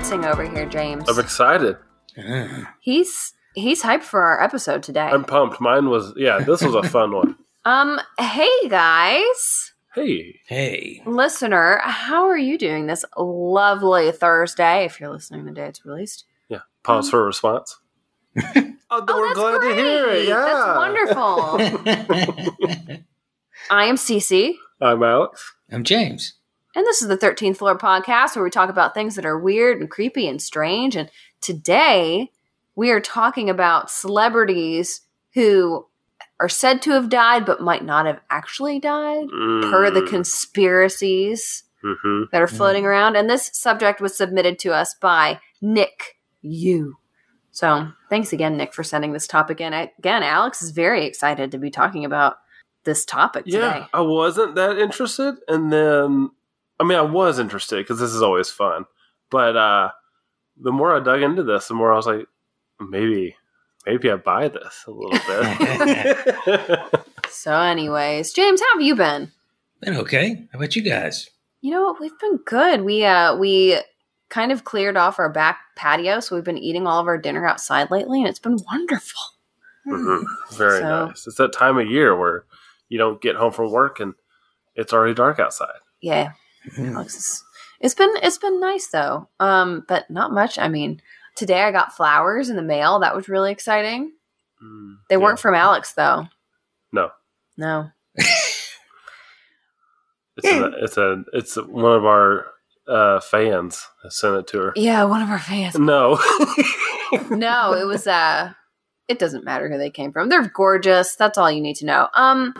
dancing 0.00 0.24
over 0.24 0.48
here, 0.48 0.64
James. 0.64 1.04
I'm 1.10 1.18
excited. 1.18 1.76
He's 2.80 3.34
he's 3.54 3.82
hyped 3.82 4.02
for 4.02 4.22
our 4.22 4.42
episode 4.42 4.82
today. 4.82 5.02
I'm 5.02 5.24
pumped. 5.24 5.60
Mine 5.60 5.90
was 5.90 6.14
yeah. 6.16 6.38
This 6.38 6.62
was 6.62 6.74
a 6.74 6.82
fun 6.84 7.12
one. 7.12 7.36
um, 7.66 8.00
hey 8.18 8.48
guys, 8.70 9.72
Hey, 9.94 10.40
Hey. 10.46 11.02
listener, 11.04 11.80
how 11.82 12.24
are 12.28 12.38
you 12.38 12.56
doing 12.56 12.86
this 12.86 13.04
lovely 13.18 14.10
Thursday? 14.10 14.86
If 14.86 14.98
you're 15.00 15.10
listening 15.10 15.44
the 15.44 15.52
day 15.52 15.66
it's 15.66 15.84
released. 15.84 16.24
yeah. 16.48 16.60
Pause 16.82 17.10
for 17.10 17.20
a 17.20 17.24
response. 17.24 17.78
oh, 18.42 18.72
Oh, 18.90 19.04
that's 19.04 19.60
great. 19.60 20.28
That's 20.30 20.78
wonderful. 20.78 21.84
I 23.70 23.84
am 23.84 23.96
Cece, 23.96 24.54
I'm 24.80 25.02
Alex. 25.02 25.52
I'm 25.70 25.84
James. 25.84 26.36
And 26.74 26.86
this 26.86 27.02
is 27.02 27.08
the 27.08 27.18
13th 27.18 27.56
Floor 27.56 27.76
Podcast 27.76 28.36
where 28.36 28.44
we 28.44 28.50
talk 28.50 28.70
about 28.70 28.94
things 28.94 29.16
that 29.16 29.26
are 29.26 29.38
weird 29.38 29.80
and 29.80 29.90
creepy 29.90 30.28
and 30.28 30.40
strange. 30.40 30.96
And 30.96 31.10
today 31.40 32.30
we 32.76 32.90
are 32.90 33.00
talking 33.00 33.50
about 33.50 33.90
celebrities 33.90 35.02
who 35.34 35.86
are 36.38 36.48
said 36.48 36.80
to 36.82 36.92
have 36.92 37.08
died 37.08 37.44
but 37.44 37.60
might 37.60 37.84
not 37.84 38.06
have 38.06 38.20
actually 38.30 38.78
died 38.78 39.28
per 39.28 39.90
the 39.90 40.02
conspiracies 40.02 41.64
hmm 41.82 42.24
that 42.30 42.42
are 42.42 42.46
floating 42.46 42.84
around. 42.84 43.16
And 43.16 43.28
this 43.28 43.50
subject 43.54 44.00
was 44.00 44.14
submitted 44.14 44.58
to 44.60 44.72
us 44.72 44.94
by 44.94 45.40
Nick 45.62 46.18
Yu. 46.42 46.96
So 47.52 47.88
thanks 48.10 48.32
again, 48.32 48.56
Nick, 48.56 48.74
for 48.74 48.84
sending 48.84 49.12
this 49.12 49.26
topic 49.26 49.60
in. 49.60 49.72
I, 49.72 49.90
again, 49.98 50.22
Alex 50.22 50.62
is 50.62 50.70
very 50.70 51.06
excited 51.06 51.50
to 51.52 51.58
be 51.58 51.70
talking 51.70 52.04
about 52.04 52.36
this 52.84 53.04
topic 53.04 53.44
Yeah, 53.46 53.72
today. 53.72 53.86
I 53.92 54.00
wasn't 54.02 54.54
that 54.54 54.78
interested, 54.78 55.36
and 55.48 55.72
then 55.72 56.30
I 56.80 56.84
mean, 56.84 56.98
I 56.98 57.02
was 57.02 57.38
interested 57.38 57.76
because 57.76 58.00
this 58.00 58.12
is 58.12 58.22
always 58.22 58.50
fun. 58.50 58.86
But 59.30 59.56
uh 59.56 59.90
the 60.62 60.72
more 60.72 60.94
I 60.96 61.00
dug 61.00 61.22
into 61.22 61.42
this, 61.42 61.68
the 61.68 61.74
more 61.74 61.92
I 61.92 61.96
was 61.96 62.06
like, 62.06 62.26
maybe, 62.80 63.36
maybe 63.86 64.10
I 64.10 64.16
buy 64.16 64.48
this 64.48 64.84
a 64.86 64.90
little 64.90 65.18
bit. 65.26 66.80
So, 67.32 67.54
anyways, 67.54 68.32
James, 68.32 68.60
how 68.60 68.66
have 68.74 68.82
you 68.82 68.96
been? 68.96 69.30
Been 69.80 69.96
okay. 69.98 70.46
How 70.52 70.58
about 70.58 70.74
you 70.74 70.82
guys? 70.82 71.30
You 71.60 71.70
know 71.70 71.82
what? 71.84 72.00
We've 72.00 72.18
been 72.18 72.38
good. 72.44 72.82
We 72.82 73.04
uh 73.04 73.36
we 73.36 73.78
kind 74.30 74.50
of 74.52 74.64
cleared 74.64 74.96
off 74.96 75.18
our 75.20 75.30
back 75.30 75.58
patio, 75.76 76.18
so 76.20 76.34
we've 76.34 76.44
been 76.44 76.58
eating 76.58 76.86
all 76.88 77.00
of 77.00 77.06
our 77.06 77.16
dinner 77.18 77.46
outside 77.46 77.90
lately, 77.90 78.18
and 78.20 78.28
it's 78.28 78.40
been 78.40 78.58
wonderful. 78.70 79.20
Mhm. 79.86 80.24
Very 80.52 80.80
So- 80.80 81.06
nice. 81.06 81.26
It's 81.26 81.36
that 81.36 81.52
time 81.52 81.78
of 81.78 81.86
year 81.86 82.14
where 82.16 82.44
you 82.88 82.98
don't 82.98 83.22
get 83.22 83.36
home 83.36 83.52
from 83.52 83.70
work 83.70 84.00
and 84.00 84.14
it's 84.74 84.92
already 84.92 85.14
dark 85.14 85.38
outside. 85.38 85.78
Yeah, 86.02 86.32
Mm. 86.76 86.94
Alex 86.94 87.16
is- 87.16 87.44
it's 87.80 87.94
been 87.94 88.12
it's 88.22 88.36
been 88.38 88.60
nice 88.60 88.88
though. 88.88 89.28
Um, 89.40 89.84
but 89.88 90.10
not 90.10 90.32
much. 90.32 90.58
I 90.58 90.68
mean, 90.68 91.00
today 91.34 91.62
I 91.62 91.72
got 91.72 91.96
flowers 91.96 92.50
in 92.50 92.56
the 92.56 92.62
mail. 92.62 92.98
That 92.98 93.16
was 93.16 93.28
really 93.28 93.50
exciting. 93.52 94.12
Mm, 94.62 94.96
They 95.08 95.14
yeah. 95.16 95.22
weren't 95.22 95.38
from 95.40 95.54
Alex 95.54 95.94
though. 95.94 96.26
No. 96.92 97.10
No. 97.56 97.90
It's 100.36 100.46
a, 100.46 100.64
it's 100.84 100.96
a 100.98 101.24
it's 101.32 101.56
one 101.56 101.92
of 101.96 102.04
our 102.04 102.46
uh, 102.88 103.20
fans 103.20 103.86
that 104.02 104.12
sent 104.12 104.36
it 104.36 104.46
to 104.48 104.58
her. 104.58 104.72
Yeah, 104.76 105.04
one 105.04 105.22
of 105.22 105.30
our 105.30 105.38
fans. 105.38 105.78
No, 105.78 106.18
no, 107.30 107.72
it 107.74 107.86
was 107.86 108.06
uh 108.06 108.52
it 109.08 109.18
doesn't 109.18 109.44
matter 109.44 109.68
who 109.70 109.78
they 109.78 109.90
came 109.90 110.12
from. 110.12 110.28
They're 110.28 110.48
gorgeous. 110.54 111.16
That's 111.16 111.38
all 111.38 111.50
you 111.50 111.60
need 111.62 111.76
to 111.76 111.86
know. 111.86 112.08
Um 112.14 112.54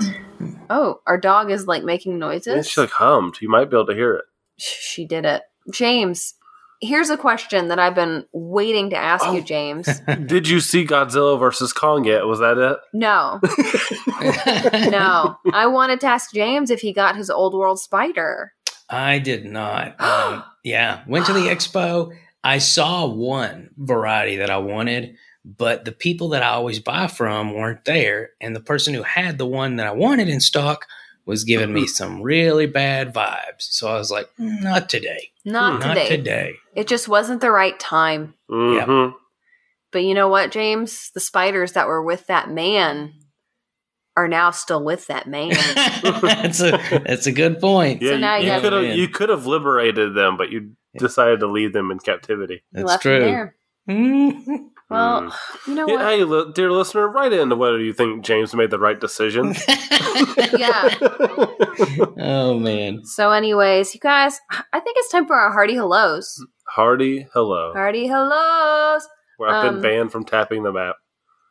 oh, 0.70 1.00
our 1.06 1.18
dog 1.18 1.50
is 1.50 1.66
like 1.66 1.84
making 1.84 2.18
noises. 2.18 2.66
she 2.68 2.80
like 2.80 2.90
hummed. 2.90 3.36
You 3.42 3.50
might 3.50 3.68
be 3.70 3.76
able 3.76 3.86
to 3.88 3.94
hear 3.94 4.14
it. 4.14 4.24
She 4.56 5.04
did 5.04 5.24
it. 5.26 5.42
James, 5.72 6.34
here's 6.80 7.10
a 7.10 7.16
question 7.18 7.68
that 7.68 7.78
I've 7.78 7.94
been 7.94 8.24
waiting 8.32 8.88
to 8.90 8.96
ask 8.96 9.24
you, 9.26 9.40
Oh. 9.40 9.42
James. 9.42 10.00
Did 10.26 10.48
you 10.48 10.60
see 10.60 10.86
Godzilla 10.86 11.38
versus 11.38 11.72
Kong 11.74 12.04
yet? 12.04 12.26
Was 12.26 12.38
that 12.40 12.56
it? 12.56 12.78
No. 12.94 13.40
No. 14.90 15.36
I 15.52 15.66
wanted 15.66 16.00
to 16.00 16.06
ask 16.06 16.32
James 16.32 16.70
if 16.70 16.80
he 16.80 16.92
got 16.92 17.16
his 17.16 17.30
old 17.30 17.54
world 17.54 17.80
spider. 17.80 18.52
I 18.88 19.18
did 19.18 19.44
not. 19.44 20.00
Um, 20.00 20.44
yeah. 20.64 21.02
Went 21.06 21.26
to 21.26 21.32
the 21.32 21.40
expo. 21.48 22.12
I 22.42 22.58
saw 22.58 23.06
one 23.06 23.70
variety 23.76 24.36
that 24.36 24.50
I 24.50 24.56
wanted, 24.58 25.16
but 25.56 25.84
the 25.84 25.92
people 25.92 26.28
that 26.30 26.42
I 26.42 26.50
always 26.50 26.78
buy 26.78 27.06
from 27.06 27.54
weren't 27.54 27.84
there. 27.84 28.30
And 28.40 28.54
the 28.54 28.60
person 28.60 28.94
who 28.94 29.02
had 29.02 29.38
the 29.38 29.46
one 29.46 29.76
that 29.76 29.86
I 29.86 29.92
wanted 29.92 30.28
in 30.28 30.40
stock 30.40 30.86
was 31.26 31.44
giving 31.44 31.72
me 31.72 31.86
some 31.86 32.22
really 32.22 32.66
bad 32.66 33.14
vibes. 33.14 33.60
So 33.60 33.88
I 33.88 33.94
was 33.94 34.10
like, 34.10 34.28
"Mm, 34.38 34.62
not 34.62 34.88
today. 34.88 35.30
Not 35.44 35.80
Not 35.80 35.94
today. 35.94 36.08
today. 36.08 36.54
It 36.74 36.86
just 36.86 37.08
wasn't 37.08 37.40
the 37.40 37.50
right 37.50 37.78
time. 37.78 38.34
Mm-hmm. 38.50 39.16
But 39.92 40.04
you 40.04 40.14
know 40.14 40.28
what, 40.28 40.50
James? 40.50 41.10
The 41.14 41.20
spiders 41.20 41.72
that 41.72 41.88
were 41.88 42.02
with 42.02 42.26
that 42.26 42.50
man 42.50 43.14
are 44.16 44.28
now 44.28 44.50
still 44.50 44.84
with 44.84 45.06
that 45.06 45.26
man. 45.26 45.50
that's 46.22 46.60
a 46.60 47.02
that's 47.06 47.26
a 47.26 47.32
good 47.32 47.60
point. 47.60 48.02
Yeah, 48.02 48.12
So 48.12 48.18
now 48.18 48.36
you, 48.36 48.46
you 48.46 48.54
you 48.54 48.60
could 48.60 48.72
have 48.72 48.84
you 48.84 49.08
could 49.08 49.28
have 49.28 49.46
liberated 49.46 50.14
them, 50.14 50.36
but 50.36 50.50
you 50.50 50.72
decided 50.98 51.40
to 51.40 51.46
leave 51.46 51.72
them 51.72 51.90
in 51.90 51.98
captivity. 51.98 52.62
That's 52.72 52.86
left 52.86 53.04
him 53.06 53.50
true. 53.86 54.70
There. 54.90 54.98
Well, 54.98 55.38
you 55.66 55.74
know 55.74 55.86
Yeah, 55.88 55.94
what? 55.94 56.04
hey, 56.06 56.24
li- 56.24 56.52
dear 56.54 56.70
listener, 56.72 57.08
write 57.08 57.32
in 57.32 57.56
whether 57.58 57.78
you 57.80 57.92
think 57.92 58.24
James 58.24 58.54
made 58.54 58.70
the 58.70 58.78
right 58.78 59.00
decision. 59.00 59.54
Yeah. 60.58 60.88
oh 62.18 62.58
man. 62.58 63.04
So, 63.04 63.30
anyways, 63.30 63.94
you 63.94 64.00
guys, 64.00 64.38
I 64.72 64.80
think 64.80 64.96
it's 64.98 65.10
time 65.10 65.26
for 65.26 65.36
our 65.36 65.50
hearty 65.52 65.74
hellos. 65.74 66.34
Hardy, 66.68 67.26
hello. 67.32 67.72
Hearty 67.72 68.06
hellos. 68.06 69.06
Where 69.38 69.48
I've 69.50 69.64
Um, 69.66 69.74
been 69.74 69.82
banned 69.82 70.12
from 70.12 70.24
tapping 70.24 70.62
the 70.62 70.72
map. 70.72 70.96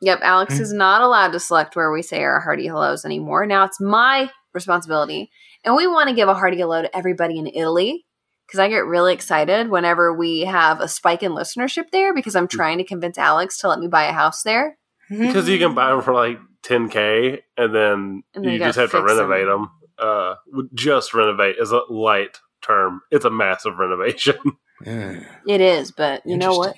Yep, 0.02 0.20
Alex 0.22 0.58
Hmm. 0.58 0.64
is 0.64 0.74
not 0.74 1.02
allowed 1.02 1.32
to 1.34 1.40
select 1.40 1.76
where 1.76 1.92
we 1.92 2.02
say 2.02 2.22
our 2.24 2.40
hearty 2.40 2.68
hellos 2.68 3.06
anymore. 3.06 3.46
Now 3.46 3.66
it's 3.66 3.82
my 3.82 4.30
responsibility. 4.54 5.30
And 5.66 5.76
we 5.76 5.88
want 5.88 6.10
to 6.10 6.16
give 6.16 6.30
a 6.30 6.34
hearty 6.34 6.58
hello 6.60 6.82
to 6.82 6.96
everybody 6.98 7.38
in 7.38 7.48
Italy 7.48 8.06
because 8.50 8.60
I 8.60 8.68
get 8.68 8.86
really 8.86 9.14
excited 9.14 9.70
whenever 9.70 10.12
we 10.12 10.42
have 10.42 10.82
a 10.82 10.88
spike 10.88 11.22
in 11.22 11.34
listenership 11.34 11.92
there 11.92 12.14
because. 12.14 12.36
I'm 12.36 12.48
trying 12.48 12.80
to 12.80 12.84
convince 12.84 13.18
Alex 13.18 13.60
to 13.60 13.68
let 13.68 13.80
me 13.80 13.88
buy 13.88 14.06
a 14.06 14.14
house 14.14 14.44
there. 14.44 14.78
Because 15.10 15.48
you 15.50 15.60
can 15.60 15.76
buy 15.76 15.90
them 15.90 16.02
for 16.02 16.14
like 16.14 16.40
10K 16.64 17.42
and 17.58 17.76
then 17.76 18.24
And 18.34 18.44
then 18.44 18.44
you 18.44 18.52
you 18.52 18.60
just 18.60 18.78
have 18.78 18.92
to 18.92 19.02
renovate 19.04 19.46
them. 19.46 19.70
Uh, 19.98 20.36
just 20.74 21.14
renovate 21.14 21.58
is 21.60 21.72
a 21.72 21.82
light 21.90 22.40
term. 22.62 23.02
It's 23.12 23.26
a 23.26 23.30
massive 23.30 23.78
renovation. 23.78 24.36
Mm, 24.86 25.26
It 25.46 25.60
is, 25.60 25.92
but 25.92 26.22
you 26.26 26.38
know 26.38 26.56
what? 26.56 26.74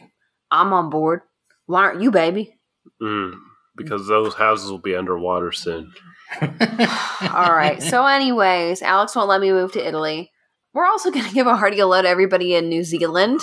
I'm 0.49 0.73
on 0.73 0.89
board. 0.89 1.21
Why 1.67 1.81
aren't 1.83 2.01
you, 2.01 2.09
baby? 2.09 2.57
Mm, 2.99 3.33
because 3.75 4.07
those 4.07 4.33
houses 4.33 4.71
will 4.71 4.79
be 4.79 4.95
underwater 4.95 5.51
soon. 5.51 5.93
All 6.41 7.53
right. 7.53 7.77
So, 7.79 8.05
anyways, 8.07 8.81
Alex 8.81 9.15
won't 9.15 9.29
let 9.29 9.39
me 9.39 9.51
move 9.51 9.73
to 9.73 9.87
Italy. 9.87 10.31
We're 10.73 10.85
also 10.85 11.11
going 11.11 11.25
to 11.25 11.33
give 11.33 11.47
a 11.47 11.55
hearty 11.55 11.77
hello 11.77 12.01
to 12.01 12.07
everybody 12.07 12.55
in 12.55 12.69
New 12.69 12.83
Zealand 12.83 13.39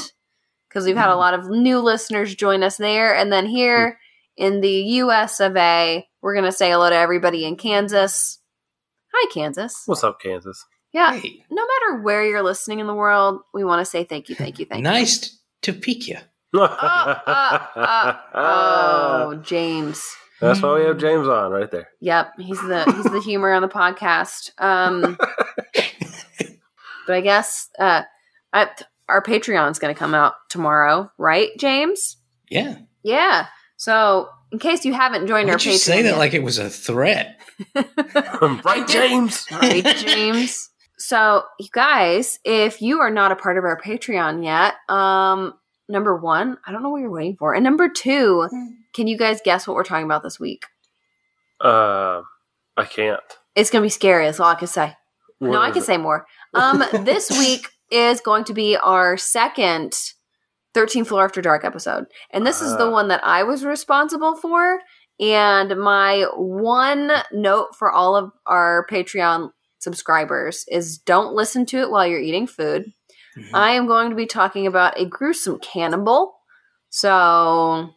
because 0.68 0.84
we've 0.86 0.96
had 0.96 1.10
a 1.10 1.16
lot 1.16 1.34
of 1.34 1.48
new 1.48 1.78
listeners 1.80 2.34
join 2.34 2.62
us 2.62 2.76
there. 2.76 3.14
And 3.14 3.32
then 3.32 3.46
here 3.46 3.98
in 4.36 4.60
the 4.60 4.70
US 5.02 5.40
of 5.40 5.56
A, 5.56 6.06
we're 6.22 6.34
going 6.34 6.44
to 6.44 6.52
say 6.52 6.70
hello 6.70 6.90
to 6.90 6.96
everybody 6.96 7.44
in 7.44 7.56
Kansas. 7.56 8.38
Hi, 9.14 9.30
Kansas. 9.32 9.82
What's 9.86 10.04
up, 10.04 10.20
Kansas? 10.20 10.64
Yeah. 10.92 11.14
Hey, 11.14 11.42
No 11.50 11.66
matter 11.66 12.02
where 12.02 12.24
you're 12.24 12.42
listening 12.42 12.78
in 12.80 12.86
the 12.86 12.94
world, 12.94 13.40
we 13.52 13.64
want 13.64 13.80
to 13.80 13.84
say 13.84 14.04
thank 14.04 14.28
you, 14.28 14.34
thank 14.34 14.58
you, 14.58 14.64
thank 14.66 14.78
you. 14.78 14.84
nice 14.84 15.38
to 15.62 15.72
peek 15.72 16.08
you. 16.08 16.16
Uh, 16.54 16.58
uh, 17.76 18.16
Oh, 18.34 19.34
James. 19.42 20.02
That's 20.40 20.62
why 20.62 20.78
we 20.78 20.84
have 20.84 20.98
James 20.98 21.26
on 21.28 21.50
right 21.50 21.70
there. 21.70 21.88
Yep, 22.00 22.32
he's 22.38 22.60
the 22.60 22.84
he's 22.92 23.04
the 23.12 23.20
humor 23.24 23.52
on 23.52 23.60
the 23.60 23.68
podcast. 23.68 24.50
Um, 24.58 25.18
but 27.08 27.16
I 27.16 27.20
guess 27.22 27.70
uh, 27.78 28.02
I, 28.52 28.68
our 29.08 29.22
Patreon's 29.22 29.78
going 29.80 29.92
to 29.92 29.98
come 29.98 30.14
out 30.14 30.34
tomorrow, 30.50 31.10
right, 31.18 31.48
James? 31.58 32.18
Yeah. 32.50 32.76
Yeah. 33.02 33.46
So 33.78 34.28
in 34.52 34.58
case 34.58 34.84
you 34.84 34.92
haven't 34.92 35.26
joined 35.26 35.46
Why 35.48 35.52
our 35.54 35.58
did 35.58 35.64
you 35.66 35.72
Patreon, 35.72 35.78
say 35.78 36.02
that 36.02 36.10
yet- 36.10 36.18
like 36.18 36.34
it 36.34 36.42
was 36.42 36.58
a 36.58 36.68
threat? 36.70 37.40
right, 37.74 38.86
James? 38.86 39.46
right, 39.50 39.84
James. 39.96 40.68
So 40.98 41.44
you 41.58 41.68
guys, 41.72 42.38
if 42.44 42.82
you 42.82 43.00
are 43.00 43.10
not 43.10 43.32
a 43.32 43.36
part 43.36 43.56
of 43.56 43.64
our 43.64 43.80
Patreon 43.80 44.44
yet, 44.44 44.74
um, 44.94 45.54
number 45.88 46.16
one, 46.16 46.58
I 46.66 46.72
don't 46.72 46.82
know 46.82 46.90
what 46.90 47.00
you're 47.00 47.10
waiting 47.10 47.36
for, 47.36 47.54
and 47.54 47.64
number 47.64 47.88
two, 47.88 48.48
can 48.92 49.06
you 49.06 49.16
guys 49.16 49.40
guess 49.44 49.66
what 49.66 49.74
we're 49.74 49.84
talking 49.84 50.04
about 50.04 50.22
this 50.22 50.38
week? 50.38 50.66
Uh, 51.60 52.22
I 52.76 52.84
can't. 52.84 53.20
It's 53.54 53.70
going 53.70 53.82
to 53.82 53.86
be 53.86 53.90
scary. 53.90 54.26
That's 54.26 54.38
all 54.40 54.48
I 54.50 54.54
can 54.54 54.68
say. 54.68 54.94
What 55.38 55.50
no, 55.52 55.60
I 55.60 55.70
can 55.70 55.82
it? 55.82 55.86
say 55.86 55.96
more. 55.96 56.26
Um, 56.54 56.82
this 57.04 57.30
week 57.30 57.68
is 57.90 58.20
going 58.20 58.44
to 58.44 58.54
be 58.54 58.76
our 58.76 59.16
second 59.16 59.94
13 60.74 61.04
Floor 61.04 61.24
After 61.24 61.40
Dark 61.42 61.64
episode. 61.64 62.06
And 62.30 62.46
this 62.46 62.60
is 62.60 62.76
the 62.76 62.86
Ah. 62.86 62.90
one 62.90 63.08
that 63.08 63.24
I 63.24 63.42
was 63.42 63.64
responsible 63.64 64.36
for. 64.36 64.80
And 65.20 65.76
my 65.80 66.26
one 66.36 67.10
note 67.32 67.74
for 67.76 67.90
all 67.90 68.14
of 68.14 68.30
our 68.46 68.86
Patreon 68.90 69.50
subscribers 69.80 70.64
is 70.68 70.98
don't 70.98 71.34
listen 71.34 71.66
to 71.66 71.78
it 71.78 71.90
while 71.90 72.06
you're 72.06 72.20
eating 72.20 72.46
food. 72.46 72.92
Mhm. 73.36 73.50
I 73.54 73.72
am 73.72 73.86
going 73.86 74.10
to 74.10 74.16
be 74.16 74.26
talking 74.26 74.66
about 74.66 74.98
a 75.00 75.04
gruesome 75.06 75.58
cannibal. 75.60 76.34
So 76.90 77.90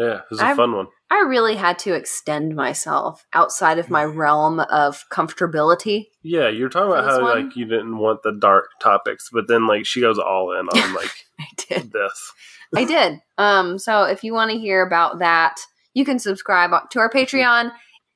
Yeah, 0.00 0.14
it 0.18 0.24
was 0.30 0.40
a 0.40 0.54
fun 0.54 0.72
one. 0.72 0.86
I 1.10 1.24
really 1.28 1.56
had 1.56 1.78
to 1.80 1.92
extend 1.94 2.54
myself 2.56 3.26
outside 3.34 3.78
of 3.78 3.90
my 3.90 4.04
realm 4.04 4.60
of 4.60 5.04
comfortability. 5.10 6.06
Yeah, 6.22 6.48
you're 6.48 6.68
talking 6.70 6.92
about 6.92 7.04
how 7.04 7.20
one? 7.22 7.48
like 7.48 7.56
you 7.56 7.66
didn't 7.66 7.98
want 7.98 8.22
the 8.22 8.32
dark 8.32 8.70
topics, 8.80 9.28
but 9.30 9.46
then 9.46 9.66
like 9.66 9.84
she 9.84 10.00
goes 10.00 10.18
all 10.18 10.52
in 10.58 10.68
on 10.68 10.94
like 10.94 11.26
I 11.38 11.46
did. 11.68 11.92
this. 11.92 12.32
I 12.74 12.84
did. 12.84 13.20
Um, 13.36 13.78
so 13.78 14.04
if 14.04 14.24
you 14.24 14.32
want 14.32 14.52
to 14.52 14.58
hear 14.58 14.86
about 14.86 15.18
that, 15.18 15.60
you 15.92 16.04
can 16.04 16.18
subscribe 16.18 16.70
to 16.90 16.98
our 17.00 17.10
Patreon. 17.10 17.72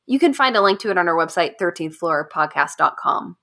You 0.07 0.19
can 0.19 0.33
find 0.33 0.57
a 0.57 0.63
link 0.63 0.79
to 0.81 0.91
it 0.91 0.97
on 0.97 1.09
our 1.09 1.15
website, 1.17 1.55
13thfloorpodcast.com. 1.61 3.37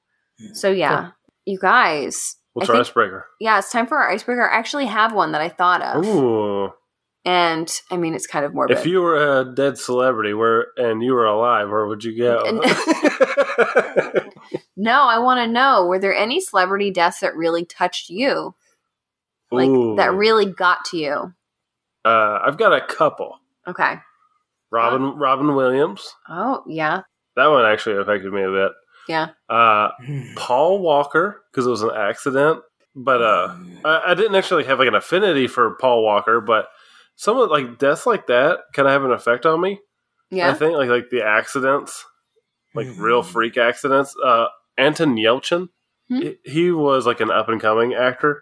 So 0.53 0.71
yeah, 0.71 1.11
you 1.45 1.59
guys. 1.59 2.37
What's 2.53 2.69
I 2.69 2.73
our 2.73 2.77
think- 2.77 2.87
icebreaker? 2.87 3.27
Yeah, 3.39 3.59
it's 3.59 3.71
time 3.71 3.87
for 3.87 3.97
our 3.97 4.09
icebreaker. 4.09 4.49
I 4.49 4.57
actually 4.57 4.85
have 4.87 5.13
one 5.13 5.31
that 5.33 5.41
I 5.41 5.49
thought 5.49 5.81
of. 5.81 6.05
Ooh. 6.05 6.71
And 7.23 7.71
I 7.91 7.97
mean, 7.97 8.15
it's 8.15 8.25
kind 8.25 8.45
of 8.45 8.53
morbid. 8.55 8.77
If 8.77 8.85
you 8.87 9.01
were 9.01 9.39
a 9.41 9.45
dead 9.53 9.77
celebrity 9.77 10.33
where 10.33 10.67
and 10.77 11.03
you 11.03 11.13
were 11.13 11.25
alive, 11.27 11.69
where 11.69 11.85
would 11.85 12.03
you 12.03 12.17
go? 12.17 12.41
No, 14.77 15.03
I 15.03 15.19
want 15.19 15.39
to 15.39 15.47
know 15.51 15.85
were 15.85 15.99
there 15.99 16.15
any 16.15 16.39
celebrity 16.41 16.89
deaths 16.91 17.19
that 17.19 17.35
really 17.35 17.65
touched 17.65 18.09
you? 18.09 18.55
Like 19.51 19.67
Ooh. 19.69 19.95
that 19.97 20.13
really 20.13 20.45
got 20.45 20.85
to 20.85 20.97
you? 20.97 21.33
uh, 22.05 22.39
I've 22.43 22.57
got 22.57 22.73
a 22.73 22.81
couple. 22.81 23.37
Okay. 23.67 23.95
Robin 24.71 25.03
Robin 25.17 25.53
Williams. 25.55 26.15
Oh, 26.27 26.63
yeah. 26.67 27.01
That 27.35 27.47
one 27.47 27.65
actually 27.65 27.97
affected 27.97 28.33
me 28.33 28.41
a 28.41 28.49
bit. 28.49 28.71
Yeah. 29.07 29.27
Uh, 29.49 29.89
Hmm. 30.03 30.33
Paul 30.35 30.79
Walker 30.79 31.43
because 31.51 31.67
it 31.67 31.69
was 31.69 31.83
an 31.83 31.91
accident, 31.95 32.61
but 32.95 33.21
uh, 33.21 33.55
I, 33.85 34.01
I 34.07 34.13
didn't 34.15 34.35
actually 34.35 34.63
have 34.63 34.79
like 34.79 34.87
an 34.87 34.95
affinity 34.95 35.47
for 35.47 35.75
Paul 35.79 36.03
Walker, 36.03 36.41
but 36.41 36.69
some 37.21 37.37
of 37.37 37.51
like 37.51 37.77
deaths 37.77 38.07
like 38.07 38.25
that 38.27 38.61
kind 38.73 38.87
of 38.87 38.91
have 38.93 39.03
an 39.03 39.11
effect 39.11 39.45
on 39.45 39.61
me. 39.61 39.79
Yeah, 40.31 40.49
I 40.49 40.55
think 40.55 40.75
like 40.75 40.89
like 40.89 41.09
the 41.11 41.21
accidents, 41.23 42.03
like 42.73 42.87
Mhm. 42.87 42.99
real 42.99 43.21
freak 43.21 43.57
accidents. 43.57 44.15
Uh, 44.23 44.47
Anton 44.77 45.15
Yelchin, 45.17 45.69
Hmm. 46.09 46.21
he, 46.21 46.35
he 46.43 46.71
was 46.71 47.05
like 47.05 47.19
an 47.21 47.29
up 47.29 47.47
and 47.47 47.61
coming 47.61 47.93
actor. 47.93 48.41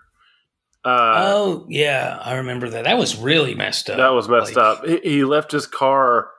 Uh, 0.85 1.23
oh 1.27 1.65
yeah, 1.67 2.19
I 2.23 2.35
remember 2.35 2.69
that. 2.69 2.85
That 2.85 2.97
was 2.97 3.17
really 3.17 3.53
messed 3.53 3.89
up. 3.89 3.97
that 3.97 4.13
was 4.13 4.29
messed 4.29 4.55
Like, 4.55 4.65
up. 4.79 4.85
He, 4.85 4.99
he 5.03 5.23
left 5.25 5.51
his 5.51 5.67
car. 5.67 6.29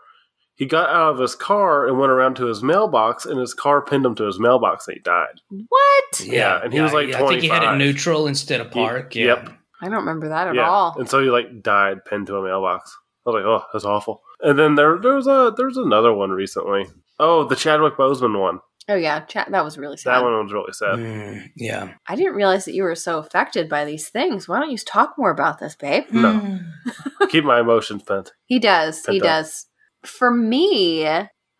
He 0.54 0.64
got 0.66 0.88
out 0.88 1.12
of 1.14 1.18
his 1.18 1.34
car 1.34 1.86
and 1.86 1.98
went 1.98 2.10
around 2.12 2.36
to 2.36 2.46
his 2.46 2.62
mailbox, 2.62 3.26
and 3.26 3.38
his 3.38 3.52
car 3.54 3.82
pinned 3.82 4.04
him 4.06 4.14
to 4.14 4.24
his 4.24 4.38
mailbox, 4.40 4.86
and 4.88 4.94
he 4.96 5.00
died. 5.02 5.40
What? 5.48 6.20
Yeah, 6.24 6.60
and 6.62 6.72
he 6.72 6.80
was, 6.80 6.92
like, 6.92 7.12
I 7.14 7.26
think 7.28 7.42
he 7.42 7.48
had 7.48 7.62
it 7.62 7.76
neutral 7.76 8.26
instead 8.26 8.60
of 8.62 8.70
park. 8.70 9.12
He- 9.14 9.20
yeah. 9.20 9.26
yep. 9.44 9.52
I 9.80 9.86
don't 9.88 10.00
remember 10.00 10.28
that 10.28 10.48
at 10.48 10.54
yeah, 10.54 10.68
all. 10.68 10.96
and 10.98 11.08
so 11.08 11.22
he 11.22 11.30
like 11.30 11.62
died 11.62 12.04
pinned 12.04 12.26
to 12.28 12.36
a 12.36 12.42
mailbox. 12.42 12.96
I 13.26 13.30
was 13.30 13.34
like, 13.34 13.44
oh, 13.44 13.64
that's 13.72 13.84
awful. 13.84 14.22
And 14.40 14.58
then 14.58 14.74
there 14.74 14.98
there 14.98 15.14
was 15.14 15.26
a 15.26 15.52
there's 15.56 15.76
another 15.76 16.12
one 16.12 16.30
recently. 16.30 16.86
Oh, 17.18 17.44
the 17.44 17.56
Chadwick 17.56 17.96
Boseman 17.96 18.40
one. 18.40 18.60
Oh 18.88 18.96
yeah, 18.96 19.20
chat. 19.20 19.48
That 19.50 19.64
was 19.64 19.78
really 19.78 19.96
sad. 19.96 20.16
That 20.16 20.22
one 20.24 20.42
was 20.42 20.52
really 20.52 20.72
sad. 20.72 20.98
Mm, 20.98 21.50
yeah. 21.54 21.94
I 22.08 22.16
didn't 22.16 22.34
realize 22.34 22.64
that 22.64 22.74
you 22.74 22.82
were 22.82 22.96
so 22.96 23.18
affected 23.18 23.68
by 23.68 23.84
these 23.84 24.08
things. 24.08 24.48
Why 24.48 24.58
don't 24.58 24.70
you 24.70 24.78
talk 24.78 25.14
more 25.16 25.30
about 25.30 25.60
this, 25.60 25.76
babe? 25.76 26.04
No. 26.10 26.58
Keep 27.28 27.44
my 27.44 27.60
emotions 27.60 28.02
pent. 28.02 28.32
He 28.46 28.58
does. 28.58 29.04
He 29.06 29.20
Penta. 29.20 29.22
does. 29.22 29.66
For 30.04 30.30
me, 30.30 31.06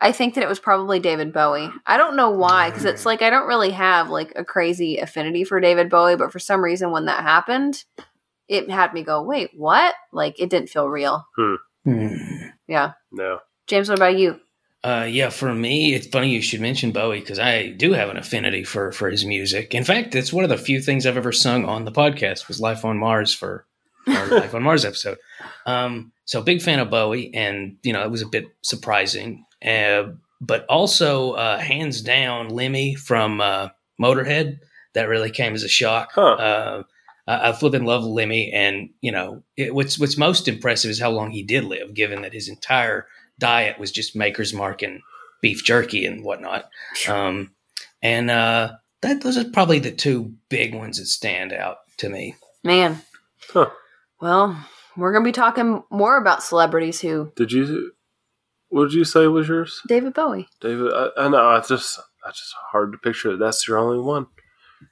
I 0.00 0.12
think 0.12 0.34
that 0.34 0.42
it 0.42 0.48
was 0.48 0.58
probably 0.58 0.98
David 0.98 1.32
Bowie. 1.32 1.70
I 1.86 1.98
don't 1.98 2.16
know 2.16 2.30
why, 2.30 2.70
because 2.70 2.86
it's 2.86 3.06
like 3.06 3.22
I 3.22 3.30
don't 3.30 3.46
really 3.46 3.70
have 3.70 4.08
like 4.08 4.32
a 4.34 4.44
crazy 4.44 4.96
affinity 4.96 5.44
for 5.44 5.60
David 5.60 5.90
Bowie, 5.90 6.16
but 6.16 6.32
for 6.32 6.38
some 6.38 6.64
reason, 6.64 6.90
when 6.90 7.04
that 7.04 7.22
happened, 7.22 7.84
it 8.50 8.68
had 8.68 8.92
me 8.92 9.02
go, 9.02 9.22
"Wait, 9.22 9.50
what?" 9.54 9.94
Like 10.12 10.38
it 10.38 10.50
didn't 10.50 10.68
feel 10.68 10.88
real. 10.88 11.26
Hmm. 11.36 11.54
Yeah, 12.66 12.92
No. 13.10 13.40
James, 13.66 13.88
what 13.88 13.98
about 13.98 14.18
you? 14.18 14.38
Uh, 14.82 15.06
yeah, 15.08 15.28
for 15.28 15.54
me, 15.54 15.94
it's 15.94 16.06
funny 16.06 16.30
you 16.30 16.40
should 16.42 16.60
mention 16.60 16.90
Bowie 16.90 17.20
because 17.20 17.38
I 17.38 17.68
do 17.68 17.92
have 17.92 18.08
an 18.08 18.16
affinity 18.16 18.64
for 18.64 18.92
for 18.92 19.08
his 19.10 19.24
music. 19.24 19.74
In 19.74 19.84
fact, 19.84 20.14
it's 20.14 20.32
one 20.32 20.44
of 20.44 20.50
the 20.50 20.56
few 20.58 20.80
things 20.80 21.06
I've 21.06 21.16
ever 21.16 21.32
sung 21.32 21.64
on 21.64 21.84
the 21.84 21.92
podcast 21.92 22.48
was 22.48 22.60
"Life 22.60 22.84
on 22.84 22.98
Mars" 22.98 23.32
for 23.34 23.66
our 24.08 24.26
"Life 24.40 24.54
on 24.54 24.62
Mars" 24.62 24.84
episode. 24.84 25.18
Um, 25.66 26.12
so 26.24 26.42
big 26.42 26.62
fan 26.62 26.80
of 26.80 26.90
Bowie, 26.90 27.32
and 27.34 27.76
you 27.82 27.92
know 27.92 28.02
it 28.02 28.10
was 28.10 28.22
a 28.22 28.26
bit 28.28 28.46
surprising, 28.62 29.44
uh, 29.64 30.04
but 30.40 30.64
also 30.68 31.32
uh, 31.32 31.58
hands 31.58 32.00
down 32.00 32.48
Lemmy 32.48 32.94
from 32.94 33.40
uh, 33.40 33.68
Motorhead. 34.00 34.58
That 34.94 35.08
really 35.08 35.30
came 35.30 35.54
as 35.54 35.62
a 35.62 35.68
shock. 35.68 36.10
Huh. 36.14 36.82
Uh, 37.30 37.40
I, 37.42 37.48
I 37.48 37.52
flipping 37.52 37.84
love 37.84 38.04
Lemmy, 38.04 38.52
and 38.52 38.90
you 39.00 39.12
know 39.12 39.42
it, 39.56 39.74
what's 39.74 39.98
what's 39.98 40.18
most 40.18 40.48
impressive 40.48 40.90
is 40.90 41.00
how 41.00 41.10
long 41.10 41.30
he 41.30 41.42
did 41.42 41.64
live, 41.64 41.94
given 41.94 42.22
that 42.22 42.32
his 42.32 42.48
entire 42.48 43.06
diet 43.38 43.78
was 43.78 43.92
just 43.92 44.16
Maker's 44.16 44.52
Mark 44.52 44.82
and 44.82 45.00
beef 45.40 45.64
jerky 45.64 46.04
and 46.04 46.24
whatnot. 46.24 46.68
Um, 47.08 47.52
and 48.02 48.30
uh, 48.30 48.72
that 49.02 49.22
those 49.22 49.36
are 49.38 49.44
probably 49.44 49.78
the 49.78 49.92
two 49.92 50.34
big 50.48 50.74
ones 50.74 50.98
that 50.98 51.06
stand 51.06 51.52
out 51.52 51.78
to 51.98 52.08
me. 52.08 52.36
Man, 52.62 53.02
Huh. 53.48 53.70
well, 54.20 54.66
we're 54.96 55.12
gonna 55.12 55.24
be 55.24 55.32
talking 55.32 55.82
more 55.90 56.16
about 56.16 56.42
celebrities 56.42 57.00
who 57.00 57.32
Did 57.36 57.52
you 57.52 57.92
what 58.68 58.84
did 58.84 58.94
you 58.94 59.04
say 59.04 59.26
was 59.26 59.48
yours? 59.48 59.80
David 59.88 60.14
Bowie. 60.14 60.48
David 60.60 60.92
I, 60.92 61.08
I 61.16 61.28
know, 61.28 61.54
it's 61.56 61.68
just 61.68 61.98
it's 62.28 62.40
just 62.40 62.54
hard 62.70 62.92
to 62.92 62.98
picture 62.98 63.36
that's 63.36 63.66
your 63.66 63.78
only 63.78 63.98
one. 63.98 64.26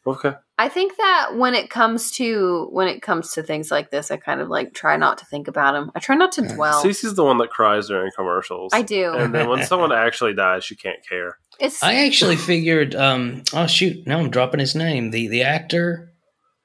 Okay. 0.06 0.35
I 0.60 0.69
think 0.69 0.96
that 0.96 1.37
when 1.37 1.55
it 1.55 1.70
comes 1.70 2.10
to 2.16 2.66
when 2.72 2.88
it 2.88 3.00
comes 3.00 3.32
to 3.34 3.43
things 3.44 3.70
like 3.70 3.90
this, 3.90 4.10
I 4.10 4.16
kind 4.16 4.40
of 4.40 4.49
like 4.49 4.75
try 4.75 4.96
not 4.96 5.19
to 5.19 5.25
think 5.26 5.46
about 5.46 5.72
them. 5.72 5.93
I 5.94 6.00
try 6.00 6.16
not 6.16 6.32
to 6.32 6.43
Yeah. 6.43 6.55
dwell. 6.55 6.82
Cece's 6.82 7.14
the 7.14 7.25
one 7.25 7.38
that 7.38 7.50
cries 7.50 7.87
during 7.88 8.10
commercials. 8.16 8.73
I 8.75 8.82
do. 8.82 9.12
And 9.14 9.32
then 9.35 9.49
when 9.49 9.62
someone 9.66 9.92
actually 9.92 10.35
dies, 10.35 10.64
she 10.64 10.75
can't 10.75 10.99
care. 11.09 11.38
It's 11.61 11.82
I 11.82 12.06
actually 12.06 12.37
figured, 12.37 12.94
um, 12.97 13.42
oh 13.52 13.66
shoot, 13.68 14.04
now 14.06 14.18
I'm 14.18 14.30
dropping 14.30 14.61
his 14.61 14.75
name. 14.75 15.11
The 15.12 15.28
the 15.28 15.42
actor. 15.44 16.11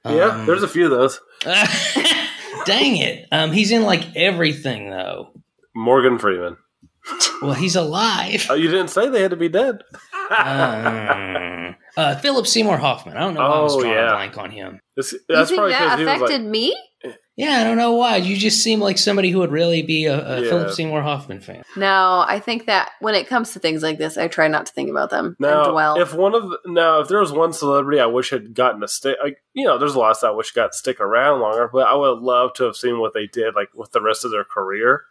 yeah, 0.06 0.26
um, 0.30 0.46
there's 0.48 0.64
a 0.64 0.68
few 0.68 0.86
of 0.86 0.92
those. 0.92 1.20
dang 2.66 2.98
it. 2.98 3.28
Um, 3.32 3.52
he's 3.52 3.72
in 3.72 3.84
like 3.84 4.16
everything 4.16 4.90
though. 4.90 5.30
Morgan 5.76 6.18
Freeman. 6.20 6.58
Well, 7.42 7.54
he's 7.54 7.76
alive. 7.76 8.48
Oh, 8.50 8.54
you 8.54 8.70
didn't 8.72 8.88
say 8.88 9.10
they 9.10 9.22
had 9.22 9.32
to 9.32 9.38
be 9.38 9.50
dead. 9.50 9.80
Uh, 10.34 11.74
uh, 11.98 12.16
Philip 12.20 12.48
Seymour 12.48 12.78
Hoffman. 12.78 13.18
I 13.18 13.22
don't 13.22 13.34
know 13.36 13.42
why 13.42 13.56
I 13.58 13.62
was 13.62 13.76
Oh, 13.76 13.82
drawing 13.82 13.96
yeah. 13.96 14.08
a 14.10 14.16
blank 14.16 14.38
on 14.38 14.52
him. 14.52 14.80
It's- 14.98 15.14
you 15.14 15.20
that's 15.30 15.50
think 15.50 15.58
probably 15.60 15.74
that 15.74 15.98
because 15.98 16.00
he 16.00 16.06
was 16.06 16.14
affected 16.16 16.42
like, 16.42 16.52
me? 16.52 16.78
Yeah, 17.36 17.58
I 17.60 17.64
don't 17.64 17.78
know 17.78 17.94
why. 17.94 18.18
You 18.18 18.38
just 18.38 18.62
seem 18.64 18.80
like 18.80 19.00
somebody 19.00 19.32
who 19.32 19.40
would 19.40 19.52
really 19.52 19.82
be 19.82 20.06
a, 20.06 20.14
a 20.38 20.42
Yeah. 20.42 20.50
Philip 20.50 20.72
Seymour 20.72 21.02
Hoffman 21.02 21.42
fan. 21.42 21.64
No, 21.76 22.24
I 22.28 22.40
think 22.40 22.68
that 22.68 22.92
when 23.00 23.16
it 23.16 23.28
comes 23.28 23.54
to 23.54 23.60
things 23.60 23.82
like 23.82 23.98
this, 23.98 24.20
I 24.20 24.28
try 24.28 24.48
not 24.48 24.68
to 24.68 24.74
think 24.74 24.92
about 24.92 25.10
them 25.10 25.26
and 25.26 25.36
Now, 25.40 25.72
dwell. 25.72 26.00
if 26.00 26.14
one 26.14 26.36
of 26.36 26.54
now, 26.68 27.00
if 27.00 27.08
there 27.08 27.20
was 27.20 27.32
one 27.32 27.52
celebrity 27.52 28.00
I 28.00 28.06
wish 28.06 28.30
had 28.30 28.54
gotten 28.54 28.82
to 28.82 28.88
stick, 28.88 29.18
like 29.24 29.38
you 29.54 29.66
know, 29.66 29.80
there's 29.80 29.96
a 29.96 30.00
lot 30.00 30.24
I 30.24 30.30
wish 30.30 30.52
got 30.52 30.76
stick 30.76 31.02
around 31.02 31.42
longer, 31.42 31.68
but 31.74 31.88
I 31.88 31.96
would 31.96 32.20
love 32.20 32.54
to 32.54 32.66
have 32.66 32.76
seen 32.76 33.00
what 33.00 33.16
they 33.16 33.26
did, 33.26 33.56
like 33.56 33.70
with 33.74 33.92
the 33.94 34.02
rest 34.02 34.24
of 34.24 34.30
their 34.32 34.46
career. 34.46 35.02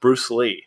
Bruce 0.00 0.30
Lee, 0.30 0.62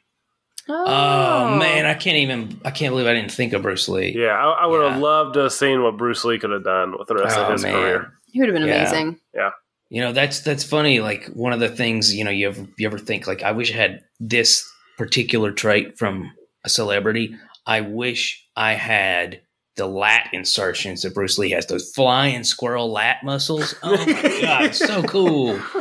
Oh, 0.70 1.58
man, 1.58 1.86
I 1.86 1.96
oh. 1.96 2.00
can't 2.00 2.18
even. 2.18 2.60
I 2.64 2.72
can't 2.72 2.92
believe 2.92 3.08
I 3.08 3.14
didn't 3.14 3.32
think 3.32 3.54
of 3.54 3.62
Bruce 3.62 3.88
Lee. 3.90 4.14
yeah, 4.18 4.32
I, 4.38 4.64
I 4.64 4.66
would 4.66 4.90
have 4.90 5.02
loved 5.02 5.34
to 5.36 5.42
have 5.42 5.54
seen 5.54 5.82
what 5.84 5.98
Bruce 5.98 6.24
Lee 6.24 6.40
could 6.40 6.52
have 6.52 6.64
done 6.64 6.98
with 6.98 7.08
the 7.08 7.16
rest 7.16 7.38
Oh, 7.38 7.44
of 7.46 7.52
his 7.54 7.64
man. 7.64 7.74
career. 7.74 8.14
he 8.32 8.40
would 8.40 8.50
have 8.50 8.56
been 8.58 8.68
Yeah. 8.68 8.82
amazing. 8.82 9.20
Yeah, 9.34 9.52
you 9.90 10.02
know, 10.02 10.14
that's 10.14 10.42
that's 10.42 10.64
funny. 10.64 11.00
Like 11.00 11.26
one 11.34 11.54
of 11.54 11.60
the 11.60 11.70
things 11.70 12.14
you 12.14 12.24
know, 12.24 12.32
you 12.32 12.48
ever 12.50 12.66
you 12.78 12.88
ever 12.88 13.00
think 13.00 13.28
like, 13.28 13.44
I 13.44 13.52
wish 13.52 13.74
I 13.74 13.78
had 13.78 14.02
this 14.20 14.64
particular 14.98 15.52
trait 15.52 15.98
from 15.98 16.32
a 16.64 16.70
celebrity. 16.70 17.36
I 17.66 17.82
wish 17.82 18.46
I 18.56 18.74
had 18.74 19.42
the 19.78 19.88
lat 19.88 20.30
insertions 20.34 21.02
that 21.02 21.14
Bruce 21.14 21.38
Lee 21.38 21.52
has. 21.52 21.66
Those 21.68 21.92
flying 21.94 22.44
squirrel 22.44 22.92
lat 22.92 23.18
muscles. 23.24 23.74
Oh 23.84 23.98
my 24.06 24.42
god, 24.42 24.76
so 24.76 25.02
cool. 25.04 25.60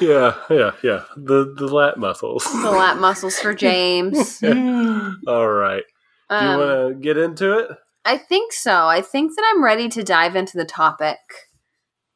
Yeah, 0.00 0.34
yeah, 0.50 0.72
yeah. 0.82 1.04
The 1.16 1.54
the 1.56 1.66
lat 1.66 1.98
muscles. 1.98 2.44
The 2.44 2.70
lat 2.70 2.98
muscles 2.98 3.38
for 3.38 3.54
James. 3.54 4.42
All 5.26 5.48
right. 5.48 5.82
Do 6.30 6.36
you 6.36 6.40
Um, 6.50 6.58
want 6.58 6.88
to 6.88 6.94
get 7.00 7.16
into 7.18 7.58
it? 7.58 7.70
I 8.04 8.16
think 8.16 8.52
so. 8.52 8.86
I 8.86 9.00
think 9.02 9.34
that 9.36 9.52
I'm 9.52 9.62
ready 9.62 9.88
to 9.90 10.02
dive 10.02 10.36
into 10.36 10.56
the 10.56 10.64
topic. 10.64 11.18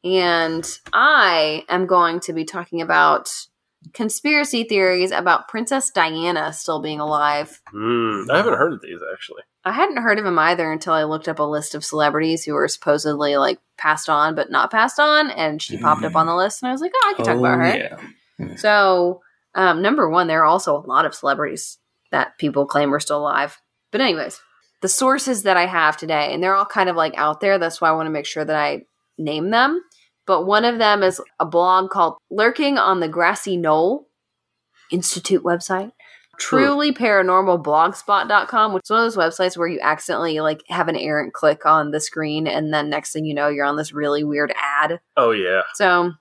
And 0.03 0.67
I 0.93 1.63
am 1.69 1.85
going 1.85 2.19
to 2.21 2.33
be 2.33 2.45
talking 2.45 2.81
about 2.81 3.29
conspiracy 3.93 4.63
theories 4.63 5.11
about 5.11 5.47
Princess 5.47 5.89
Diana 5.91 6.53
still 6.53 6.81
being 6.81 6.99
alive. 6.99 7.61
Mm, 7.73 8.29
I 8.29 8.37
haven't 8.37 8.57
heard 8.57 8.73
of 8.73 8.81
these 8.81 8.99
actually. 9.13 9.43
I 9.65 9.71
hadn't 9.71 9.97
heard 9.97 10.19
of 10.19 10.25
him 10.25 10.37
either 10.37 10.71
until 10.71 10.93
I 10.93 11.03
looked 11.05 11.27
up 11.27 11.39
a 11.39 11.43
list 11.43 11.73
of 11.73 11.83
celebrities 11.83 12.45
who 12.45 12.53
were 12.53 12.67
supposedly 12.67 13.35
like 13.37 13.59
passed 13.77 14.09
on 14.09 14.35
but 14.35 14.51
not 14.51 14.69
passed 14.71 14.99
on, 14.99 15.31
and 15.31 15.59
she 15.61 15.77
popped 15.77 16.03
up 16.03 16.15
on 16.15 16.27
the 16.27 16.35
list, 16.35 16.61
and 16.61 16.69
I 16.69 16.71
was 16.71 16.81
like, 16.81 16.91
oh, 16.95 17.09
I 17.11 17.13
can 17.15 17.25
talk 17.25 17.37
about 17.37 17.57
her. 17.59 17.97
yeah. 18.39 18.55
So, 18.57 19.21
um, 19.55 19.81
number 19.81 20.09
one, 20.09 20.27
there 20.27 20.41
are 20.41 20.45
also 20.45 20.77
a 20.77 20.85
lot 20.85 21.05
of 21.05 21.15
celebrities 21.15 21.79
that 22.11 22.37
people 22.37 22.65
claim 22.65 22.93
are 22.93 22.99
still 22.99 23.19
alive. 23.19 23.59
But, 23.91 24.01
anyways, 24.01 24.39
the 24.81 24.87
sources 24.87 25.43
that 25.43 25.57
I 25.57 25.65
have 25.65 25.97
today, 25.97 26.33
and 26.33 26.43
they're 26.43 26.53
all 26.53 26.65
kind 26.65 26.89
of 26.89 26.95
like 26.95 27.13
out 27.17 27.39
there. 27.39 27.57
That's 27.57 27.81
why 27.81 27.89
I 27.89 27.93
want 27.93 28.05
to 28.07 28.11
make 28.11 28.25
sure 28.25 28.45
that 28.45 28.55
I 28.55 28.83
name 29.17 29.49
them. 29.49 29.81
but 30.27 30.45
one 30.45 30.65
of 30.65 30.77
them 30.77 31.01
is 31.01 31.21
a 31.39 31.45
blog 31.45 31.89
called 31.89 32.17
Lurking 32.29 32.77
on 32.77 32.99
the 32.99 33.07
Grassy 33.07 33.57
Knoll 33.57 34.07
Institute 34.91 35.43
website. 35.43 35.91
Truly 36.37 36.91
paranormal 36.91 37.63
blogspot.com, 37.63 38.73
which 38.73 38.83
is 38.85 38.89
one 38.89 39.05
of 39.05 39.13
those 39.13 39.17
websites 39.17 39.57
where 39.57 39.67
you 39.67 39.79
accidentally 39.81 40.39
like 40.39 40.61
have 40.69 40.87
an 40.87 40.95
errant 40.95 41.33
click 41.33 41.65
on 41.65 41.91
the 41.91 41.99
screen 41.99 42.47
and 42.47 42.73
then 42.73 42.89
next 42.89 43.13
thing 43.13 43.25
you 43.25 43.33
know 43.33 43.47
you're 43.47 43.65
on 43.65 43.77
this 43.77 43.93
really 43.93 44.23
weird 44.23 44.53
ad. 44.55 44.99
Oh 45.17 45.31
yeah. 45.31 45.61
So 45.75 46.13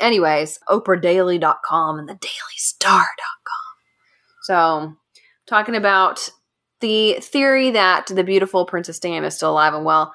anyways, 0.00 0.58
oprahdaily.com 0.68 1.98
and 1.98 2.08
the 2.08 2.14
dailystar.com. 2.14 3.16
So 4.42 4.94
talking 5.46 5.74
about 5.74 6.28
the 6.80 7.14
theory 7.20 7.70
that 7.70 8.06
the 8.06 8.24
beautiful 8.24 8.66
Princess 8.66 8.98
Diana 8.98 9.28
is 9.28 9.36
still 9.36 9.52
alive 9.52 9.74
and 9.74 9.84
well, 9.84 10.12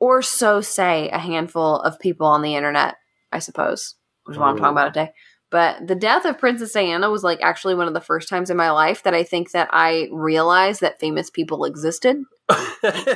or 0.00 0.20
so 0.20 0.60
say 0.60 1.08
a 1.10 1.18
handful 1.18 1.80
of 1.80 1.98
people 2.00 2.26
on 2.26 2.42
the 2.42 2.56
internet, 2.56 2.96
I 3.30 3.38
suppose, 3.38 3.94
which 4.24 4.34
is 4.34 4.38
what 4.38 4.48
I'm 4.48 4.56
talking 4.56 4.72
about 4.72 4.94
today. 4.94 5.12
But 5.52 5.86
the 5.86 5.94
death 5.94 6.24
of 6.24 6.38
Princess 6.38 6.72
Diana 6.72 7.10
was 7.10 7.22
like 7.22 7.38
actually 7.42 7.74
one 7.74 7.86
of 7.86 7.92
the 7.92 8.00
first 8.00 8.30
times 8.30 8.48
in 8.48 8.56
my 8.56 8.70
life 8.70 9.02
that 9.02 9.12
I 9.12 9.22
think 9.22 9.50
that 9.50 9.68
I 9.70 10.08
realized 10.10 10.80
that 10.80 10.98
famous 10.98 11.28
people 11.28 11.66
existed. 11.66 12.16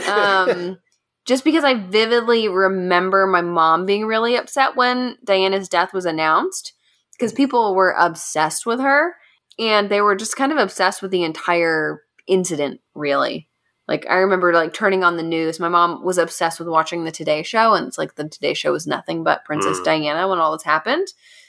Um, 0.06 0.78
just 1.26 1.44
because 1.44 1.64
I 1.64 1.74
vividly 1.74 2.48
remember 2.48 3.26
my 3.26 3.40
mom 3.40 3.86
being 3.86 4.04
really 4.04 4.36
upset 4.36 4.76
when 4.76 5.16
Diana's 5.24 5.68
death 5.68 5.94
was 5.94 6.04
announced 6.04 6.74
because 7.12 7.32
people 7.32 7.74
were 7.74 7.94
obsessed 7.98 8.66
with 8.66 8.80
her 8.80 9.14
and 9.58 9.88
they 9.88 10.02
were 10.02 10.14
just 10.14 10.36
kind 10.36 10.52
of 10.52 10.58
obsessed 10.58 11.00
with 11.00 11.10
the 11.10 11.24
entire 11.24 12.02
incident, 12.26 12.82
really. 12.94 13.48
Like 13.88 14.06
I 14.10 14.16
remember 14.16 14.52
like 14.52 14.74
turning 14.74 15.04
on 15.04 15.16
the 15.16 15.22
news. 15.22 15.58
My 15.58 15.70
mom 15.70 16.04
was 16.04 16.18
obsessed 16.18 16.58
with 16.58 16.68
watching 16.68 17.04
the 17.04 17.12
Today 17.12 17.42
Show, 17.42 17.72
and 17.72 17.86
it's 17.86 17.96
like 17.98 18.16
the 18.16 18.28
Today 18.28 18.52
Show 18.52 18.72
was 18.72 18.86
nothing 18.86 19.24
but 19.24 19.44
Princess 19.46 19.80
Mm. 19.80 19.84
Diana 19.84 20.28
when 20.28 20.38
all 20.38 20.52
this 20.52 20.64
happened. 20.64 21.06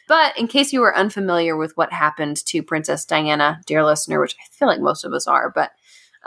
But 0.08 0.38
in 0.38 0.48
case 0.48 0.72
you 0.72 0.82
were 0.82 0.96
unfamiliar 0.96 1.58
with 1.58 1.76
what 1.76 1.92
happened 1.92 2.38
to 2.46 2.64
Princess 2.64 3.06
Diana, 3.06 3.62
dear 3.66 3.84
listener, 3.84 4.22
which 4.22 4.36
I 4.36 4.48
feel 4.52 4.68
like 4.68 4.80
most 4.80 5.04
of 5.04 5.14
us 5.14 5.28
are, 5.28 5.52
but 5.54 5.72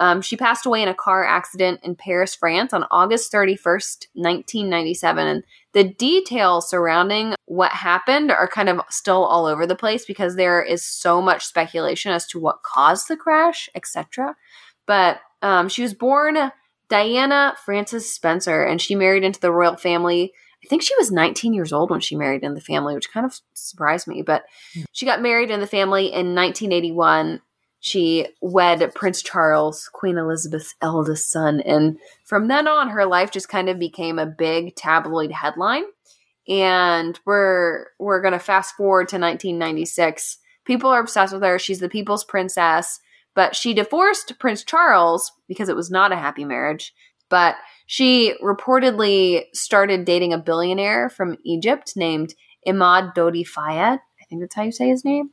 um, 0.01 0.23
she 0.23 0.37
passed 0.37 0.65
away 0.65 0.83
in 0.83 0.89
a 0.89 0.95
car 0.95 1.27
accident 1.27 1.81
in 1.83 1.95
Paris, 1.95 2.35
France 2.35 2.73
on 2.73 2.87
August 2.91 3.31
31st, 3.33 4.07
1997. 4.15 5.27
And 5.27 5.45
the 5.73 5.85
details 5.85 6.71
surrounding 6.71 7.35
what 7.45 7.73
happened 7.73 8.31
are 8.31 8.49
kind 8.49 8.71
of 8.71 8.81
still 8.89 9.25
all 9.25 9.45
over 9.45 9.67
the 9.67 9.77
place 9.77 10.07
because 10.07 10.37
there 10.37 10.63
is 10.63 10.83
so 10.83 11.21
much 11.21 11.45
speculation 11.45 12.13
as 12.13 12.27
to 12.29 12.41
what 12.41 12.63
caused 12.63 13.09
the 13.09 13.17
crash, 13.17 13.69
etc. 13.75 14.37
But 14.87 15.21
um, 15.43 15.69
she 15.69 15.83
was 15.83 15.93
born 15.93 16.51
Diana 16.89 17.55
Frances 17.65 18.13
Spencer, 18.13 18.65
and 18.65 18.81
she 18.81 18.95
married 18.95 19.23
into 19.23 19.41
the 19.41 19.53
royal 19.53 19.77
family. 19.77 20.33
I 20.65 20.67
think 20.69 20.83
she 20.83 20.95
was 20.99 21.11
19 21.11 21.55
years 21.55 21.73
old 21.73 21.91
when 21.91 22.01
she 22.01 22.17
married 22.17 22.43
in 22.43 22.55
the 22.55 22.61
family, 22.61 22.95
which 22.95 23.13
kind 23.13 23.25
of 23.25 23.41
surprised 23.55 24.07
me. 24.07 24.23
But 24.23 24.45
hmm. 24.75 24.83
she 24.93 25.07
got 25.07 25.23
married 25.23 25.51
in 25.51 25.61
the 25.61 25.67
family 25.67 26.07
in 26.07 26.35
1981. 26.35 27.41
She 27.81 28.27
wed 28.43 28.95
Prince 28.95 29.23
Charles, 29.23 29.89
Queen 29.93 30.19
Elizabeth's 30.19 30.75
eldest 30.83 31.31
son. 31.31 31.61
And 31.61 31.99
from 32.25 32.49
then 32.49 32.69
on, 32.69 32.91
her 32.91 33.07
life 33.07 33.31
just 33.31 33.49
kind 33.49 33.71
of 33.71 33.79
became 33.79 34.19
a 34.19 34.27
big 34.27 34.77
tabloid 34.77 35.33
headline. 35.33 35.85
And 36.47 37.19
we're 37.25 37.87
we're 37.99 38.21
gonna 38.21 38.39
fast 38.39 38.75
forward 38.75 39.09
to 39.09 39.17
1996. 39.17 40.39
People 40.67 40.91
are 40.91 41.01
obsessed 41.01 41.33
with 41.33 41.43
her. 41.43 41.59
She's 41.59 41.81
the 41.81 41.89
people's 41.89 42.25
princess, 42.25 43.01
but 43.35 43.57
she 43.57 43.73
divorced 43.73 44.39
Prince 44.39 44.63
Charles 44.63 45.33
because 45.49 45.71
it 45.71 45.77
was 45.77 45.91
not 45.91 46.13
a 46.13 46.17
happy 46.17 46.45
marriage. 46.45 46.93
But 47.31 47.57
she 47.91 48.35
reportedly 48.41 49.47
started 49.53 50.05
dating 50.05 50.33
a 50.33 50.39
billionaire 50.39 51.11
from 51.11 51.37
Egypt 51.45 51.95
named 51.97 52.35
Imad 52.65 53.17
Dodi 53.17 53.45
Fayed. 53.45 53.99
I 53.99 54.25
think 54.29 54.41
that's 54.41 54.55
how 54.55 54.63
you 54.63 54.71
say 54.71 54.91
his 54.91 55.05
name. 55.05 55.31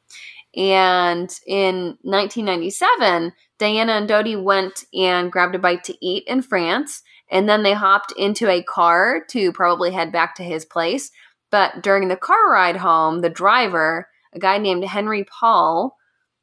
And 0.56 1.30
in 1.46 2.00
1997, 2.02 3.34
Diana 3.60 3.92
and 3.92 4.10
Dodi 4.10 4.36
went 4.42 4.86
and 4.92 5.32
grabbed 5.32 5.54
a 5.54 5.60
bite 5.60 5.84
to 5.84 6.04
eat 6.04 6.24
in 6.26 6.42
France. 6.42 7.04
And 7.30 7.48
then 7.48 7.62
they 7.62 7.74
hopped 7.74 8.12
into 8.18 8.50
a 8.50 8.64
car 8.64 9.24
to 9.30 9.52
probably 9.52 9.92
head 9.92 10.12
back 10.12 10.34
to 10.38 10.44
his 10.44 10.66
place. 10.66 11.12
But 11.52 11.84
during 11.84 12.08
the 12.08 12.18
car 12.18 12.52
ride 12.52 12.78
home, 12.78 13.20
the 13.22 13.30
driver, 13.30 14.08
a 14.34 14.40
guy 14.40 14.58
named 14.58 14.84
Henry 14.84 15.26
Paul, 15.26 15.96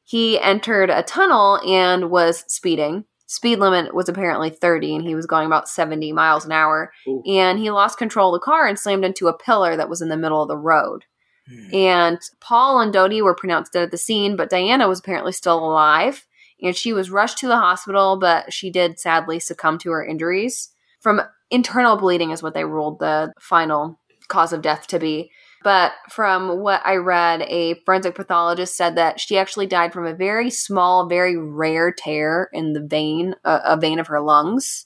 he 0.05 0.39
entered 0.39 0.89
a 0.89 1.03
tunnel 1.03 1.59
and 1.67 2.09
was 2.09 2.45
speeding. 2.47 3.03
Speed 3.27 3.59
limit 3.59 3.93
was 3.95 4.07
apparently 4.07 4.49
30 4.49 4.95
and 4.95 5.03
he 5.03 5.15
was 5.15 5.25
going 5.25 5.47
about 5.47 5.67
70 5.67 6.11
miles 6.11 6.45
an 6.45 6.51
hour. 6.51 6.91
Ooh. 7.07 7.23
And 7.25 7.57
he 7.57 7.71
lost 7.71 7.97
control 7.97 8.33
of 8.33 8.39
the 8.39 8.45
car 8.45 8.67
and 8.67 8.77
slammed 8.77 9.03
into 9.03 9.27
a 9.27 9.37
pillar 9.37 9.75
that 9.75 9.89
was 9.89 10.01
in 10.01 10.09
the 10.09 10.17
middle 10.17 10.41
of 10.41 10.47
the 10.47 10.57
road. 10.57 11.05
Hmm. 11.49 11.75
And 11.75 12.19
Paul 12.39 12.79
and 12.79 12.93
Dodi 12.93 13.21
were 13.21 13.35
pronounced 13.35 13.73
dead 13.73 13.83
at 13.83 13.91
the 13.91 13.97
scene, 13.97 14.35
but 14.35 14.49
Diana 14.49 14.87
was 14.87 14.99
apparently 14.99 15.31
still 15.31 15.57
alive. 15.57 16.27
And 16.61 16.75
she 16.75 16.93
was 16.93 17.11
rushed 17.11 17.39
to 17.39 17.47
the 17.47 17.57
hospital, 17.57 18.17
but 18.17 18.53
she 18.53 18.69
did 18.69 18.99
sadly 18.99 19.39
succumb 19.39 19.77
to 19.79 19.91
her 19.91 20.05
injuries. 20.05 20.69
From 21.01 21.21
internal 21.51 21.97
bleeding, 21.97 22.31
is 22.31 22.41
what 22.41 22.53
they 22.53 22.63
ruled 22.63 22.99
the 22.99 23.33
final 23.39 23.99
cause 24.27 24.53
of 24.53 24.61
death 24.61 24.87
to 24.87 24.99
be. 24.99 25.31
But 25.65 25.93
from 26.11 26.59
what 26.59 26.85
I 26.85 26.97
read, 26.97 27.41
a 27.41 27.73
forensic 27.85 28.13
pathologist 28.13 28.77
said 28.77 28.97
that 28.97 29.19
she 29.19 29.35
actually 29.35 29.65
died 29.65 29.93
from 29.93 30.05
a 30.05 30.13
very 30.13 30.51
small, 30.51 31.09
very 31.09 31.35
rare 31.35 31.91
tear 31.91 32.51
in 32.53 32.73
the 32.73 32.85
vein, 32.85 33.33
uh, 33.43 33.61
a 33.65 33.75
vein 33.75 33.97
of 33.97 34.05
her 34.05 34.21
lungs. 34.21 34.85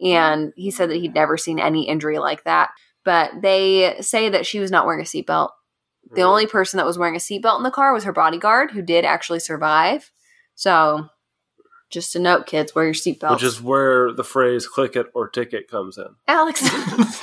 And 0.00 0.54
he 0.56 0.70
said 0.70 0.88
that 0.88 0.96
he'd 0.96 1.14
never 1.14 1.36
seen 1.36 1.60
any 1.60 1.86
injury 1.86 2.18
like 2.18 2.44
that. 2.44 2.70
But 3.04 3.42
they 3.42 3.96
say 4.00 4.30
that 4.30 4.46
she 4.46 4.58
was 4.58 4.70
not 4.70 4.86
wearing 4.86 5.02
a 5.02 5.04
seatbelt. 5.04 5.50
The 6.14 6.22
only 6.22 6.46
person 6.46 6.78
that 6.78 6.86
was 6.86 6.96
wearing 6.96 7.16
a 7.16 7.18
seatbelt 7.18 7.58
in 7.58 7.62
the 7.62 7.70
car 7.70 7.92
was 7.92 8.04
her 8.04 8.12
bodyguard, 8.12 8.70
who 8.70 8.80
did 8.80 9.04
actually 9.04 9.40
survive. 9.40 10.10
So, 10.54 11.08
just 11.90 12.16
a 12.16 12.18
note, 12.18 12.46
kids, 12.46 12.74
wear 12.74 12.84
your 12.84 12.94
seatbelts. 12.94 13.30
Which 13.30 13.42
is 13.42 13.62
where 13.62 14.12
the 14.12 14.24
phrase 14.24 14.66
"click 14.66 14.96
it 14.96 15.06
or 15.14 15.28
ticket" 15.28 15.68
comes 15.68 15.98
in. 15.98 16.08
Alex. 16.26 16.62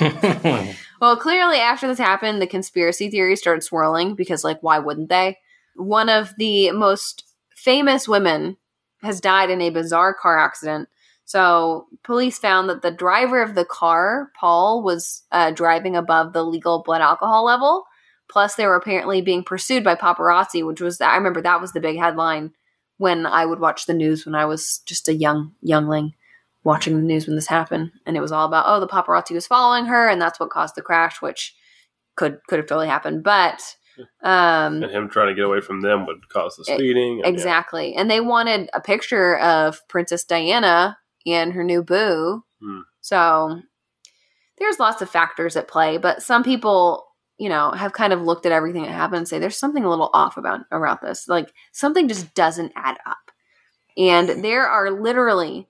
well, 1.00 1.16
clearly, 1.16 1.58
after 1.58 1.86
this 1.86 1.98
happened, 1.98 2.40
the 2.40 2.46
conspiracy 2.46 3.10
theories 3.10 3.40
started 3.40 3.62
swirling 3.62 4.14
because, 4.14 4.44
like, 4.44 4.62
why 4.62 4.78
wouldn't 4.78 5.10
they? 5.10 5.38
One 5.76 6.08
of 6.08 6.32
the 6.38 6.70
most 6.72 7.24
famous 7.54 8.08
women 8.08 8.56
has 9.02 9.20
died 9.20 9.50
in 9.50 9.60
a 9.60 9.70
bizarre 9.70 10.14
car 10.14 10.38
accident. 10.38 10.88
So, 11.26 11.86
police 12.02 12.38
found 12.38 12.70
that 12.70 12.82
the 12.82 12.90
driver 12.90 13.42
of 13.42 13.54
the 13.54 13.64
car, 13.64 14.30
Paul, 14.38 14.82
was 14.82 15.24
uh, 15.30 15.50
driving 15.50 15.96
above 15.96 16.32
the 16.32 16.44
legal 16.44 16.82
blood 16.82 17.02
alcohol 17.02 17.44
level. 17.44 17.84
Plus, 18.30 18.54
they 18.54 18.66
were 18.66 18.76
apparently 18.76 19.20
being 19.20 19.44
pursued 19.44 19.84
by 19.84 19.94
paparazzi, 19.94 20.66
which 20.66 20.80
was, 20.80 21.00
I 21.02 21.16
remember 21.16 21.42
that 21.42 21.60
was 21.60 21.72
the 21.72 21.80
big 21.80 21.98
headline 21.98 22.52
when 22.98 23.26
I 23.26 23.44
would 23.44 23.60
watch 23.60 23.86
the 23.86 23.94
news 23.94 24.24
when 24.24 24.34
I 24.34 24.44
was 24.44 24.78
just 24.86 25.08
a 25.08 25.14
young 25.14 25.52
youngling 25.60 26.14
watching 26.62 26.96
the 26.96 27.02
news 27.02 27.26
when 27.26 27.36
this 27.36 27.46
happened. 27.48 27.90
And 28.06 28.16
it 28.16 28.20
was 28.20 28.32
all 28.32 28.46
about, 28.46 28.64
oh, 28.66 28.80
the 28.80 28.86
paparazzi 28.88 29.32
was 29.32 29.46
following 29.46 29.84
her, 29.86 30.08
and 30.08 30.20
that's 30.20 30.40
what 30.40 30.50
caused 30.50 30.74
the 30.76 30.82
crash, 30.82 31.20
which 31.20 31.54
could 32.16 32.38
could 32.48 32.58
have 32.58 32.66
totally 32.68 32.88
happened. 32.88 33.22
But 33.22 33.60
um, 34.22 34.82
And 34.82 34.90
him 34.90 35.08
trying 35.08 35.28
to 35.28 35.34
get 35.34 35.44
away 35.44 35.60
from 35.60 35.80
them 35.82 36.06
would 36.06 36.28
cause 36.28 36.56
the 36.56 36.64
speeding. 36.64 37.20
and- 37.24 37.26
Exactly. 37.32 37.94
And 37.94 38.10
they 38.10 38.20
wanted 38.20 38.68
a 38.74 38.80
picture 38.80 39.38
of 39.38 39.86
Princess 39.88 40.24
Diana 40.24 40.98
and 41.26 41.52
her 41.52 41.62
new 41.62 41.82
boo. 41.82 42.42
Hmm. 42.60 42.80
So 43.00 43.60
there's 44.58 44.78
lots 44.80 45.00
of 45.02 45.10
factors 45.10 45.56
at 45.56 45.68
play, 45.68 45.98
but 45.98 46.22
some 46.22 46.42
people, 46.42 47.04
you 47.38 47.48
know, 47.48 47.72
have 47.72 47.92
kind 47.92 48.12
of 48.12 48.22
looked 48.22 48.46
at 48.46 48.52
everything 48.52 48.82
that 48.82 48.92
happened 48.92 49.18
and 49.18 49.28
say 49.28 49.38
there's 49.38 49.56
something 49.56 49.84
a 49.84 49.90
little 49.90 50.10
off 50.12 50.36
about 50.36 50.60
about 50.70 51.02
this. 51.02 51.28
Like 51.28 51.52
something 51.72 52.08
just 52.08 52.34
doesn't 52.34 52.72
add 52.76 52.96
up. 53.06 53.30
And 53.96 54.44
there 54.44 54.66
are 54.66 54.90
literally 54.90 55.68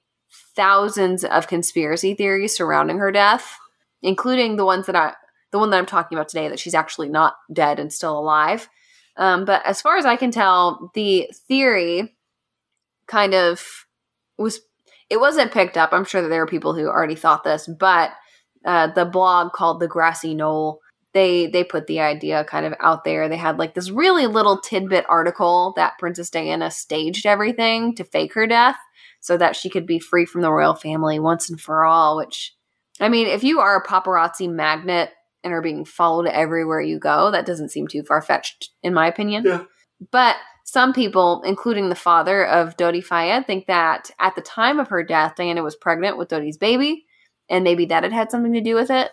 thousands 0.56 1.24
of 1.24 1.48
conspiracy 1.48 2.14
theories 2.14 2.56
surrounding 2.56 2.98
her 2.98 3.12
death, 3.12 3.56
including 4.02 4.56
the 4.56 4.64
ones 4.64 4.86
that 4.86 4.96
I 4.96 5.14
the 5.52 5.58
one 5.58 5.70
that 5.70 5.78
I'm 5.78 5.86
talking 5.86 6.18
about 6.18 6.28
today 6.28 6.48
that 6.48 6.58
she's 6.58 6.74
actually 6.74 7.08
not 7.08 7.36
dead 7.52 7.78
and 7.78 7.92
still 7.92 8.18
alive. 8.18 8.68
Um, 9.16 9.44
but 9.44 9.64
as 9.64 9.80
far 9.80 9.96
as 9.96 10.04
I 10.04 10.16
can 10.16 10.32
tell, 10.32 10.90
the 10.94 11.30
theory 11.46 12.16
kind 13.06 13.34
of 13.34 13.86
was 14.36 14.60
it 15.10 15.20
wasn't 15.20 15.52
picked 15.52 15.76
up. 15.76 15.92
I'm 15.92 16.04
sure 16.04 16.22
that 16.22 16.28
there 16.28 16.42
are 16.42 16.46
people 16.46 16.74
who 16.74 16.86
already 16.86 17.14
thought 17.14 17.44
this, 17.44 17.68
but 17.68 18.10
uh, 18.64 18.88
the 18.88 19.04
blog 19.04 19.52
called 19.52 19.80
the 19.80 19.88
Grassy 19.88 20.34
Knoll 20.34 20.80
they 21.14 21.46
they 21.46 21.64
put 21.64 21.86
the 21.86 22.00
idea 22.00 22.44
kind 22.44 22.66
of 22.66 22.74
out 22.80 23.04
there. 23.04 23.28
They 23.28 23.36
had 23.36 23.58
like 23.58 23.74
this 23.74 23.90
really 23.90 24.26
little 24.26 24.60
tidbit 24.60 25.06
article 25.08 25.72
that 25.76 25.98
Princess 25.98 26.28
Diana 26.28 26.70
staged 26.70 27.24
everything 27.24 27.94
to 27.94 28.04
fake 28.04 28.34
her 28.34 28.46
death 28.46 28.76
so 29.20 29.36
that 29.38 29.56
she 29.56 29.70
could 29.70 29.86
be 29.86 29.98
free 29.98 30.26
from 30.26 30.42
the 30.42 30.52
royal 30.52 30.74
family 30.74 31.18
once 31.18 31.48
and 31.48 31.58
for 31.58 31.84
all. 31.84 32.16
Which, 32.16 32.54
I 33.00 33.08
mean, 33.08 33.28
if 33.28 33.44
you 33.44 33.60
are 33.60 33.76
a 33.76 33.86
paparazzi 33.86 34.52
magnet 34.52 35.10
and 35.42 35.52
are 35.52 35.62
being 35.62 35.84
followed 35.84 36.26
everywhere 36.26 36.80
you 36.80 36.98
go, 36.98 37.30
that 37.30 37.46
doesn't 37.46 37.70
seem 37.70 37.86
too 37.86 38.02
far 38.02 38.20
fetched, 38.20 38.70
in 38.82 38.92
my 38.92 39.06
opinion. 39.06 39.44
Yeah. 39.44 39.64
But 40.10 40.36
some 40.64 40.92
people, 40.92 41.42
including 41.44 41.90
the 41.90 41.94
father 41.94 42.44
of 42.44 42.76
Dodi 42.76 43.04
Fayed, 43.04 43.46
think 43.46 43.66
that 43.66 44.10
at 44.18 44.34
the 44.34 44.42
time 44.42 44.80
of 44.80 44.88
her 44.88 45.04
death, 45.04 45.34
Diana 45.36 45.62
was 45.62 45.76
pregnant 45.76 46.18
with 46.18 46.28
Dodi's 46.28 46.56
baby, 46.56 47.04
and 47.48 47.62
maybe 47.62 47.84
that 47.86 48.02
had 48.02 48.12
had 48.12 48.30
something 48.30 48.54
to 48.54 48.60
do 48.60 48.74
with 48.74 48.90
it. 48.90 49.10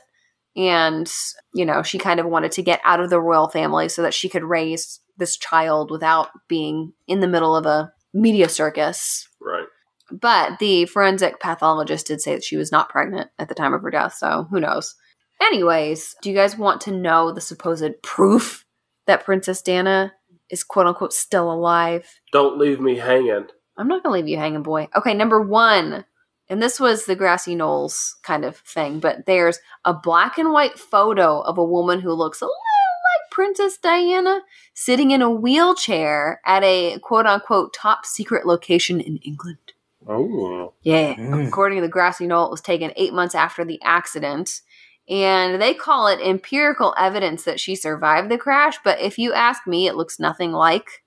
And, 0.56 1.12
you 1.54 1.66
know, 1.66 1.82
she 1.82 1.98
kind 1.98 2.20
of 2.20 2.26
wanted 2.26 2.52
to 2.54 2.62
get 2.62 2.82
out 2.84 3.00
of 3.00 3.10
the 3.10 3.22
royal 3.22 3.48
family 3.48 3.88
so 3.88 4.02
that 4.02 4.14
she 4.14 4.28
could 4.28 4.44
raise 4.44 5.00
this 5.18 5.38
child 5.38 5.92
without 5.92 6.30
being 6.48 6.94
in 7.08 7.22
the 7.22 7.28
middle 7.28 7.56
of 7.56 7.66
a 7.66 7.94
media 8.14 8.50
circus. 8.50 9.28
Right. 9.40 9.68
But 10.12 10.60
the 10.60 10.86
forensic 10.86 11.40
pathologist 11.40 12.08
did 12.08 12.22
say 12.22 12.34
that 12.34 12.44
she 12.44 12.58
was 12.58 12.72
not 12.72 12.90
pregnant 12.90 13.30
at 13.40 13.48
the 13.48 13.56
time 13.56 13.74
of 13.74 13.82
her 13.82 13.92
death, 13.92 14.16
so 14.16 14.48
who 14.50 14.60
knows? 14.60 14.96
Anyways, 15.42 16.16
do 16.22 16.30
you 16.30 16.36
guys 16.36 16.58
want 16.58 16.82
to 16.82 16.92
know 16.92 17.32
the 17.32 17.42
supposed 17.42 18.02
proof 18.04 18.66
that 19.08 19.24
Princess 19.24 19.62
dana 19.62 20.14
is 20.50 20.64
quote 20.64 20.86
unquote 20.86 21.14
still 21.14 21.52
alive? 21.52 22.06
Don't 22.34 22.60
leave 22.60 22.82
me 22.82 22.98
hanging. 22.98 23.48
I'm 23.78 23.88
not 23.88 24.04
gonna 24.04 24.16
leave 24.16 24.28
you 24.28 24.38
hanging, 24.38 24.64
boy. 24.64 24.90
Okay, 24.96 25.14
number 25.14 25.42
one, 25.42 26.06
and 26.52 26.62
this 26.62 26.82
was 26.82 27.06
the 27.06 27.16
grassy 27.16 27.56
knolls 27.56 28.18
kind 28.24 28.44
of 28.44 28.58
thing, 28.58 29.00
but 29.00 29.26
there's 29.26 29.60
a 29.86 29.94
black 29.94 30.38
and 30.38 30.52
white 30.52 30.78
photo 30.78 31.40
of 31.40 31.58
a 31.58 31.64
woman 31.64 32.02
who 32.02 32.12
looks 32.12 32.42
a 32.42 32.46
little 32.46 32.52
like 32.52 33.32
Princess 33.32 33.78
Diana 33.78 34.42
sitting 34.74 35.12
in 35.12 35.22
a 35.22 35.32
wheelchair 35.32 36.42
at 36.46 36.62
a 36.62 37.00
quote 37.00 37.26
unquote 37.26 37.74
top 37.74 38.06
secret 38.06 38.46
location 38.46 39.00
in 39.00 39.16
England. 39.20 39.60
Oh. 40.06 40.74
Yeah. 40.82 41.16
Mm. 41.16 41.48
According 41.48 41.78
to 41.78 41.84
the 41.84 41.88
grassy 41.88 42.28
knoll, 42.28 42.48
it 42.48 42.52
was 42.52 42.60
taken 42.60 42.92
eight 42.98 43.14
months 43.14 43.34
after 43.34 43.64
the 43.64 43.82
accident. 43.82 44.62
And 45.08 45.62
they 45.62 45.74
call 45.74 46.08
it 46.08 46.20
empirical 46.20 46.94
evidence 46.98 47.46
that 47.46 47.62
she 47.62 47.76
survived 47.76 48.30
the 48.30 48.38
crash. 48.38 48.76
But 48.84 49.00
if 49.00 49.18
you 49.18 49.32
ask 49.32 49.66
me, 49.66 49.88
it 49.88 49.96
looks 49.96 50.20
nothing 50.20 50.52
like 50.52 51.04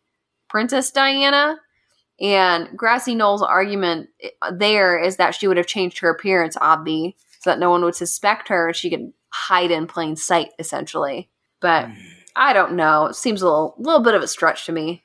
Princess 0.48 0.90
Diana. 0.90 1.58
And 2.20 2.68
Grassy 2.76 3.14
Knoll's 3.14 3.42
argument 3.42 4.08
uh, 4.40 4.52
there 4.54 4.98
is 4.98 5.16
that 5.16 5.34
she 5.34 5.48
would 5.48 5.56
have 5.56 5.66
changed 5.66 5.98
her 5.98 6.10
appearance, 6.10 6.56
obvi, 6.56 7.14
so 7.40 7.50
that 7.50 7.58
no 7.58 7.70
one 7.70 7.82
would 7.84 7.96
suspect 7.96 8.48
her 8.48 8.72
she 8.72 8.90
could 8.90 9.12
hide 9.30 9.70
in 9.70 9.86
plain 9.86 10.16
sight, 10.16 10.50
essentially. 10.58 11.28
But 11.60 11.88
I 12.36 12.52
don't 12.52 12.74
know. 12.74 13.06
It 13.06 13.16
seems 13.16 13.42
a 13.42 13.46
little, 13.46 13.74
little 13.78 14.02
bit 14.02 14.14
of 14.14 14.22
a 14.22 14.28
stretch 14.28 14.66
to 14.66 14.72
me. 14.72 15.04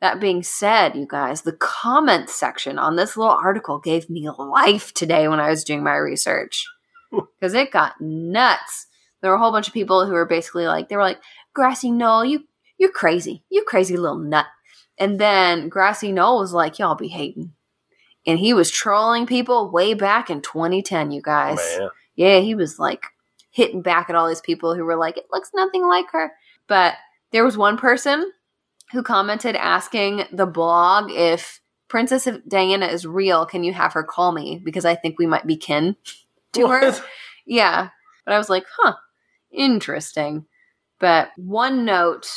That 0.00 0.20
being 0.20 0.44
said, 0.44 0.94
you 0.94 1.06
guys, 1.08 1.42
the 1.42 1.52
comments 1.52 2.32
section 2.32 2.78
on 2.78 2.94
this 2.94 3.16
little 3.16 3.32
article 3.32 3.80
gave 3.80 4.08
me 4.08 4.30
life 4.30 4.94
today 4.94 5.26
when 5.26 5.40
I 5.40 5.50
was 5.50 5.64
doing 5.64 5.82
my 5.82 5.96
research 5.96 6.64
because 7.10 7.52
it 7.52 7.72
got 7.72 8.00
nuts. 8.00 8.86
There 9.20 9.30
were 9.30 9.36
a 9.36 9.40
whole 9.40 9.50
bunch 9.50 9.66
of 9.66 9.74
people 9.74 10.06
who 10.06 10.12
were 10.12 10.24
basically 10.24 10.66
like, 10.66 10.88
they 10.88 10.96
were 10.96 11.02
like, 11.02 11.18
Grassy 11.52 11.90
Knoll, 11.90 12.24
you 12.24 12.44
you're 12.78 12.92
crazy, 12.92 13.42
you 13.50 13.64
crazy 13.66 13.96
little 13.96 14.18
nut. 14.18 14.46
And 14.98 15.18
then 15.18 15.68
Grassy 15.68 16.12
Knoll 16.12 16.40
was 16.40 16.52
like, 16.52 16.78
y'all 16.78 16.94
be 16.94 17.08
hating, 17.08 17.52
and 18.26 18.38
he 18.38 18.52
was 18.52 18.70
trolling 18.70 19.26
people 19.26 19.70
way 19.70 19.94
back 19.94 20.28
in 20.30 20.40
2010. 20.42 21.10
You 21.12 21.22
guys, 21.22 21.58
oh, 21.60 21.78
Man. 21.78 21.88
yeah, 22.16 22.38
he 22.40 22.54
was 22.54 22.78
like 22.78 23.02
hitting 23.50 23.82
back 23.82 24.10
at 24.10 24.16
all 24.16 24.28
these 24.28 24.40
people 24.40 24.74
who 24.74 24.84
were 24.84 24.96
like, 24.96 25.16
it 25.16 25.26
looks 25.32 25.50
nothing 25.54 25.86
like 25.86 26.06
her. 26.12 26.32
But 26.66 26.94
there 27.32 27.44
was 27.44 27.56
one 27.56 27.76
person 27.76 28.32
who 28.92 29.02
commented 29.02 29.56
asking 29.56 30.24
the 30.32 30.46
blog 30.46 31.10
if 31.10 31.60
Princess 31.88 32.28
Diana 32.46 32.86
is 32.86 33.06
real, 33.06 33.46
can 33.46 33.64
you 33.64 33.72
have 33.72 33.94
her 33.94 34.04
call 34.04 34.32
me? 34.32 34.60
Because 34.62 34.84
I 34.84 34.94
think 34.94 35.18
we 35.18 35.26
might 35.26 35.46
be 35.46 35.56
kin 35.56 35.96
to 36.52 36.68
her. 36.68 36.94
Yeah. 37.46 37.88
But 38.24 38.34
I 38.34 38.38
was 38.38 38.50
like, 38.50 38.64
huh, 38.76 38.94
interesting. 39.50 40.46
But 41.00 41.30
one 41.36 41.84
note 41.84 42.28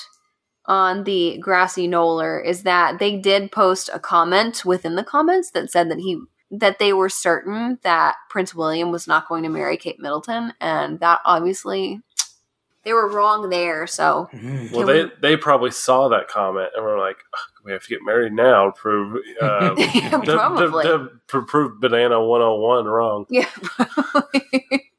on 0.66 1.04
the 1.06 1.38
grassy 1.40 1.88
knoller 1.88 2.44
is 2.46 2.64
that 2.64 3.00
they 3.00 3.18
did 3.18 3.52
post 3.52 3.90
a 3.94 4.00
comment 4.00 4.64
within 4.66 4.96
the 4.96 5.04
comments 5.04 5.52
that 5.52 5.72
said 5.72 5.90
that 5.90 6.00
he 6.00 6.22
that 6.52 6.80
they 6.80 6.92
were 6.94 7.08
certain 7.10 7.80
that 7.84 8.16
Prince 8.30 8.54
William 8.54 8.92
was 8.92 9.08
not 9.08 9.28
going 9.30 9.44
to 9.44 9.50
marry 9.50 9.78
Kate 9.78 10.00
Middleton, 10.00 10.54
and 10.60 11.00
that 11.00 11.20
obviously 11.26 12.02
they 12.84 12.92
were 12.94 13.08
wrong 13.10 13.50
there. 13.50 13.88
So 13.88 14.28
Mm. 14.34 14.72
Well, 14.72 14.86
they 14.86 15.04
we- 15.06 15.12
they 15.22 15.38
probably 15.38 15.72
saw 15.72 16.10
that 16.10 16.28
comment 16.28 16.70
and 16.76 16.84
were 16.84 16.98
like, 17.00 17.18
"We 17.64 17.72
have 17.72 17.84
to 17.84 17.90
get 17.90 18.00
married 18.06 18.34
now 18.34 18.66
to 18.66 18.72
prove 18.74 19.18
uh, 19.42 19.76
Yeah, 19.78 20.10
to, 20.20 20.26
to- 20.26 20.34
probably. 20.34 20.84
to 20.84 21.10
pr- 21.28 21.40
prove 21.42 21.80
banana 21.80 22.22
one 22.24 22.42
hundred 22.42 22.54
and 22.54 22.62
one 22.62 22.86
wrong." 22.86 23.26
Yeah. 23.30 23.48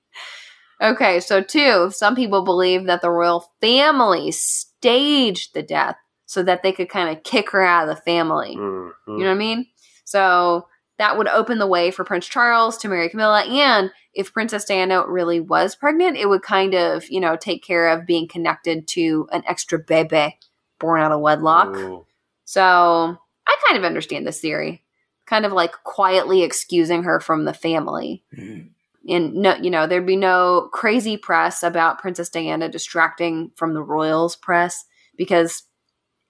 probably. 0.83 1.07
okay, 1.07 1.21
so 1.21 1.43
two, 1.43 1.91
some 1.91 2.15
people 2.15 2.45
believe 2.45 2.85
that 2.87 3.01
the 3.01 3.11
royal 3.11 3.49
family 3.61 4.31
staged 4.33 5.55
the 5.55 5.63
death 5.63 5.97
so 6.27 6.43
that 6.43 6.63
they 6.63 6.73
could 6.73 6.89
kind 6.89 7.17
of 7.17 7.23
kick 7.25 7.51
her 7.51 7.63
out 7.63 7.89
of 7.89 7.95
the 7.95 8.03
family. 8.03 8.57
Mhm. 8.57 8.93
You 9.07 9.19
know 9.19 9.25
what 9.27 9.31
I 9.31 9.35
mean? 9.35 9.67
So 10.05 10.67
that 10.99 11.17
would 11.17 11.29
open 11.29 11.59
the 11.59 11.67
way 11.67 11.91
for 11.91 12.05
Prince 12.05 12.27
Charles 12.27 12.77
to 12.79 12.89
marry 12.89 13.09
Camilla. 13.09 13.43
And 13.45 13.91
if 14.15 14.33
Princess 14.33 14.65
Diana 14.65 15.07
really 15.07 15.41
was 15.41 15.75
pregnant, 15.75 16.17
it 16.17 16.29
would 16.29 16.43
kind 16.43 16.75
of, 16.75 17.09
you 17.11 17.21
know, 17.21 17.37
take 17.37 17.65
care 17.65 17.89
of 17.89 18.07
being 18.07 18.29
connected 18.29 18.87
to 18.89 19.27
an 19.33 19.43
extra 19.47 19.79
bebe 19.79 20.39
born 20.79 21.01
out 21.01 21.13
of 21.13 21.21
wedlock. 21.21 21.75
Ooh. 21.77 22.07
So 22.45 23.17
I 23.47 23.57
kind 23.67 23.79
of 23.79 23.85
understand 23.85 24.27
this 24.27 24.41
theory. 24.41 24.83
Kind 25.27 25.47
of 25.47 25.53
like 25.53 25.73
quietly 25.85 26.43
excusing 26.43 27.05
her 27.05 27.21
from 27.21 27.45
the 27.45 27.55
family. 27.55 28.23
Mm. 28.37 28.71
And 29.09 29.35
no, 29.35 29.57
you 29.57 29.71
know, 29.71 29.87
there'd 29.87 30.07
be 30.07 30.17
no 30.17 30.69
crazy 30.73 31.17
press 31.17 31.63
about 31.63 31.99
Princess 31.99 32.29
Diana 32.29 32.69
distracting 32.69 33.51
from 33.57 33.75
the 33.75 33.83
royals 33.83 34.37
press 34.37 34.85
because 35.17 35.65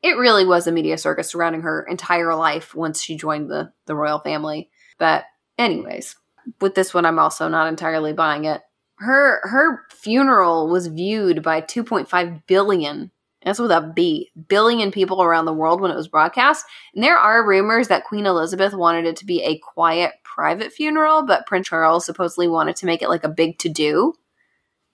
it 0.02 0.16
really 0.16 0.44
was 0.44 0.66
a 0.66 0.72
media 0.72 0.98
circus 0.98 1.30
surrounding 1.30 1.62
her 1.62 1.86
entire 1.88 2.34
life 2.34 2.74
once 2.74 3.02
she 3.02 3.16
joined 3.16 3.50
the 3.50 3.72
the 3.86 3.94
royal 3.94 4.20
family. 4.20 4.70
But 4.98 5.24
anyways, 5.58 6.16
with 6.60 6.74
this 6.74 6.94
one 6.94 7.04
I'm 7.04 7.18
also 7.18 7.48
not 7.48 7.68
entirely 7.68 8.12
buying 8.12 8.44
it. 8.46 8.62
Her 8.98 9.40
her 9.48 9.82
funeral 9.90 10.68
was 10.68 10.86
viewed 10.86 11.42
by 11.42 11.60
2.5 11.60 12.46
billion 12.46 13.10
that's 13.44 13.58
with 13.58 13.70
a 13.70 13.92
B, 13.94 14.30
billion 14.48 14.90
people 14.90 15.22
around 15.22 15.46
the 15.46 15.52
world 15.52 15.80
when 15.80 15.90
it 15.90 15.96
was 15.96 16.08
broadcast. 16.08 16.64
And 16.94 17.02
there 17.02 17.18
are 17.18 17.46
rumors 17.46 17.88
that 17.88 18.04
Queen 18.04 18.26
Elizabeth 18.26 18.74
wanted 18.74 19.06
it 19.06 19.16
to 19.16 19.26
be 19.26 19.42
a 19.42 19.58
quiet, 19.58 20.12
private 20.34 20.72
funeral, 20.72 21.24
but 21.26 21.46
Prince 21.46 21.68
Charles 21.68 22.06
supposedly 22.06 22.48
wanted 22.48 22.76
to 22.76 22.86
make 22.86 23.02
it 23.02 23.08
like 23.08 23.24
a 23.24 23.28
big 23.28 23.58
to 23.58 23.68
do. 23.68 24.14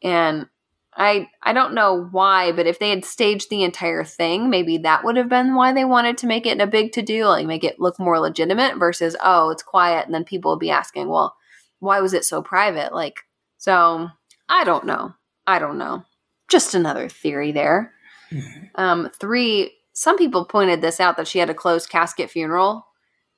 And 0.02 0.46
I 0.94 1.28
I 1.42 1.52
don't 1.52 1.74
know 1.74 2.08
why, 2.10 2.50
but 2.52 2.66
if 2.66 2.78
they 2.78 2.90
had 2.90 3.04
staged 3.04 3.50
the 3.50 3.62
entire 3.62 4.02
thing, 4.02 4.50
maybe 4.50 4.78
that 4.78 5.04
would 5.04 5.16
have 5.16 5.28
been 5.28 5.54
why 5.54 5.72
they 5.72 5.84
wanted 5.84 6.18
to 6.18 6.26
make 6.26 6.44
it 6.44 6.60
a 6.60 6.66
big 6.66 6.92
to 6.92 7.02
do, 7.02 7.26
like 7.26 7.46
make 7.46 7.62
it 7.62 7.78
look 7.78 7.98
more 8.00 8.18
legitimate 8.18 8.78
versus 8.78 9.16
oh, 9.22 9.50
it's 9.50 9.62
quiet 9.62 10.06
and 10.06 10.14
then 10.14 10.24
people 10.24 10.50
would 10.50 10.60
be 10.60 10.70
asking, 10.70 11.08
"Well, 11.08 11.36
why 11.78 12.00
was 12.00 12.14
it 12.14 12.24
so 12.24 12.42
private?" 12.42 12.92
Like 12.92 13.20
so, 13.58 14.08
I 14.48 14.64
don't 14.64 14.86
know. 14.86 15.14
I 15.46 15.60
don't 15.60 15.78
know. 15.78 16.04
Just 16.48 16.74
another 16.74 17.08
theory 17.08 17.52
there. 17.52 17.92
Um, 18.74 19.10
three, 19.18 19.72
some 19.92 20.18
people 20.18 20.44
pointed 20.44 20.80
this 20.80 21.00
out 21.00 21.16
that 21.16 21.26
she 21.26 21.38
had 21.38 21.50
a 21.50 21.54
closed 21.54 21.88
casket 21.88 22.30
funeral. 22.30 22.87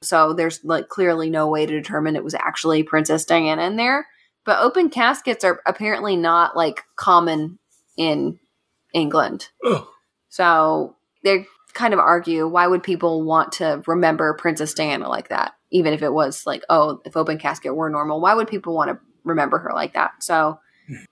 So 0.02 0.32
there's 0.32 0.64
like 0.64 0.88
clearly 0.88 1.30
no 1.30 1.48
way 1.48 1.66
to 1.66 1.72
determine 1.72 2.16
it 2.16 2.24
was 2.24 2.34
actually 2.34 2.82
Princess 2.82 3.24
Diana 3.24 3.62
in 3.64 3.76
there. 3.76 4.06
But 4.44 4.60
open 4.60 4.88
caskets 4.88 5.44
are 5.44 5.60
apparently 5.66 6.16
not 6.16 6.56
like 6.56 6.84
common 6.96 7.58
in 7.96 8.38
England. 8.94 9.48
Ugh. 9.64 9.86
So 10.30 10.96
they 11.22 11.46
kind 11.74 11.92
of 11.92 12.00
argue 12.00 12.48
why 12.48 12.66
would 12.66 12.82
people 12.82 13.22
want 13.22 13.52
to 13.52 13.82
remember 13.86 14.32
Princess 14.34 14.72
Diana 14.74 15.08
like 15.08 15.28
that? 15.28 15.52
Even 15.70 15.92
if 15.92 16.02
it 16.02 16.12
was 16.12 16.46
like, 16.46 16.64
oh, 16.68 17.00
if 17.04 17.16
open 17.16 17.38
casket 17.38 17.76
were 17.76 17.90
normal, 17.90 18.20
why 18.20 18.34
would 18.34 18.48
people 18.48 18.74
want 18.74 18.90
to 18.90 18.98
remember 19.24 19.58
her 19.58 19.72
like 19.74 19.92
that? 19.94 20.22
So 20.22 20.58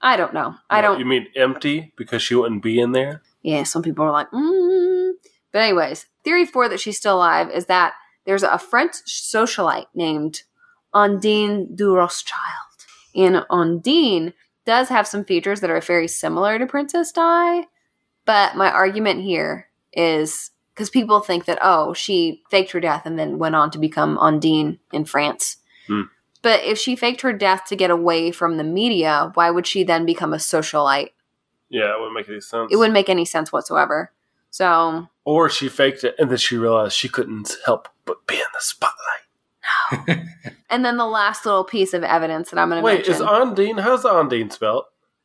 I 0.01 0.17
don't 0.17 0.35
know. 0.35 0.55
I 0.71 0.81
don't 0.81 0.99
You 0.99 1.05
mean 1.05 1.27
empty 1.37 1.93
because 1.97 2.23
she 2.23 2.35
wouldn't 2.35 2.63
be 2.63 2.81
in 2.81 2.93
there? 2.93 3.23
yeah, 3.43 3.63
some 3.63 3.83
people 3.83 4.05
are 4.05 4.11
like, 4.11 4.31
mm. 4.31 5.13
but 5.53 5.61
anyways, 5.61 6.07
theory 6.25 6.45
four 6.45 6.69
that 6.69 6.81
she's 6.81 6.97
still 6.97 7.17
alive 7.17 7.51
is 7.51 7.67
that 7.67 7.93
there's 8.29 8.43
a 8.43 8.59
French 8.59 8.93
socialite 9.07 9.87
named 9.95 10.43
Ondine 10.95 11.75
de 11.75 11.87
Rothschild, 11.87 12.37
and 13.15 13.37
Ondine 13.51 14.35
does 14.67 14.91
have 14.91 15.07
some 15.07 15.25
features 15.25 15.61
that 15.63 15.71
are 15.71 15.81
very 15.81 16.07
similar 16.07 16.59
to 16.59 16.67
Princess 16.67 17.11
Di. 17.11 17.63
But 18.27 18.55
my 18.55 18.71
argument 18.71 19.23
here 19.23 19.69
is 19.95 20.51
because 20.75 20.91
people 20.91 21.21
think 21.21 21.47
that 21.47 21.59
oh, 21.63 21.95
she 21.95 22.43
faked 22.51 22.73
her 22.73 22.81
death 22.81 23.07
and 23.07 23.19
then 23.19 23.39
went 23.39 23.55
on 23.55 23.71
to 23.71 23.79
become 23.79 24.19
Ondine 24.19 24.79
in 24.93 25.07
France. 25.07 25.57
Hmm. 25.87 26.03
But 26.43 26.63
if 26.65 26.77
she 26.77 26.97
faked 26.97 27.23
her 27.23 27.33
death 27.33 27.65
to 27.69 27.77
get 27.77 27.91
away 27.91 28.31
from 28.31 28.59
the 28.59 28.65
media, 28.65 29.31
why 29.33 29.51
would 29.51 29.67
she 29.67 29.85
then 29.85 30.05
become 30.05 30.35
a 30.35 30.37
socialite? 30.37 31.13
Yeah, 31.71 31.95
it 31.95 31.99
wouldn't 31.99 32.15
make 32.15 32.29
any 32.29 32.43
sense. 32.43 32.69
It 32.71 32.77
wouldn't 32.77 32.93
make 32.93 33.09
any 33.09 33.25
sense 33.25 33.51
whatsoever. 33.51 34.13
So 34.51 35.09
Or 35.29 35.51
she 35.51 35.69
faked 35.69 36.05
it 36.05 36.15
and 36.19 36.31
then 36.31 36.39
she 36.39 36.57
realized 36.57 36.97
she 36.97 37.09
couldn't 37.09 37.55
help 37.67 37.89
but 38.07 38.27
be 38.27 38.37
in 38.37 38.41
the 38.53 38.61
spotlight. 38.61 40.27
And 40.71 40.85
then 40.85 40.97
the 40.97 41.07
last 41.07 41.47
little 41.47 41.65
piece 41.65 41.95
of 41.95 42.05
evidence 42.05 42.51
that 42.51 42.59
I'm 42.59 42.69
going 42.69 42.81
to 42.81 42.85
Wait, 42.85 43.01
is 43.07 43.21
mention: 43.21 43.27
Ondine? 43.27 43.81
How's 43.81 44.05
Ondine 44.05 44.53
spelled? 44.53 44.85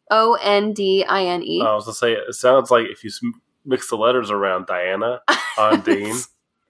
O 0.09 0.37
N 0.41 0.73
D 0.73 1.03
I 1.03 1.25
N 1.25 1.43
E. 1.43 1.61
I 1.61 1.75
was 1.75 1.85
gonna 1.85 1.95
say 1.95 2.13
it 2.13 2.33
sounds 2.33 2.71
like 2.71 2.87
if 2.87 3.03
you 3.03 3.11
mix 3.65 3.89
the 3.89 3.97
letters 3.97 4.31
around, 4.31 4.67
Diana, 4.67 5.21
Ondine. 5.57 6.27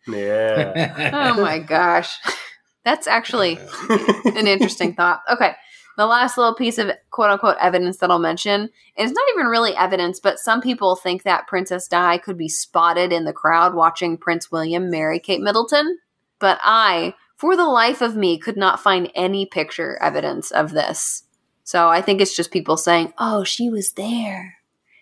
yeah. 0.08 1.12
Oh 1.14 1.42
my 1.42 1.60
gosh, 1.60 2.18
that's 2.86 3.08
actually 3.08 3.60
an 3.90 4.48
interesting 4.48 4.96
thought. 4.96 5.22
Okay, 5.32 5.54
the 5.98 6.06
last 6.06 6.38
little 6.38 6.56
piece 6.56 6.78
of 6.78 6.92
quote 7.12 7.30
unquote 7.30 7.58
evidence 7.60 7.98
that 7.98 8.10
I'll 8.10 8.20
mention, 8.20 8.62
and 8.62 8.70
it's 8.98 9.14
not 9.14 9.26
even 9.36 9.48
really 9.48 9.76
evidence, 9.76 10.20
but 10.20 10.40
some 10.40 10.62
people 10.62 10.96
think 10.96 11.24
that 11.24 11.48
Princess 11.48 11.88
Di 11.88 12.18
could 12.18 12.38
be 12.38 12.50
spotted 12.50 13.12
in 13.12 13.26
the 13.26 13.34
crowd 13.34 13.74
watching 13.74 14.18
Prince 14.18 14.52
William 14.52 14.90
marry 14.90 15.20
Kate 15.20 15.42
Middleton. 15.42 16.00
But 16.40 16.60
I, 16.62 17.14
for 17.38 17.56
the 17.56 17.66
life 17.66 18.02
of 18.02 18.16
me, 18.16 18.38
could 18.38 18.58
not 18.58 18.80
find 18.80 19.12
any 19.16 19.46
picture 19.46 19.98
evidence 20.02 20.52
of 20.52 20.72
this. 20.72 21.24
So 21.64 21.90
I 21.90 22.02
think 22.02 22.22
it's 22.22 22.36
just 22.36 22.52
people 22.52 22.76
saying, 22.76 23.14
oh, 23.18 23.44
she 23.44 23.70
was 23.70 23.94
there. 23.94 24.58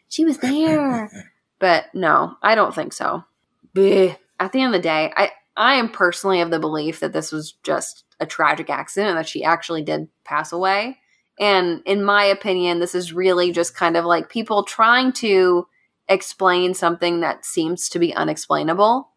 She 0.10 0.26
was 0.26 0.38
there. 0.40 1.10
but 1.60 1.86
no, 1.94 2.36
I 2.44 2.56
don't 2.56 2.76
think 2.76 2.94
so. 2.94 3.24
Bleh. 3.74 4.18
At 4.40 4.52
the 4.52 4.62
end 4.62 4.74
of 4.74 4.82
the 4.82 4.84
day, 4.84 5.14
I, 5.16 5.32
I 5.58 5.76
am 5.76 5.90
personally 5.90 6.42
of 6.42 6.50
the 6.50 6.60
belief 6.60 7.00
that 7.00 7.14
this 7.14 7.32
was 7.32 7.54
just 7.64 8.06
a 8.20 8.26
tragic 8.26 8.70
accident 8.70 9.18
that 9.18 9.28
she 9.28 9.44
actually 9.44 9.82
did 9.82 10.08
pass 10.24 10.52
away. 10.52 10.98
And 11.40 11.82
in 11.86 12.04
my 12.04 12.24
opinion, 12.24 12.80
this 12.80 12.96
is 12.96 13.14
really 13.14 13.52
just 13.52 13.76
kind 13.76 13.98
of 13.98 14.06
like 14.06 14.30
people 14.30 14.64
trying 14.64 15.12
to 15.14 15.68
explain 16.08 16.74
something 16.74 17.22
that 17.22 17.46
seems 17.46 17.90
to 17.90 18.00
be 18.00 18.14
unexplainable. 18.14 19.10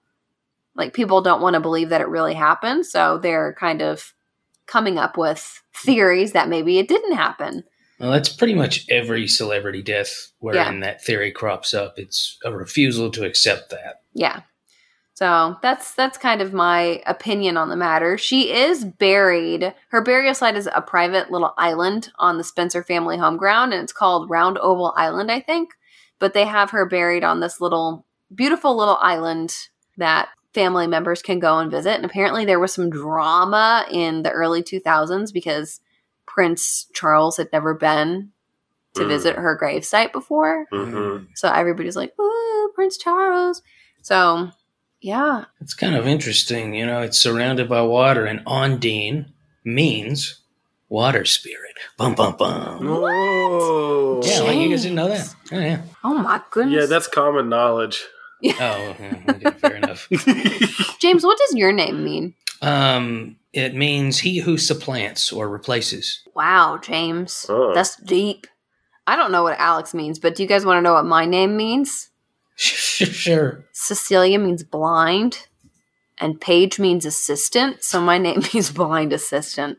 Like 0.74 0.94
people 0.94 1.20
don't 1.20 1.42
want 1.42 1.54
to 1.54 1.60
believe 1.60 1.90
that 1.90 2.00
it 2.00 2.08
really 2.08 2.34
happened, 2.34 2.86
so 2.86 3.18
they're 3.18 3.54
kind 3.54 3.82
of 3.82 4.14
coming 4.66 4.98
up 4.98 5.16
with 5.16 5.62
theories 5.74 6.32
that 6.32 6.48
maybe 6.48 6.78
it 6.78 6.88
didn't 6.88 7.14
happen. 7.14 7.64
Well, 8.00 8.10
that's 8.10 8.28
pretty 8.28 8.54
much 8.54 8.86
every 8.90 9.28
celebrity 9.28 9.82
death 9.82 10.32
wherein 10.38 10.74
yeah. 10.74 10.80
that 10.80 11.04
theory 11.04 11.30
crops 11.30 11.74
up. 11.74 11.94
It's 11.96 12.38
a 12.44 12.52
refusal 12.52 13.10
to 13.12 13.24
accept 13.24 13.70
that. 13.70 14.02
Yeah. 14.14 14.40
So 15.14 15.56
that's 15.62 15.94
that's 15.94 16.18
kind 16.18 16.42
of 16.42 16.52
my 16.52 17.00
opinion 17.06 17.56
on 17.56 17.68
the 17.68 17.76
matter. 17.76 18.18
She 18.18 18.52
is 18.52 18.84
buried. 18.84 19.72
Her 19.90 20.02
burial 20.02 20.34
site 20.34 20.56
is 20.56 20.68
a 20.72 20.82
private 20.82 21.30
little 21.30 21.54
island 21.56 22.10
on 22.18 22.36
the 22.36 22.44
Spencer 22.44 22.82
family 22.82 23.16
home 23.16 23.36
ground, 23.36 23.72
and 23.72 23.82
it's 23.82 23.92
called 23.92 24.28
Round 24.28 24.58
Oval 24.58 24.92
Island, 24.96 25.30
I 25.30 25.40
think. 25.40 25.70
But 26.18 26.34
they 26.34 26.44
have 26.44 26.70
her 26.70 26.84
buried 26.84 27.22
on 27.22 27.38
this 27.38 27.60
little 27.60 28.06
beautiful 28.34 28.76
little 28.76 28.98
island 29.00 29.56
that 29.98 30.30
family 30.52 30.88
members 30.88 31.22
can 31.22 31.38
go 31.38 31.58
and 31.58 31.70
visit. 31.70 31.94
And 31.94 32.04
apparently 32.04 32.44
there 32.44 32.60
was 32.60 32.72
some 32.72 32.90
drama 32.90 33.86
in 33.90 34.22
the 34.22 34.30
early 34.30 34.62
2000s 34.62 35.32
because 35.32 35.80
Prince 36.26 36.86
Charles 36.92 37.36
had 37.36 37.50
never 37.52 37.72
been 37.74 38.30
to 38.94 39.02
mm. 39.02 39.08
visit 39.08 39.36
her 39.36 39.56
gravesite 39.60 40.12
before. 40.12 40.66
Mm-hmm. 40.72 41.26
So 41.34 41.48
everybody's 41.48 41.96
like, 41.96 42.18
"Ooh, 42.18 42.72
Prince 42.74 42.98
Charles." 42.98 43.62
So 44.02 44.50
yeah. 45.04 45.44
It's 45.60 45.74
kind 45.74 45.94
of 45.94 46.06
interesting. 46.06 46.74
You 46.74 46.86
know, 46.86 47.02
it's 47.02 47.18
surrounded 47.18 47.68
by 47.68 47.82
water, 47.82 48.24
and 48.24 48.42
Ondine 48.46 49.26
means 49.62 50.40
water 50.88 51.26
spirit. 51.26 51.74
Bum, 51.98 52.14
bum, 52.14 52.36
bum. 52.38 52.86
Oh. 52.88 54.22
Yeah, 54.24 54.40
like 54.40 54.56
you 54.56 54.70
guys 54.70 54.82
didn't 54.82 54.96
know 54.96 55.08
that. 55.08 55.34
Oh, 55.52 55.58
yeah. 55.58 55.82
Oh, 56.02 56.14
my 56.14 56.40
goodness. 56.50 56.80
Yeah, 56.80 56.86
that's 56.86 57.06
common 57.06 57.50
knowledge. 57.50 58.02
oh, 58.44 58.96
okay, 59.28 59.50
fair 59.58 59.76
enough. 59.76 60.08
James, 61.00 61.22
what 61.22 61.38
does 61.38 61.54
your 61.54 61.72
name 61.72 62.02
mean? 62.02 62.34
Um, 62.62 63.36
it 63.52 63.74
means 63.74 64.18
he 64.18 64.38
who 64.38 64.56
supplants 64.56 65.30
or 65.30 65.50
replaces. 65.50 66.22
Wow, 66.34 66.78
James. 66.82 67.44
Oh. 67.50 67.74
That's 67.74 67.96
deep. 67.96 68.46
I 69.06 69.16
don't 69.16 69.32
know 69.32 69.42
what 69.42 69.58
Alex 69.58 69.92
means, 69.92 70.18
but 70.18 70.34
do 70.34 70.42
you 70.42 70.48
guys 70.48 70.64
want 70.64 70.78
to 70.78 70.82
know 70.82 70.94
what 70.94 71.04
my 71.04 71.26
name 71.26 71.58
means? 71.58 72.08
sure. 72.56 73.64
Cecilia 73.72 74.38
means 74.38 74.62
blind, 74.62 75.48
and 76.18 76.40
Paige 76.40 76.78
means 76.78 77.04
assistant. 77.04 77.82
So 77.82 78.00
my 78.00 78.18
name 78.18 78.42
means 78.54 78.70
blind 78.70 79.12
assistant. 79.12 79.78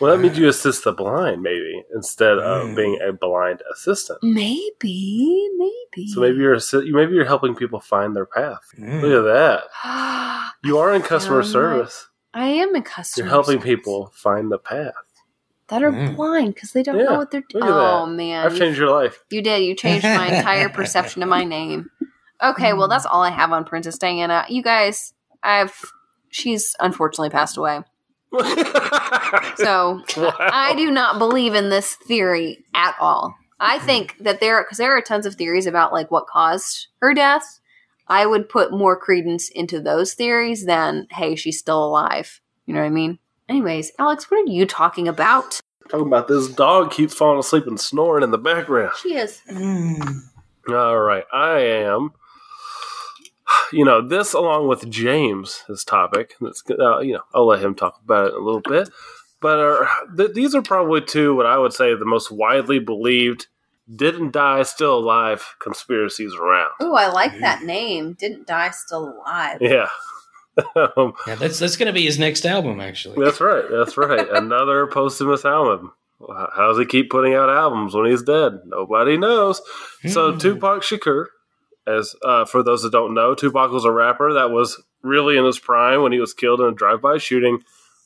Well, 0.00 0.14
that 0.14 0.22
means 0.22 0.38
you 0.38 0.48
assist 0.48 0.84
the 0.84 0.92
blind, 0.92 1.40
maybe 1.40 1.82
instead 1.94 2.38
of 2.38 2.68
mm. 2.68 2.76
being 2.76 3.00
a 3.06 3.12
blind 3.12 3.62
assistant. 3.72 4.18
Maybe, 4.22 5.48
maybe. 5.56 6.08
So 6.08 6.20
maybe 6.20 6.36
you're 6.36 6.58
maybe 6.92 7.14
you're 7.14 7.24
helping 7.24 7.54
people 7.54 7.80
find 7.80 8.14
their 8.14 8.26
path. 8.26 8.60
Mm. 8.78 9.00
Look 9.00 9.26
at 9.26 9.64
that. 9.82 10.52
you 10.64 10.78
are 10.78 10.94
in 10.94 11.00
customer 11.00 11.42
service. 11.42 12.08
I 12.34 12.48
am 12.48 12.76
in 12.76 12.82
customer. 12.82 13.24
You're 13.24 13.30
helping 13.30 13.60
service. 13.60 13.64
people 13.64 14.12
find 14.14 14.52
the 14.52 14.58
path 14.58 14.92
that 15.68 15.82
are 15.82 15.90
mm. 15.90 16.14
blind 16.14 16.54
because 16.54 16.72
they 16.72 16.82
don't 16.82 16.98
yeah, 16.98 17.04
know 17.04 17.16
what 17.16 17.30
they're 17.30 17.42
doing. 17.48 17.64
Oh 17.64 18.06
that. 18.06 18.12
man, 18.12 18.46
I've 18.46 18.56
changed 18.56 18.78
your 18.78 18.90
life. 18.90 19.24
You 19.30 19.42
did. 19.42 19.62
You 19.64 19.74
changed 19.74 20.04
my 20.04 20.36
entire 20.36 20.68
perception 20.74 21.22
of 21.22 21.28
my 21.28 21.44
name. 21.44 21.90
Okay, 22.42 22.72
well, 22.72 22.88
that's 22.88 23.06
all 23.06 23.22
I 23.22 23.30
have 23.30 23.52
on 23.52 23.64
Princess 23.64 23.98
Diana. 23.98 24.44
You 24.48 24.62
guys, 24.62 25.14
I've 25.42 25.92
she's 26.30 26.74
unfortunately 26.80 27.30
passed 27.30 27.56
away. 27.56 27.80
so 29.56 30.02
wow. 30.16 30.34
I 30.38 30.74
do 30.76 30.90
not 30.90 31.18
believe 31.18 31.54
in 31.54 31.70
this 31.70 31.94
theory 31.94 32.64
at 32.74 32.94
all. 33.00 33.34
I 33.58 33.78
think 33.78 34.16
that 34.20 34.40
there 34.40 34.62
because 34.62 34.78
there 34.78 34.96
are 34.96 35.00
tons 35.00 35.24
of 35.24 35.36
theories 35.36 35.66
about 35.66 35.92
like 35.92 36.10
what 36.10 36.26
caused 36.26 36.88
her 37.00 37.14
death. 37.14 37.60
I 38.08 38.26
would 38.26 38.48
put 38.48 38.70
more 38.72 38.96
credence 38.96 39.48
into 39.48 39.80
those 39.80 40.14
theories 40.14 40.66
than 40.66 41.06
hey, 41.10 41.36
she's 41.36 41.58
still 41.58 41.82
alive. 41.82 42.40
You 42.66 42.74
know 42.74 42.80
what 42.80 42.86
I 42.86 42.90
mean? 42.90 43.18
Anyways, 43.48 43.92
Alex, 43.98 44.30
what 44.30 44.40
are 44.40 44.52
you 44.52 44.66
talking 44.66 45.08
about? 45.08 45.60
Talking 45.88 46.08
about 46.08 46.28
this 46.28 46.48
dog 46.48 46.90
keeps 46.90 47.14
falling 47.14 47.38
asleep 47.38 47.66
and 47.66 47.80
snoring 47.80 48.24
in 48.24 48.32
the 48.32 48.38
background. 48.38 48.92
She 49.00 49.14
is. 49.14 49.40
Mm. 49.48 50.22
All 50.68 50.98
right, 50.98 51.24
I 51.32 51.60
am 51.60 52.12
you 53.72 53.84
know, 53.84 54.06
this 54.06 54.32
along 54.32 54.68
with 54.68 54.90
James, 54.90 55.62
his 55.68 55.84
topic, 55.84 56.34
That's 56.40 56.62
uh, 56.70 57.00
you 57.00 57.14
know, 57.14 57.22
I'll 57.34 57.46
let 57.46 57.62
him 57.62 57.74
talk 57.74 58.00
about 58.02 58.28
it 58.28 58.34
a 58.34 58.40
little 58.40 58.60
bit. 58.60 58.88
But 59.40 59.58
uh, 59.58 59.86
th- 60.16 60.32
these 60.32 60.54
are 60.54 60.62
probably 60.62 61.02
two 61.02 61.34
what 61.34 61.46
I 61.46 61.58
would 61.58 61.72
say 61.72 61.94
the 61.94 62.04
most 62.04 62.30
widely 62.30 62.78
believed 62.78 63.46
didn't 63.94 64.32
die 64.32 64.62
still 64.62 64.98
alive 64.98 65.54
conspiracies 65.60 66.34
around. 66.34 66.70
Oh, 66.80 66.94
I 66.94 67.08
like 67.08 67.38
that 67.40 67.62
name. 67.62 68.14
Didn't 68.14 68.46
die 68.46 68.70
still 68.70 69.14
alive. 69.20 69.58
Yeah. 69.60 69.88
um, 70.74 71.12
yeah, 71.26 71.34
that's 71.34 71.58
that's 71.58 71.76
going 71.76 71.86
to 71.86 71.92
be 71.92 72.04
his 72.04 72.18
next 72.18 72.46
album, 72.46 72.80
actually. 72.80 73.22
That's 73.22 73.40
right. 73.40 73.64
That's 73.70 73.96
right. 73.96 74.26
Another 74.32 74.86
posthumous 74.86 75.44
album. 75.44 75.92
How 76.18 76.68
does 76.68 76.78
he 76.78 76.86
keep 76.86 77.10
putting 77.10 77.34
out 77.34 77.50
albums 77.50 77.94
when 77.94 78.10
he's 78.10 78.22
dead? 78.22 78.60
Nobody 78.64 79.18
knows. 79.18 79.60
So 80.08 80.32
hmm. 80.32 80.38
Tupac 80.38 80.82
Shakur 80.82 81.26
as 81.86 82.14
uh, 82.24 82.44
for 82.44 82.62
those 82.62 82.82
that 82.82 82.92
don't 82.92 83.14
know, 83.14 83.34
Tupac 83.34 83.70
was 83.70 83.84
a 83.84 83.92
rapper 83.92 84.32
that 84.32 84.50
was 84.50 84.82
really 85.02 85.36
in 85.36 85.44
his 85.44 85.58
prime 85.58 86.02
when 86.02 86.12
he 86.12 86.20
was 86.20 86.34
killed 86.34 86.60
in 86.60 86.66
a 86.66 86.74
drive-by 86.74 87.18
shooting 87.18 87.62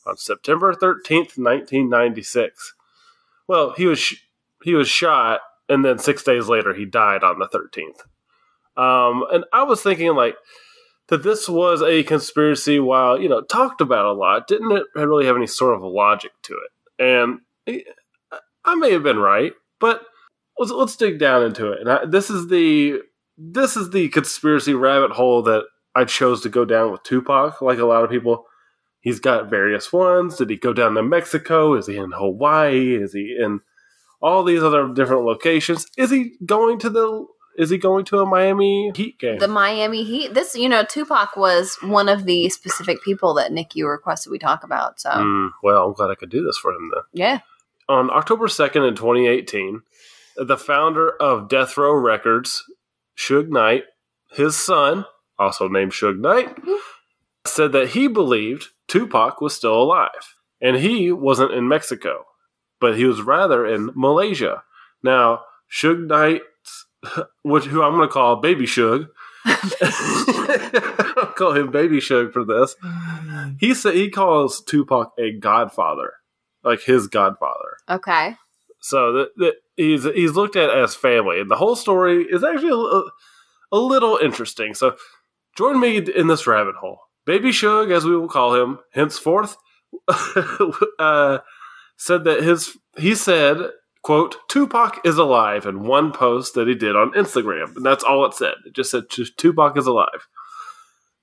on 0.07 0.17
September 0.17 0.75
13th, 0.75 1.39
1996. 1.39 2.75
Well, 3.49 3.73
he 3.77 3.87
was 3.87 3.99
sh- 3.99 4.23
he 4.63 4.75
was 4.75 4.89
shot, 4.89 5.41
and 5.69 5.85
then 5.85 5.99
six 5.99 6.23
days 6.23 6.49
later 6.49 6.75
he 6.75 6.85
died 6.85 7.25
on 7.25 7.39
the 7.39 7.49
13th. 7.49 8.03
Um, 8.81 9.25
and 9.33 9.45
I 9.53 9.63
was 9.65 9.83
thinking 9.83 10.15
like 10.15 10.37
that 11.09 11.23
this 11.23 11.49
was 11.49 11.83
a 11.83 12.03
conspiracy, 12.05 12.79
while 12.79 13.21
you 13.21 13.29
know 13.29 13.43
talked 13.43 13.81
about 13.81 14.07
a 14.07 14.13
lot, 14.13 14.47
didn't 14.47 14.73
it 14.73 14.85
really 14.95 15.27
have 15.27 15.37
any 15.37 15.47
sort 15.47 15.75
of 15.75 15.83
logic 15.83 16.33
to 16.43 16.55
it? 16.55 17.03
And 17.03 17.83
I 18.65 18.75
may 18.75 18.93
have 18.93 19.03
been 19.03 19.19
right, 19.19 19.53
but 19.81 20.03
let's 20.59 20.71
let's 20.71 20.97
dig 20.97 21.19
down 21.19 21.45
into 21.45 21.73
it. 21.73 21.81
And 21.81 21.91
I, 21.91 22.05
this 22.05 22.31
is 22.31 22.49
the 22.49 23.01
this 23.41 23.77
is 23.77 23.91
the 23.91 24.09
conspiracy 24.11 24.75
rabbit 24.75 25.13
hole 25.13 25.43
that 25.43 25.65
I 25.95 26.05
chose 26.05 26.43
to 26.43 26.49
go 26.49 26.65
down 26.65 26.93
with 26.93 27.03
Tupac. 27.03 27.63
Like 27.63 27.79
a 27.79 27.87
lot 27.87 28.05
of 28.05 28.11
people, 28.11 28.45
he's 29.01 29.19
got 29.19 29.49
various 29.49 29.93
ones. 29.93 30.37
Did 30.37 30.51
he 30.51 30.57
go 30.57 30.73
down 30.73 30.95
to 30.95 31.03
Mexico? 31.03 31.75
Is 31.75 31.87
he 31.87 31.97
in 31.97 32.13
Hawaii? 32.13 32.95
Is 32.95 33.15
he 33.15 33.37
in 33.41 33.61
all 34.21 34.45
these 34.45 34.63
other 34.63 34.93
different 34.93 35.25
locations? 35.25 35.87
Is 35.97 36.11
he 36.11 36.37
going 36.45 36.79
to 36.81 36.91
the 36.91 37.27
is 37.57 37.69
he 37.69 37.79
going 37.79 38.05
to 38.07 38.21
a 38.21 38.27
Miami 38.27 38.93
Heat 38.95 39.19
game? 39.19 39.39
The 39.39 39.49
Miami 39.49 40.05
Heat. 40.05 40.35
This, 40.35 40.55
you 40.55 40.69
know, 40.69 40.85
Tupac 40.85 41.37
was 41.37 41.77
one 41.83 42.09
of 42.09 42.25
the 42.25 42.49
specific 42.49 43.03
people 43.03 43.35
that 43.35 43.53
Nikki 43.53 43.83
requested 43.83 44.31
we 44.31 44.39
talk 44.39 44.63
about. 44.63 45.01
So, 45.01 45.11
mm, 45.11 45.51
well, 45.63 45.87
I'm 45.87 45.93
glad 45.93 46.11
I 46.11 46.15
could 46.15 46.31
do 46.31 46.45
this 46.45 46.57
for 46.57 46.71
him 46.73 46.91
then. 46.95 47.03
Yeah. 47.13 47.41
On 47.89 48.09
October 48.09 48.47
2nd 48.47 48.89
in 48.89 48.95
2018, 48.95 49.83
the 50.37 50.57
founder 50.57 51.11
of 51.21 51.49
Death 51.49 51.77
Row 51.77 51.93
Records, 51.93 52.65
Suge 53.21 53.49
Knight, 53.49 53.85
his 54.31 54.57
son, 54.57 55.05
also 55.39 55.69
named 55.69 55.93
Suge 55.93 56.19
Knight, 56.19 56.57
mm-hmm. 56.57 56.73
said 57.47 57.73
that 57.73 57.91
he 57.91 58.09
believed 58.09 58.69
Tupac 58.89 59.41
was 59.41 59.55
still 59.55 59.81
alive. 59.83 60.37
And 60.61 60.77
he 60.77 61.13
wasn't 61.13 61.53
in 61.53 61.69
Mexico, 61.69 62.27
but 62.81 62.97
he 62.97 63.05
was 63.05 63.23
rather 63.23 63.67
in 63.67 63.91
Malaysia. 63.95 64.63
Now, 65.03 65.43
Suge 65.71 66.07
Knight, 66.07 66.43
which 67.43 67.65
who 67.65 67.83
I'm 67.83 67.97
going 67.97 68.09
to 68.09 68.13
call 68.13 68.37
Baby 68.37 68.67
Suge, 68.67 69.09
I'll 69.45 71.27
call 71.37 71.53
him 71.53 71.71
Baby 71.71 71.99
Suge 71.99 72.33
for 72.33 72.45
this. 72.45 72.77
He 73.59 73.75
said 73.75 73.95
he 73.95 74.11
calls 74.11 74.63
Tupac 74.63 75.13
a 75.19 75.33
godfather, 75.33 76.13
like 76.63 76.83
his 76.83 77.09
godfather. 77.09 77.77
Okay. 77.89 78.37
So 78.81 79.13
the, 79.13 79.31
the, 79.37 79.55
he's 79.81 80.05
he's 80.05 80.33
looked 80.33 80.57
at 80.57 80.71
as 80.71 80.95
family, 80.95 81.41
and 81.41 81.51
the 81.51 81.57
whole 81.57 81.77
story 81.77 82.27
is 82.29 82.45
actually 82.45 82.71
a, 82.71 83.03
a 83.77 83.79
little 83.79 84.19
interesting. 84.19 84.75
So 84.75 84.97
join 85.57 85.81
me 85.81 85.99
in 85.99 86.27
this 86.27 86.47
rabbit 86.47 86.77
hole. 86.77 87.01
Baby 87.27 87.51
Suge, 87.51 87.91
as 87.91 88.05
we 88.05 88.17
will 88.17 88.29
call 88.29 88.55
him 88.55 88.79
henceforth, 88.93 89.57
uh, 90.99 91.39
said 91.97 92.25
that 92.25 92.43
his 92.43 92.77
he 92.99 93.15
said, 93.15 93.71
quote, 94.03 94.37
Tupac 94.49 95.01
is 95.05 95.19
alive 95.19 95.67
in 95.67 95.87
one 95.87 96.13
post 96.13 96.55
that 96.55 96.69
he 96.69 96.75
did 96.75 96.97
on 96.97 97.13
Instagram. 97.13 97.77
And 97.77 97.85
that's 97.85 98.05
all 98.05 98.25
it 98.25 98.35
said. 98.35 98.55
It 98.67 98.75
just 98.75 98.91
said 98.91 99.05
Tupac 99.11 99.77
is 99.77 99.87
alive. 99.87 100.29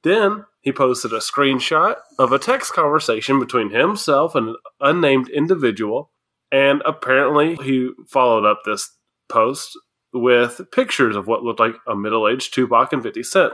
Then 0.04 0.46
he 0.62 0.72
posted 0.72 1.12
a 1.12 1.18
screenshot 1.18 1.96
of 2.20 2.32
a 2.32 2.40
text 2.40 2.74
conversation 2.74 3.40
between 3.40 3.72
himself 3.72 4.36
and 4.36 4.50
an 4.50 4.56
unnamed 4.80 5.30
individual. 5.30 6.12
And 6.52 6.82
apparently 6.86 7.56
he 7.56 7.92
followed 8.10 8.46
up 8.46 8.62
this 8.66 8.90
post 9.30 9.78
with 10.14 10.62
pictures 10.72 11.16
of 11.16 11.28
what 11.28 11.44
looked 11.44 11.60
like 11.60 11.76
a 11.88 11.96
middle 11.96 12.28
aged 12.28 12.54
Tupac 12.54 12.94
and 12.94 13.04
50 13.04 13.24
Cent. 13.24 13.54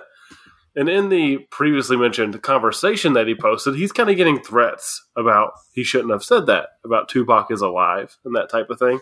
And 0.75 0.89
in 0.89 1.10
the 1.10 1.39
previously 1.51 1.97
mentioned 1.97 2.41
conversation 2.41 3.13
that 3.13 3.27
he 3.27 3.36
posted, 3.36 3.75
he's 3.75 3.91
kind 3.91 4.10
of 4.10 4.15
getting 4.15 4.41
threats 4.41 5.03
about 5.15 5.51
he 5.73 5.84
shouldn't 5.84 6.12
have 6.12 6.23
said 6.23 6.47
that 6.47 6.69
about 6.84 7.10
Tupac 7.10 7.51
is 7.51 7.62
alive 7.62 8.17
and 8.25 8.36
that 8.36 8.49
type 8.49 8.69
of 8.69 8.79
thing. 8.79 8.99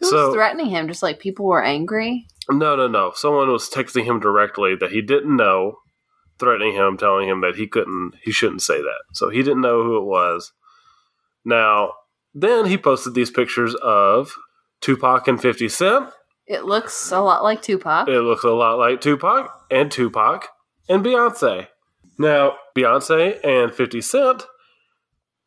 Who's 0.00 0.10
so, 0.10 0.32
threatening 0.32 0.66
him? 0.66 0.88
Just 0.88 1.02
like 1.02 1.18
people 1.18 1.46
were 1.46 1.62
angry? 1.62 2.26
No, 2.50 2.76
no, 2.76 2.88
no. 2.88 3.12
Someone 3.14 3.50
was 3.50 3.68
texting 3.68 4.04
him 4.04 4.20
directly 4.20 4.74
that 4.76 4.92
he 4.92 5.02
didn't 5.02 5.36
know, 5.36 5.78
threatening 6.38 6.74
him, 6.74 6.96
telling 6.96 7.28
him 7.28 7.40
that 7.42 7.56
he 7.56 7.66
couldn't, 7.66 8.14
he 8.22 8.32
shouldn't 8.32 8.62
say 8.62 8.80
that. 8.80 9.02
So 9.12 9.28
he 9.28 9.42
didn't 9.42 9.60
know 9.60 9.82
who 9.82 9.98
it 9.98 10.04
was. 10.04 10.52
Now, 11.44 11.92
then 12.34 12.66
he 12.66 12.78
posted 12.78 13.14
these 13.14 13.30
pictures 13.30 13.74
of 13.76 14.34
Tupac 14.80 15.26
and 15.28 15.40
50 15.40 15.68
Cent 15.68 16.10
it 16.48 16.64
looks 16.64 17.12
a 17.12 17.20
lot 17.20 17.42
like 17.42 17.60
Tupac. 17.60 18.08
It 18.08 18.20
looks 18.20 18.42
a 18.42 18.50
lot 18.50 18.78
like 18.78 19.02
Tupac 19.02 19.66
and 19.70 19.92
Tupac 19.92 20.48
and 20.88 21.04
Beyonce. 21.04 21.68
Now, 22.18 22.54
Beyonce 22.74 23.38
and 23.44 23.72
50 23.72 24.00
Cent, 24.00 24.46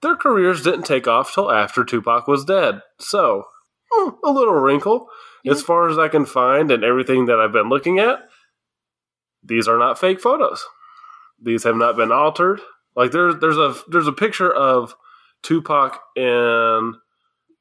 their 0.03 0.15
careers 0.15 0.61
didn't 0.61 0.83
take 0.83 1.07
off 1.07 1.33
till 1.33 1.51
after 1.51 1.83
Tupac 1.83 2.27
was 2.27 2.45
dead. 2.45 2.81
So, 2.99 3.45
hmm, 3.91 4.11
a 4.23 4.29
little 4.29 4.53
wrinkle. 4.53 5.07
Yeah. 5.43 5.53
As 5.53 5.63
far 5.63 5.89
as 5.89 5.97
I 5.97 6.07
can 6.07 6.25
find 6.25 6.69
and 6.69 6.83
everything 6.83 7.25
that 7.25 7.39
I've 7.39 7.51
been 7.51 7.69
looking 7.69 7.97
at, 7.97 8.19
these 9.43 9.67
are 9.67 9.79
not 9.79 9.97
fake 9.97 10.21
photos. 10.21 10.63
These 11.41 11.63
have 11.63 11.75
not 11.75 11.97
been 11.97 12.11
altered. 12.11 12.61
Like 12.95 13.11
there's 13.11 13.37
there's 13.37 13.57
a 13.57 13.73
there's 13.87 14.05
a 14.05 14.11
picture 14.11 14.53
of 14.53 14.93
Tupac 15.43 15.99
in 16.15 16.93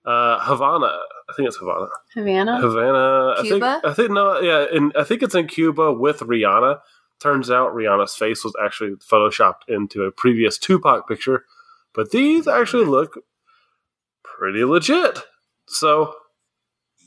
uh, 0.04 0.38
Havana 0.40 0.98
I 1.30 1.32
think 1.32 1.46
it's 1.46 1.58
Havana. 1.58 1.86
Havana. 2.14 2.60
Havana. 2.60 3.34
Cuba. 3.42 3.66
I 3.66 3.80
think. 3.80 3.84
I 3.84 3.94
think 3.94 4.10
no. 4.10 4.40
Yeah, 4.40 4.66
and 4.72 4.92
I 4.96 5.04
think 5.04 5.22
it's 5.22 5.34
in 5.34 5.46
Cuba 5.46 5.92
with 5.92 6.20
Rihanna. 6.20 6.80
Turns 7.20 7.50
out 7.50 7.74
Rihanna's 7.74 8.16
face 8.16 8.42
was 8.42 8.54
actually 8.62 8.96
photoshopped 8.96 9.68
into 9.68 10.02
a 10.02 10.10
previous 10.10 10.58
Tupac 10.58 11.06
picture, 11.06 11.44
but 11.94 12.10
these 12.10 12.48
actually 12.48 12.86
look 12.86 13.18
pretty 14.24 14.64
legit. 14.64 15.20
So 15.68 16.14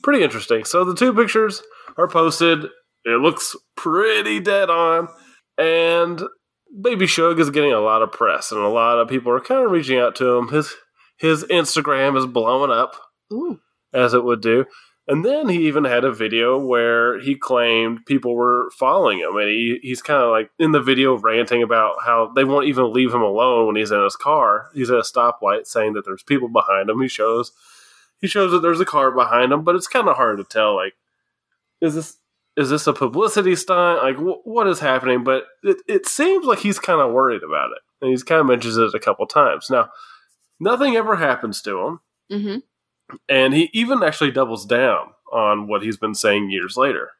pretty 0.02 0.24
interesting. 0.24 0.64
So 0.64 0.84
the 0.84 0.94
two 0.94 1.12
pictures 1.12 1.62
are 1.98 2.08
posted. 2.08 2.64
It 3.04 3.20
looks 3.20 3.54
pretty 3.76 4.40
dead 4.40 4.70
on, 4.70 5.08
and 5.58 6.22
Baby 6.80 7.06
Suge 7.06 7.38
is 7.38 7.50
getting 7.50 7.72
a 7.72 7.80
lot 7.80 8.02
of 8.02 8.12
press, 8.12 8.50
and 8.50 8.60
a 8.60 8.68
lot 8.68 8.98
of 8.98 9.08
people 9.08 9.30
are 9.32 9.40
kind 9.40 9.64
of 9.64 9.70
reaching 9.70 9.98
out 9.98 10.16
to 10.16 10.36
him. 10.36 10.48
His 10.48 10.74
his 11.16 11.44
Instagram 11.44 12.16
is 12.16 12.26
blowing 12.26 12.70
up. 12.70 12.96
Ooh 13.32 13.60
as 13.94 14.12
it 14.12 14.24
would 14.24 14.42
do. 14.42 14.66
And 15.06 15.24
then 15.24 15.50
he 15.50 15.66
even 15.66 15.84
had 15.84 16.04
a 16.04 16.12
video 16.12 16.58
where 16.58 17.20
he 17.20 17.34
claimed 17.36 18.06
people 18.06 18.34
were 18.34 18.70
following 18.70 19.18
him, 19.18 19.36
and 19.36 19.48
he, 19.48 19.78
he's 19.82 20.00
kind 20.00 20.22
of 20.22 20.30
like 20.30 20.50
in 20.58 20.72
the 20.72 20.80
video 20.80 21.16
ranting 21.18 21.62
about 21.62 21.96
how 22.04 22.32
they 22.34 22.44
won't 22.44 22.66
even 22.66 22.92
leave 22.92 23.12
him 23.12 23.20
alone 23.22 23.66
when 23.66 23.76
he's 23.76 23.90
in 23.90 24.02
his 24.02 24.16
car. 24.16 24.70
He's 24.74 24.90
at 24.90 24.98
a 24.98 25.02
stoplight, 25.02 25.66
saying 25.66 25.92
that 25.92 26.06
there's 26.06 26.22
people 26.22 26.48
behind 26.48 26.88
him. 26.88 27.00
He 27.02 27.08
shows 27.08 27.52
he 28.18 28.26
shows 28.26 28.50
that 28.52 28.60
there's 28.60 28.80
a 28.80 28.86
car 28.86 29.10
behind 29.10 29.52
him, 29.52 29.62
but 29.62 29.74
it's 29.74 29.86
kind 29.86 30.08
of 30.08 30.16
hard 30.16 30.38
to 30.38 30.44
tell. 30.44 30.74
Like, 30.74 30.94
is 31.82 31.94
this 31.94 32.16
is 32.56 32.70
this 32.70 32.86
a 32.86 32.92
publicity 32.92 33.56
stunt? 33.56 34.02
Like, 34.02 34.16
wh- 34.16 34.46
what 34.46 34.66
is 34.66 34.80
happening? 34.80 35.24
But 35.24 35.44
it, 35.62 35.78
it 35.88 36.06
seems 36.06 36.46
like 36.46 36.60
he's 36.60 36.78
kind 36.78 37.00
of 37.00 37.12
worried 37.12 37.42
about 37.42 37.70
it, 37.70 37.82
and 38.00 38.10
he's 38.10 38.22
kind 38.22 38.40
of 38.40 38.46
mentions 38.46 38.76
it 38.76 38.94
a 38.94 39.00
couple 39.00 39.26
times. 39.26 39.70
Now, 39.70 39.90
nothing 40.60 40.96
ever 40.96 41.16
happens 41.16 41.60
to 41.62 41.78
him. 41.78 42.00
Mm-hmm. 42.32 42.58
And 43.28 43.54
he 43.54 43.70
even 43.72 44.02
actually 44.02 44.30
doubles 44.30 44.64
down 44.64 45.08
on 45.32 45.68
what 45.68 45.82
he's 45.82 45.96
been 45.96 46.14
saying 46.14 46.50
years 46.50 46.76
later. 46.76 47.10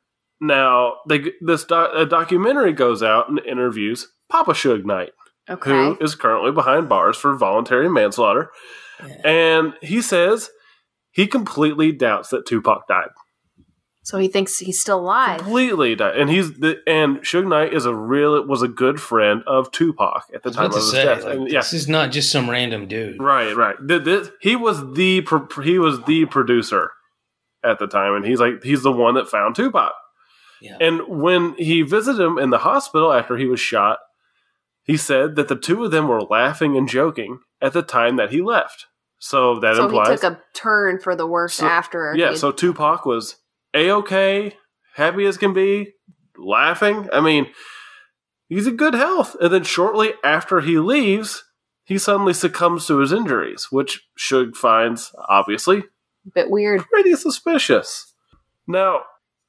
Now, 0.40 0.94
they, 1.08 1.32
this 1.40 1.64
do, 1.64 2.06
documentary 2.08 2.72
goes 2.72 3.02
out 3.02 3.28
and 3.28 3.38
interviews 3.40 4.08
Papa 4.30 4.52
Suge 4.52 4.84
Knight, 4.84 5.12
okay. 5.48 5.70
who 5.70 5.98
is 6.00 6.14
currently 6.14 6.52
behind 6.52 6.88
bars 6.88 7.16
for 7.16 7.36
voluntary 7.36 7.88
manslaughter. 7.88 8.50
Yeah. 9.06 9.28
And 9.28 9.74
he 9.82 10.00
says 10.00 10.50
he 11.10 11.26
completely 11.26 11.92
doubts 11.92 12.30
that 12.30 12.46
Tupac 12.46 12.88
died. 12.88 13.08
So 14.04 14.18
he 14.18 14.28
thinks 14.28 14.58
he's 14.58 14.78
still 14.78 15.00
alive. 15.00 15.40
Completely 15.40 15.94
died. 15.96 16.18
And 16.18 16.28
he's 16.28 16.52
the, 16.58 16.78
and 16.86 17.20
Suge 17.20 17.48
Knight 17.48 17.72
is 17.72 17.86
a 17.86 17.94
real 17.94 18.46
was 18.46 18.60
a 18.60 18.68
good 18.68 19.00
friend 19.00 19.42
of 19.46 19.72
Tupac 19.72 20.24
at 20.34 20.42
the 20.42 20.50
time 20.50 20.66
of 20.66 20.74
his 20.74 20.90
say, 20.90 21.04
death. 21.06 21.24
Like, 21.24 21.38
and, 21.38 21.50
yeah. 21.50 21.60
This 21.60 21.72
is 21.72 21.88
not 21.88 22.12
just 22.12 22.30
some 22.30 22.48
random 22.50 22.86
dude. 22.86 23.18
Right, 23.18 23.56
right. 23.56 23.76
This, 23.80 24.28
he 24.42 24.56
was 24.56 24.92
the 24.92 25.26
he 25.62 25.78
was 25.78 26.02
the 26.02 26.26
producer 26.26 26.90
at 27.64 27.78
the 27.78 27.86
time, 27.86 28.14
and 28.14 28.26
he's 28.26 28.40
like 28.40 28.62
he's 28.62 28.82
the 28.82 28.92
one 28.92 29.14
that 29.14 29.26
found 29.26 29.56
Tupac. 29.56 29.94
Yeah. 30.60 30.76
And 30.82 31.00
when 31.08 31.54
he 31.54 31.80
visited 31.80 32.22
him 32.22 32.38
in 32.38 32.50
the 32.50 32.58
hospital 32.58 33.10
after 33.10 33.38
he 33.38 33.46
was 33.46 33.58
shot, 33.58 34.00
he 34.82 34.98
said 34.98 35.34
that 35.36 35.48
the 35.48 35.56
two 35.56 35.82
of 35.82 35.92
them 35.92 36.08
were 36.08 36.20
laughing 36.20 36.76
and 36.76 36.86
joking 36.86 37.38
at 37.62 37.72
the 37.72 37.82
time 37.82 38.16
that 38.16 38.30
he 38.30 38.42
left. 38.42 38.84
So 39.18 39.58
that 39.60 39.76
so 39.76 39.86
implies 39.86 40.08
he 40.08 40.14
took 40.16 40.24
a 40.24 40.40
turn 40.54 41.00
for 41.00 41.16
the 41.16 41.26
worse 41.26 41.54
so, 41.54 41.66
after. 41.66 42.14
Yeah, 42.14 42.34
so 42.34 42.52
Tupac 42.52 43.06
was 43.06 43.36
a 43.74 43.90
okay, 43.90 44.56
happy 44.94 45.26
as 45.26 45.36
can 45.36 45.52
be, 45.52 45.92
laughing. 46.36 47.08
I 47.12 47.20
mean, 47.20 47.48
he's 48.48 48.66
in 48.66 48.76
good 48.76 48.94
health. 48.94 49.36
And 49.40 49.52
then 49.52 49.64
shortly 49.64 50.12
after 50.22 50.60
he 50.60 50.78
leaves, 50.78 51.44
he 51.84 51.98
suddenly 51.98 52.32
succumbs 52.32 52.86
to 52.86 52.98
his 52.98 53.12
injuries, 53.12 53.68
which 53.70 54.06
Suge 54.18 54.56
finds 54.56 55.14
obviously 55.28 55.78
a 55.78 56.30
bit 56.34 56.50
weird, 56.50 56.84
pretty 56.86 57.14
suspicious. 57.14 58.14
Now, 58.66 59.02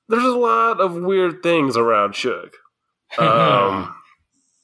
there's 0.10 0.24
a 0.24 0.38
lot 0.38 0.82
of 0.82 0.96
weird 0.96 1.42
things 1.42 1.78
around 1.78 2.14
Suge. 2.14 2.52
Um, 3.18 3.96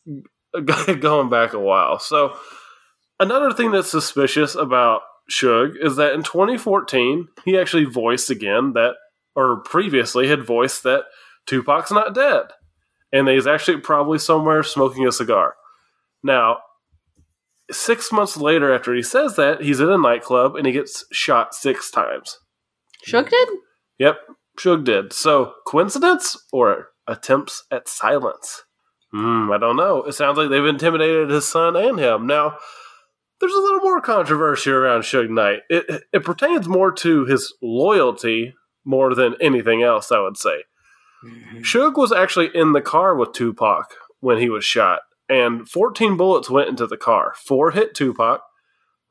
going 0.99 1.29
back 1.29 1.53
a 1.53 1.59
while. 1.59 1.99
So, 1.99 2.35
another 3.19 3.53
thing 3.53 3.71
that's 3.71 3.89
suspicious 3.89 4.55
about 4.55 5.01
Suge 5.31 5.75
is 5.81 5.95
that 5.95 6.13
in 6.13 6.23
2014, 6.23 7.27
he 7.45 7.57
actually 7.57 7.85
voiced 7.85 8.29
again 8.29 8.73
that 8.73 8.95
or 9.35 9.61
previously 9.61 10.27
had 10.27 10.45
voiced 10.45 10.83
that 10.83 11.03
Tupac's 11.45 11.91
not 11.91 12.15
dead. 12.15 12.47
And 13.11 13.27
he's 13.27 13.47
actually 13.47 13.81
probably 13.81 14.19
somewhere 14.19 14.63
smoking 14.63 15.05
a 15.07 15.11
cigar. 15.11 15.55
Now, 16.23 16.59
six 17.71 18.11
months 18.11 18.37
later, 18.37 18.73
after 18.73 18.93
he 18.93 19.03
says 19.03 19.35
that, 19.35 19.61
he's 19.61 19.79
in 19.79 19.89
a 19.89 19.97
nightclub 19.97 20.55
and 20.55 20.65
he 20.65 20.71
gets 20.71 21.05
shot 21.11 21.53
six 21.53 21.91
times. 21.91 22.37
Suge 23.07 23.29
did? 23.29 23.49
Yep, 23.99 24.17
Suge 24.59 24.83
did. 24.83 25.13
So, 25.13 25.53
coincidence 25.65 26.37
or 26.51 26.89
attempts 27.07 27.63
at 27.71 27.87
silence? 27.87 28.63
Hmm, 29.11 29.51
I 29.51 29.57
don't 29.57 29.75
know. 29.75 30.03
It 30.03 30.13
sounds 30.13 30.37
like 30.37 30.49
they've 30.49 30.65
intimidated 30.65 31.29
his 31.29 31.47
son 31.47 31.75
and 31.75 31.99
him. 31.99 32.27
Now, 32.27 32.57
there's 33.39 33.53
a 33.53 33.59
little 33.59 33.81
more 33.81 33.99
controversy 33.99 34.69
around 34.69 35.01
Suge 35.01 35.29
Knight. 35.29 35.61
It, 35.69 36.03
it 36.13 36.23
pertains 36.23 36.67
more 36.67 36.91
to 36.93 37.25
his 37.25 37.53
loyalty 37.61 38.53
more 38.83 39.13
than 39.15 39.35
anything 39.39 39.83
else, 39.83 40.11
I 40.11 40.19
would 40.19 40.37
say. 40.37 40.63
Mm-hmm. 41.23 41.59
Suge 41.59 41.97
was 41.97 42.11
actually 42.11 42.49
in 42.53 42.73
the 42.73 42.81
car 42.81 43.15
with 43.15 43.33
Tupac 43.33 43.93
when 44.19 44.37
he 44.39 44.49
was 44.49 44.65
shot, 44.65 45.01
and 45.29 45.67
14 45.69 46.17
bullets 46.17 46.49
went 46.49 46.69
into 46.69 46.87
the 46.87 46.97
car. 46.97 47.33
Four 47.35 47.71
hit 47.71 47.93
Tupac. 47.93 48.41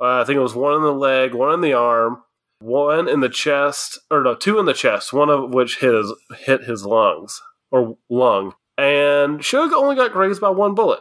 Uh, 0.00 0.20
I 0.20 0.24
think 0.24 0.36
it 0.36 0.42
was 0.42 0.54
one 0.54 0.74
in 0.74 0.82
the 0.82 0.92
leg, 0.92 1.34
one 1.34 1.52
in 1.52 1.60
the 1.60 1.74
arm, 1.74 2.22
one 2.60 3.08
in 3.08 3.20
the 3.20 3.28
chest, 3.28 3.98
or 4.10 4.22
no, 4.22 4.34
two 4.34 4.58
in 4.58 4.66
the 4.66 4.74
chest, 4.74 5.12
one 5.12 5.30
of 5.30 5.52
which 5.52 5.78
hit 5.78 5.94
his, 5.94 6.12
hit 6.38 6.64
his 6.64 6.84
lungs, 6.84 7.40
or 7.70 7.96
lung. 8.08 8.54
And 8.78 9.40
Suge 9.40 9.72
only 9.72 9.96
got 9.96 10.12
grazed 10.12 10.40
by 10.40 10.50
one 10.50 10.74
bullet. 10.74 11.00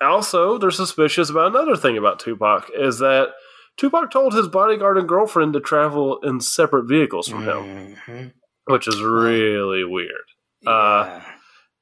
Also, 0.00 0.58
they're 0.58 0.70
suspicious 0.70 1.30
about 1.30 1.54
another 1.54 1.76
thing 1.76 1.96
about 1.96 2.18
Tupac, 2.18 2.70
is 2.76 2.98
that 2.98 3.28
Tupac 3.76 4.10
told 4.10 4.34
his 4.34 4.48
bodyguard 4.48 4.98
and 4.98 5.08
girlfriend 5.08 5.54
to 5.54 5.60
travel 5.60 6.18
in 6.22 6.40
separate 6.40 6.84
vehicles 6.84 7.28
from 7.28 7.44
him, 7.44 7.96
mm-hmm. 8.06 8.26
which 8.72 8.86
is 8.86 9.00
really 9.00 9.84
weird. 9.84 10.10
Uh, 10.66 10.70
yeah. 10.70 11.16
Uh, 11.16 11.22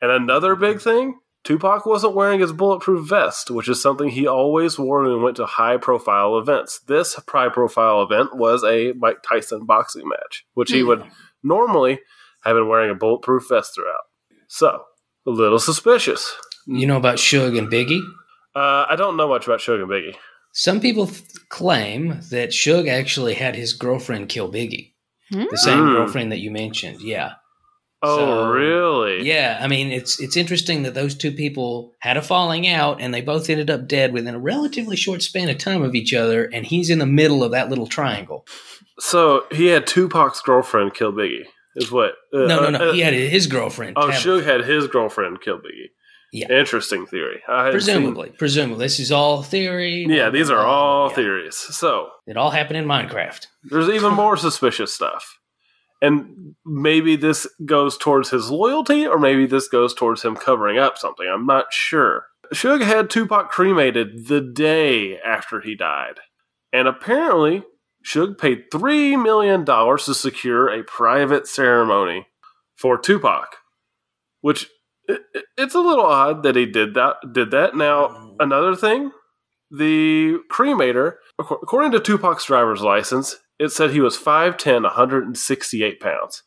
and 0.03 0.11
another 0.11 0.57
big 0.57 0.81
thing 0.81 1.19
Tupac 1.43 1.87
wasn't 1.87 2.15
wearing 2.15 2.41
his 2.41 2.53
bulletproof 2.53 3.09
vest, 3.09 3.51
which 3.51 3.69
is 3.69 3.81
something 3.81 4.11
he 4.11 4.27
always 4.27 4.79
wore 4.79 5.03
when 5.03 5.13
he 5.13 5.23
went 5.23 5.37
to 5.37 5.47
high 5.47 5.79
profile 5.79 6.39
events. 6.39 6.81
This 6.87 7.19
high 7.29 7.49
profile 7.49 8.03
event 8.03 8.37
was 8.37 8.63
a 8.63 8.93
Mike 8.93 9.23
Tyson 9.27 9.65
boxing 9.65 10.07
match, 10.07 10.45
which 10.55 10.71
he 10.71 10.83
would 10.83 11.03
hmm. 11.03 11.09
normally 11.43 12.01
have 12.45 12.57
been 12.57 12.69
wearing 12.69 12.91
a 12.91 12.95
bulletproof 12.95 13.49
vest 13.49 13.75
throughout. 13.75 14.05
So, 14.49 14.83
a 15.27 15.31
little 15.31 15.59
suspicious. 15.59 16.35
You 16.67 16.87
know 16.87 16.97
about 16.97 17.17
Suge 17.17 17.57
and 17.57 17.69
Biggie? 17.69 18.03
Uh, 18.55 18.85
I 18.89 18.97
don't 18.97 19.17
know 19.17 19.29
much 19.29 19.47
about 19.47 19.61
Suge 19.61 19.83
and 19.83 19.91
Biggie. 19.91 20.17
Some 20.53 20.81
people 20.81 21.07
th- 21.07 21.23
claim 21.49 22.21
that 22.31 22.51
Suge 22.51 22.89
actually 22.89 23.35
had 23.35 23.55
his 23.57 23.73
girlfriend 23.73 24.29
kill 24.29 24.51
Biggie, 24.51 24.93
Hmm? 25.31 25.45
the 25.51 25.57
same 25.59 25.79
Mm. 25.79 25.93
girlfriend 25.97 26.33
that 26.33 26.41
you 26.41 26.51
mentioned. 26.51 27.01
Yeah. 27.03 27.33
Oh, 28.03 28.17
So- 28.17 28.51
really? 28.51 29.29
Yeah, 29.29 29.59
I 29.61 29.69
mean 29.69 29.91
it's 29.93 30.19
it's 30.21 30.37
interesting 30.37 30.83
that 30.85 30.95
those 30.95 31.15
two 31.15 31.33
people 31.33 31.93
had 32.01 32.17
a 32.17 32.23
falling 32.23 32.67
out 32.67 33.01
and 33.01 33.13
they 33.13 33.21
both 33.21 33.51
ended 33.51 33.69
up 33.71 33.87
dead 33.87 34.13
within 34.15 34.35
a 34.35 34.39
relatively 34.41 34.97
short 34.97 35.23
span 35.23 35.51
of 35.51 35.59
time 35.59 35.83
of 35.83 35.95
each 35.95 36.15
other 36.15 36.45
and 36.53 36.65
he's 36.67 36.89
in 36.91 36.99
the 36.99 37.07
middle 37.07 37.45
of 37.45 37.51
that 37.53 37.69
little 37.69 37.87
triangle. 37.87 38.47
So 38.99 39.45
he 39.53 39.67
had 39.67 39.87
Tupac's 39.87 40.41
girlfriend 40.41 40.95
kill 40.95 41.13
Biggie. 41.13 41.45
Is 41.77 41.93
what? 41.93 42.13
Uh, 42.35 42.47
No, 42.47 42.61
no, 42.61 42.71
no. 42.71 42.89
uh, 42.89 42.93
He 42.93 43.01
had 43.01 43.15
his 43.15 43.47
girlfriend. 43.47 43.95
Oh, 43.97 44.07
Tabitha. 44.11 44.29
Suge 44.29 44.45
had 44.45 44.65
his 44.65 44.89
girlfriend 44.89 45.41
kill 45.43 45.59
Biggie. 45.59 45.91
Yeah. 46.33 46.51
Interesting 46.53 47.07
theory. 47.07 47.43
I 47.49 47.71
presumably, 47.71 48.31
presumably. 48.39 48.85
This 48.87 49.01
is 49.01 49.11
all 49.11 49.43
theory. 49.43 50.05
seen- 50.05 50.11
yeah, 50.11 50.31
these 50.31 50.49
are 50.51 50.65
all 50.65 51.09
Yeah. 51.09 51.15
theories. 51.17 51.57
So 51.57 52.11
It 52.27 52.37
all 52.37 52.51
happened 52.51 52.77
in 52.77 52.87
Minecraft. 52.87 53.47
there's 53.65 53.89
even 53.89 54.13
more 54.15 54.37
suspicious 54.37 54.95
stuff. 54.95 55.39
And 56.03 56.55
maybe 56.65 57.17
this 57.17 57.47
goes 57.67 57.99
towards 57.99 58.31
his 58.31 58.51
loyalty, 58.51 59.07
or 59.07 59.19
maybe 59.19 59.45
this 59.47 59.69
goes 59.69 59.93
towards 59.93 60.23
him 60.23 60.35
covering 60.37 60.79
up 60.79 60.97
something. 60.97 61.27
I'm 61.27 61.45
not 61.47 61.73
sure. 61.73 62.27
Suge 62.55 62.83
had 62.83 63.11
Tupac 63.11 63.51
cremated 63.51 64.27
the 64.29 64.41
day 64.41 65.19
after 65.21 65.61
he 65.61 65.75
died. 65.75 66.21
And 66.73 66.89
apparently, 66.89 67.65
Suge 68.07 68.39
paid 68.39 68.71
$3 68.73 69.23
million 69.23 69.65
to 69.67 70.15
secure 70.15 70.69
a 70.69 70.83
private 70.85 71.47
ceremony 71.47 72.29
for 72.77 72.97
Tupac, 72.97 73.57
which 74.41 74.69
i- 75.11 75.19
i- 75.37 75.43
it's 75.57 75.75
a 75.75 75.81
little 75.81 76.07
odd 76.07 76.43
that 76.45 76.57
he 76.57 76.67
did 76.67 76.95
that. 76.95 77.17
Did 77.33 77.51
that. 77.51 77.75
Now, 77.77 78.09
mm. 78.09 78.37
another 78.41 78.75
thing, 78.77 79.11
the 79.71 80.39
cremator, 80.51 81.15
according 81.39 81.93
to 81.93 82.01
Tupac's 82.01 82.45
driver's 82.45 82.83
license, 82.83 83.37
it 83.59 83.71
said 83.71 83.91
he 83.91 84.01
was 84.01 84.17
5'10, 84.17 84.83
168 84.85 86.01
pounds. 86.01 86.43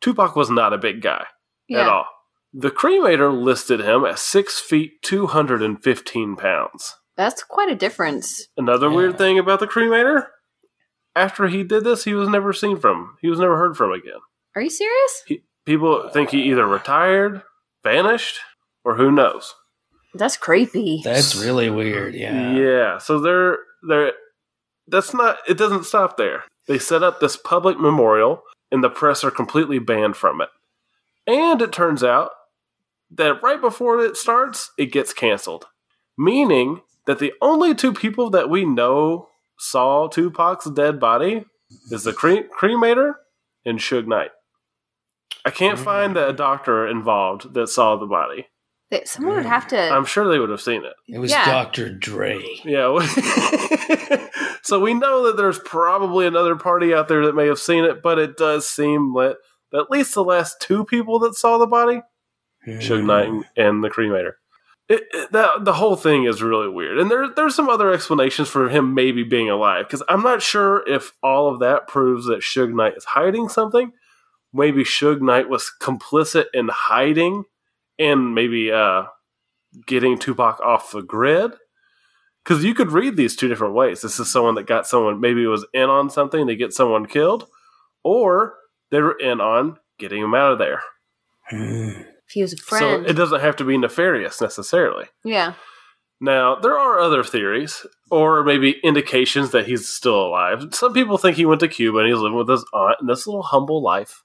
Tupac 0.00 0.36
was 0.36 0.50
not 0.50 0.72
a 0.72 0.78
big 0.78 1.00
guy 1.00 1.24
at 1.72 1.88
all. 1.88 2.06
The 2.52 2.70
cremator 2.70 3.32
listed 3.32 3.80
him 3.80 4.04
at 4.04 4.18
6 4.18 4.60
feet, 4.60 5.02
215 5.02 6.36
pounds. 6.36 6.94
That's 7.16 7.42
quite 7.42 7.70
a 7.70 7.74
difference. 7.74 8.46
Another 8.56 8.88
Yeah. 8.88 8.94
weird 8.96 9.18
thing 9.18 9.38
about 9.38 9.60
the 9.60 9.66
cremator, 9.66 10.28
after 11.14 11.48
he 11.48 11.64
did 11.64 11.84
this, 11.84 12.04
he 12.04 12.14
was 12.14 12.28
never 12.28 12.52
seen 12.52 12.76
from. 12.78 13.16
He 13.22 13.28
was 13.28 13.38
never 13.40 13.56
heard 13.56 13.76
from 13.76 13.92
again. 13.92 14.20
Are 14.54 14.62
you 14.62 14.70
serious? 14.70 15.22
He, 15.26 15.42
people 15.64 16.08
think 16.10 16.30
he 16.30 16.42
either 16.50 16.66
retired, 16.66 17.42
vanished, 17.86 18.40
or 18.84 18.96
who 18.96 19.10
knows. 19.10 19.54
That's 20.14 20.36
creepy. 20.36 21.02
That's 21.04 21.36
really 21.36 21.70
weird. 21.70 22.14
Yeah. 22.14 22.56
Yeah, 22.56 22.98
so 22.98 23.20
they're 23.20 23.58
they're 23.88 24.12
that's 24.88 25.14
not 25.14 25.38
it 25.48 25.58
doesn't 25.58 25.84
stop 25.84 26.16
there. 26.16 26.44
They 26.66 26.78
set 26.78 27.02
up 27.02 27.20
this 27.20 27.36
public 27.36 27.78
memorial 27.78 28.42
and 28.72 28.82
the 28.82 28.90
press 28.90 29.22
are 29.22 29.30
completely 29.30 29.78
banned 29.78 30.16
from 30.16 30.40
it. 30.40 30.48
And 31.26 31.62
it 31.62 31.72
turns 31.72 32.02
out 32.02 32.30
that 33.10 33.42
right 33.42 33.60
before 33.60 34.00
it 34.04 34.16
starts, 34.16 34.70
it 34.78 34.86
gets 34.86 35.12
canceled. 35.12 35.66
Meaning 36.18 36.80
that 37.06 37.18
the 37.18 37.32
only 37.40 37.74
two 37.74 37.92
people 37.92 38.30
that 38.30 38.50
we 38.50 38.64
know 38.64 39.28
saw 39.58 40.08
Tupac's 40.08 40.70
dead 40.70 40.98
body 40.98 41.44
is 41.90 42.04
the 42.04 42.12
cre- 42.12 42.48
cremator 42.58 43.14
and 43.64 43.78
Suge 43.78 44.06
Knight. 44.06 44.30
I 45.46 45.50
can't 45.50 45.78
oh. 45.78 45.82
find 45.82 46.16
a 46.16 46.32
doctor 46.32 46.88
involved 46.88 47.54
that 47.54 47.68
saw 47.68 47.96
the 47.96 48.06
body. 48.06 48.48
That- 48.90 49.06
Someone 49.06 49.36
would 49.36 49.46
have 49.46 49.68
to. 49.68 49.78
I'm 49.78 50.04
sure 50.04 50.28
they 50.28 50.40
would 50.40 50.50
have 50.50 50.60
seen 50.60 50.84
it. 50.84 50.94
It 51.08 51.18
was 51.18 51.30
Yeah. 51.30 51.44
Dr. 51.44 51.94
Dre. 51.94 52.42
Yeah. 52.64 52.98
so 54.62 54.80
we 54.80 54.92
know 54.92 55.26
that 55.26 55.36
there's 55.36 55.60
probably 55.60 56.26
another 56.26 56.56
party 56.56 56.92
out 56.92 57.06
there 57.06 57.24
that 57.26 57.36
may 57.36 57.46
have 57.46 57.60
seen 57.60 57.84
it, 57.84 58.02
but 58.02 58.18
it 58.18 58.36
does 58.36 58.68
seem 58.68 59.14
that 59.14 59.36
at 59.72 59.90
least 59.90 60.14
the 60.14 60.24
last 60.24 60.60
two 60.60 60.84
people 60.84 61.20
that 61.20 61.34
saw 61.34 61.58
the 61.58 61.66
body, 61.66 62.02
Suge 62.66 63.00
hmm. 63.00 63.06
Knight 63.06 63.28
and, 63.28 63.44
and 63.56 63.84
the 63.84 63.88
cremator. 63.88 64.32
It, 64.88 65.02
it, 65.12 65.32
that, 65.32 65.64
the 65.64 65.74
whole 65.74 65.96
thing 65.96 66.24
is 66.24 66.42
really 66.42 66.68
weird. 66.68 66.98
And 66.98 67.10
there, 67.10 67.28
there's 67.28 67.54
some 67.54 67.68
other 67.68 67.92
explanations 67.92 68.48
for 68.48 68.68
him 68.68 68.94
maybe 68.94 69.22
being 69.22 69.50
alive, 69.50 69.86
because 69.86 70.02
I'm 70.08 70.22
not 70.22 70.42
sure 70.42 70.84
if 70.88 71.12
all 71.22 71.52
of 71.52 71.60
that 71.60 71.86
proves 71.86 72.26
that 72.26 72.40
Suge 72.40 72.74
Knight 72.74 72.96
is 72.96 73.04
hiding 73.04 73.48
something. 73.48 73.92
Maybe 74.52 74.84
Suge 74.84 75.20
Knight 75.20 75.48
was 75.48 75.70
complicit 75.80 76.46
in 76.54 76.68
hiding 76.68 77.44
and 77.98 78.34
maybe 78.34 78.72
uh, 78.72 79.04
getting 79.86 80.18
Tupac 80.18 80.60
off 80.60 80.92
the 80.92 81.02
grid 81.02 81.52
because 82.44 82.64
you 82.64 82.74
could 82.74 82.92
read 82.92 83.16
these 83.16 83.34
two 83.36 83.48
different 83.48 83.74
ways. 83.74 84.02
This 84.02 84.20
is 84.20 84.30
someone 84.30 84.54
that 84.54 84.66
got 84.66 84.86
someone 84.86 85.20
maybe 85.20 85.46
was 85.46 85.66
in 85.74 85.90
on 85.90 86.10
something 86.10 86.46
to 86.46 86.56
get 86.56 86.72
someone 86.72 87.06
killed, 87.06 87.46
or 88.04 88.54
they 88.90 89.00
were 89.00 89.18
in 89.18 89.40
on 89.40 89.78
getting 89.98 90.22
him 90.22 90.34
out 90.34 90.52
of 90.52 90.58
there. 90.58 90.82
If 91.50 92.32
he 92.32 92.42
was 92.42 92.52
a 92.52 92.56
friend. 92.56 93.04
So 93.04 93.10
it 93.10 93.14
doesn't 93.14 93.40
have 93.40 93.56
to 93.56 93.64
be 93.64 93.78
nefarious 93.78 94.40
necessarily. 94.40 95.06
yeah. 95.24 95.54
Now 96.18 96.54
there 96.54 96.78
are 96.78 96.98
other 96.98 97.22
theories, 97.22 97.84
or 98.10 98.42
maybe 98.42 98.80
indications 98.82 99.50
that 99.50 99.66
he's 99.66 99.86
still 99.86 100.28
alive. 100.28 100.64
Some 100.72 100.94
people 100.94 101.18
think 101.18 101.36
he 101.36 101.44
went 101.44 101.60
to 101.60 101.68
Cuba 101.68 101.98
and 101.98 102.08
he's 102.08 102.16
living 102.18 102.38
with 102.38 102.48
his 102.48 102.64
aunt 102.72 102.96
in 103.02 103.06
this 103.06 103.26
little 103.26 103.42
humble 103.42 103.82
life. 103.82 104.22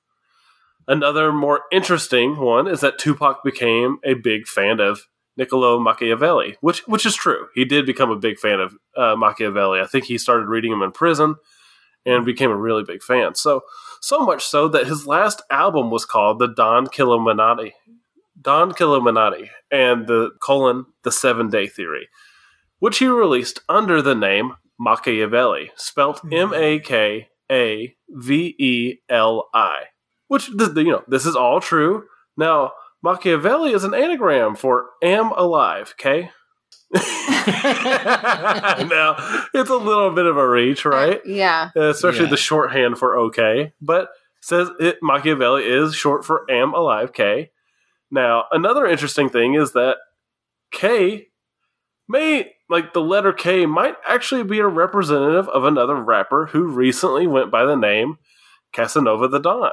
Another 0.88 1.32
more 1.32 1.62
interesting 1.72 2.38
one 2.38 2.68
is 2.68 2.82
that 2.82 2.98
Tupac 2.98 3.44
became 3.44 4.00
a 4.04 4.16
big 4.16 4.48
fan 4.48 4.80
of 4.80 5.08
Niccolo 5.38 5.80
Machiavelli, 5.80 6.58
which 6.62 6.88
which 6.88 7.06
is 7.06 7.16
true. 7.16 7.48
He 7.54 7.66
did 7.66 7.86
become 7.86 8.12
a 8.12 8.18
big 8.18 8.38
fan 8.38 8.60
of 8.60 8.76
uh, 8.98 9.16
Machiavelli. 9.16 9.80
I 9.80 9.86
think 9.86 10.06
he 10.06 10.18
started 10.18 10.48
reading 10.48 10.72
him 10.72 10.82
in 10.82 10.92
prison 10.92 11.36
and 12.06 12.26
became 12.26 12.52
a 12.52 12.58
really 12.58 12.84
big 12.84 13.04
fan. 13.04 13.36
So 13.36 13.62
so 14.02 14.26
much 14.26 14.44
so 14.44 14.68
that 14.70 14.88
his 14.88 15.08
last 15.08 15.42
album 15.50 15.92
was 15.92 16.06
called 16.06 16.40
the 16.40 16.48
Don 16.48 16.88
Killuminati. 16.88 17.74
Don 18.40 18.72
Killuminati 18.72 19.50
and 19.72 20.08
the 20.08 20.32
colon 20.42 20.86
the 21.04 21.12
Seven 21.12 21.50
Day 21.50 21.68
Theory, 21.68 22.10
which 22.80 22.98
he 22.98 23.08
released 23.08 23.62
under 23.70 24.02
the 24.02 24.16
name 24.16 24.56
Makaveli, 24.80 25.70
spelt 25.76 26.22
M 26.32 26.54
A 26.54 26.80
K 26.80 27.30
A 27.52 27.96
V 28.10 28.56
E 28.58 28.98
L 29.10 29.50
I. 29.54 29.84
Which 30.32 30.46
th- 30.58 30.72
you 30.78 30.92
know 30.92 31.04
this 31.08 31.26
is 31.26 31.36
all 31.36 31.60
true. 31.60 32.06
Now 32.38 32.72
Makaveli 33.06 33.74
is 33.76 33.84
an 33.84 33.94
anagram 33.94 34.56
for 34.56 34.86
"am 35.04 35.32
alive." 35.32 35.94
Okay. 36.00 36.32
now 36.94 37.02
it's 39.54 39.70
a 39.70 39.76
little 39.76 40.12
bit 40.12 40.26
of 40.26 40.38
a 40.38 40.48
reach, 40.48 40.86
right? 40.86 41.22
Yeah. 41.26 41.72
Uh, 41.76 41.90
especially 41.90 42.26
Yeah. 42.26 42.30
the 42.32 42.38
shorthand 42.38 42.98
for 42.98 43.18
okay, 43.28 43.74
but 43.82 44.10
says 44.42 44.70
it 44.80 45.00
Makaveli 45.04 45.64
is 45.66 45.96
short 45.96 46.26
for 46.26 46.50
am 46.50 46.74
alive 46.74 47.14
K. 47.14 47.52
Now, 48.10 48.46
another 48.52 48.86
interesting 48.86 49.30
thing 49.30 49.54
is 49.56 49.74
that 49.74 49.98
K 50.72 51.28
may 52.08 52.54
like 52.70 52.94
the 52.94 53.02
letter 53.02 53.34
K 53.34 53.66
might 53.66 53.96
actually 54.08 54.44
be 54.44 54.60
a 54.60 54.68
representative 54.68 55.50
of 55.50 55.66
another 55.66 55.96
rapper 55.96 56.48
who 56.48 56.64
recently 56.68 57.28
went 57.28 57.52
by 57.52 57.66
the 57.66 57.76
name 57.76 58.18
Casanova 58.74 59.28
the 59.28 59.40
Don, 59.40 59.72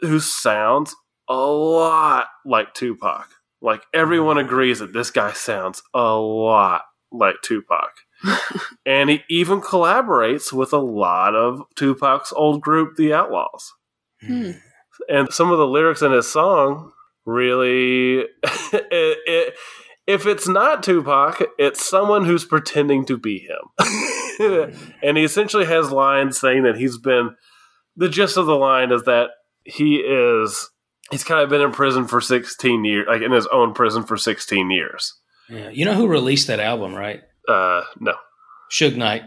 who 0.00 0.20
sounds 0.20 0.94
a 1.28 1.34
lot 1.34 2.26
like 2.44 2.74
Tupac. 2.74 3.28
Like 3.62 3.82
everyone 3.92 4.36
mm-hmm. 4.36 4.46
agrees 4.46 4.78
that 4.78 4.92
this 4.92 5.10
guy 5.10 5.32
sounds 5.32 5.82
a 5.94 6.14
lot 6.14 6.82
like 7.12 7.36
Tupac 7.42 7.90
and 8.86 9.10
he 9.10 9.22
even 9.28 9.60
collaborates 9.60 10.52
with 10.52 10.72
a 10.72 10.78
lot 10.78 11.34
of 11.34 11.62
Tupac's 11.76 12.32
old 12.32 12.60
group, 12.60 12.96
the 12.96 13.12
Outlaws. 13.12 13.72
Hmm. 14.20 14.42
hmm. 14.42 14.50
And 15.08 15.32
some 15.32 15.50
of 15.50 15.58
the 15.58 15.66
lyrics 15.66 16.02
in 16.02 16.12
his 16.12 16.30
song 16.30 16.92
really, 17.24 18.18
it, 18.44 19.18
it, 19.26 19.54
if 20.06 20.26
it's 20.26 20.46
not 20.46 20.82
Tupac, 20.82 21.42
it's 21.58 21.88
someone 21.88 22.24
who's 22.24 22.44
pretending 22.44 23.06
to 23.06 23.16
be 23.16 23.38
him. 23.38 23.60
Hmm. 24.42 24.70
and 25.02 25.18
he 25.18 25.24
essentially 25.24 25.66
has 25.66 25.92
lines 25.92 26.40
saying 26.40 26.62
that 26.62 26.78
he's 26.78 26.96
been. 26.96 27.36
The 27.96 28.08
gist 28.08 28.38
of 28.38 28.46
the 28.46 28.56
line 28.56 28.90
is 28.90 29.02
that 29.02 29.28
he 29.64 29.96
is. 29.96 30.68
He's 31.10 31.24
kind 31.24 31.42
of 31.42 31.50
been 31.50 31.60
in 31.60 31.72
prison 31.72 32.06
for 32.06 32.20
16 32.20 32.84
years, 32.84 33.06
like 33.08 33.22
in 33.22 33.32
his 33.32 33.46
own 33.48 33.74
prison 33.74 34.04
for 34.04 34.16
16 34.16 34.70
years. 34.70 35.14
Yeah. 35.48 35.68
You 35.70 35.84
know 35.84 35.94
who 35.94 36.06
released 36.06 36.46
that 36.46 36.60
album, 36.60 36.94
right? 36.94 37.20
Uh, 37.48 37.82
no. 37.98 38.14
Suge 38.70 38.96
Knight. 38.96 39.22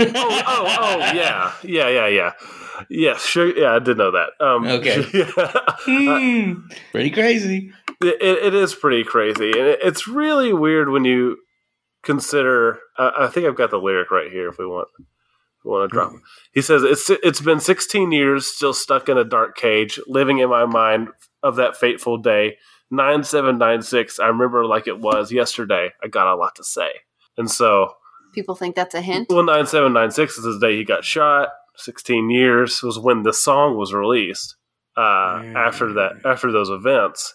oh, 0.00 0.04
oh, 0.10 0.76
oh, 0.80 0.98
yeah, 1.14 1.52
yeah, 1.62 1.88
yeah, 1.88 2.06
yeah. 2.08 2.32
Yes, 2.90 3.24
sure. 3.24 3.56
Yeah, 3.56 3.74
I 3.74 3.78
did 3.78 3.96
know 3.96 4.10
that. 4.10 4.30
Um, 4.44 4.66
Okay. 4.66 5.04
yeah. 5.14 5.52
Hmm. 5.84 6.66
Pretty 6.92 7.10
crazy. 7.10 7.72
it, 8.02 8.22
it 8.22 8.54
is 8.54 8.74
pretty 8.74 9.04
crazy, 9.04 9.50
and 9.50 9.60
it, 9.68 9.78
it's 9.82 10.06
really 10.08 10.52
weird 10.52 10.90
when 10.90 11.04
you 11.04 11.38
consider. 12.02 12.80
Uh, 12.98 13.12
I 13.18 13.26
think 13.28 13.46
I've 13.46 13.56
got 13.56 13.70
the 13.70 13.78
lyric 13.78 14.10
right 14.10 14.30
here. 14.30 14.48
If 14.48 14.58
we 14.58 14.66
want, 14.66 14.88
want 15.68 15.90
to 15.90 15.94
drop. 15.94 16.12
it. 16.12 16.20
He 16.52 16.62
says, 16.62 16.82
"It's 16.82 17.08
it's 17.10 17.40
been 17.40 17.60
16 17.60 18.10
years, 18.12 18.46
still 18.46 18.72
stuck 18.74 19.08
in 19.08 19.18
a 19.18 19.24
dark 19.24 19.56
cage, 19.56 19.98
living 20.06 20.38
in 20.38 20.48
my 20.50 20.66
mind 20.66 21.08
of 21.42 21.56
that 21.56 21.76
fateful 21.76 22.18
day. 22.18 22.56
9796. 22.90 24.18
I 24.18 24.26
remember 24.28 24.64
like 24.64 24.86
it 24.86 24.98
was 24.98 25.30
yesterday. 25.32 25.90
I 26.02 26.08
got 26.08 26.32
a 26.32 26.36
lot 26.36 26.54
to 26.56 26.64
say." 26.64 26.90
And 27.36 27.50
so 27.50 27.92
People 28.34 28.54
think 28.54 28.76
that's 28.76 28.94
a 28.94 29.00
hint. 29.00 29.28
Well, 29.30 29.42
nine 29.44 29.66
seven 29.66 29.92
nine 29.92 30.10
six 30.10 30.36
is 30.38 30.44
the 30.44 30.58
day 30.60 30.76
he 30.76 30.84
got 30.84 31.04
shot. 31.04 31.48
Sixteen 31.76 32.30
years 32.30 32.82
was 32.82 32.98
when 32.98 33.22
the 33.22 33.32
song 33.32 33.76
was 33.76 33.92
released. 33.92 34.56
Uh, 34.96 35.38
Mm. 35.40 35.54
After 35.54 35.92
that, 35.94 36.12
after 36.24 36.50
those 36.50 36.70
events, 36.70 37.34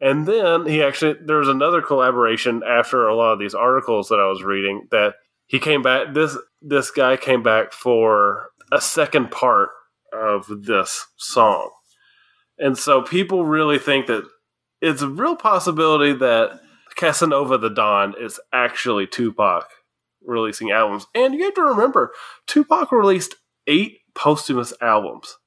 and 0.00 0.24
then 0.26 0.64
he 0.66 0.82
actually 0.82 1.14
there 1.24 1.36
was 1.38 1.48
another 1.48 1.82
collaboration 1.82 2.62
after 2.66 3.06
a 3.06 3.14
lot 3.14 3.34
of 3.34 3.38
these 3.38 3.54
articles 3.54 4.08
that 4.08 4.18
I 4.18 4.26
was 4.28 4.42
reading 4.42 4.88
that 4.90 5.16
he 5.46 5.58
came 5.58 5.82
back. 5.82 6.14
This 6.14 6.36
this 6.62 6.90
guy 6.90 7.16
came 7.16 7.42
back 7.42 7.72
for 7.72 8.48
a 8.70 8.80
second 8.80 9.30
part 9.30 9.70
of 10.12 10.46
this 10.64 11.06
song, 11.16 11.70
and 12.58 12.76
so 12.76 13.02
people 13.02 13.44
really 13.44 13.78
think 13.78 14.06
that 14.06 14.24
it's 14.80 15.02
a 15.02 15.08
real 15.08 15.36
possibility 15.36 16.12
that 16.12 16.60
Casanova 16.96 17.58
the 17.58 17.70
Don 17.70 18.14
is 18.20 18.40
actually 18.52 19.06
Tupac 19.06 19.68
releasing 20.24 20.70
albums. 20.70 21.06
And 21.14 21.34
you 21.34 21.44
have 21.44 21.54
to 21.54 21.62
remember, 21.62 22.12
Tupac 22.46 22.92
released 22.92 23.36
eight 23.66 24.00
posthumous 24.14 24.72
albums. 24.80 25.38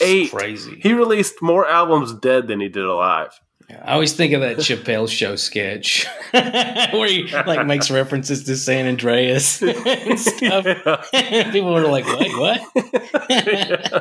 Eight. 0.00 0.30
crazy. 0.30 0.80
He 0.82 0.94
released 0.94 1.42
more 1.42 1.68
albums 1.68 2.14
dead 2.14 2.48
than 2.48 2.60
he 2.60 2.68
did 2.68 2.84
alive. 2.84 3.38
I 3.84 3.92
always 3.94 4.12
think 4.12 4.32
of 4.32 4.40
that 4.42 4.58
Chappelle 4.58 5.08
show 5.08 5.36
sketch 5.36 6.06
where 6.32 7.08
he 7.08 7.28
like 7.46 7.66
makes 7.66 7.90
references 7.90 8.44
to 8.44 8.56
San 8.56 8.86
Andreas 8.86 9.62
and 9.62 10.18
stuff. 10.20 10.64
People 11.52 11.72
were 11.72 11.82
like, 11.86 12.06
"What? 12.06 12.60
What?" 12.72 13.92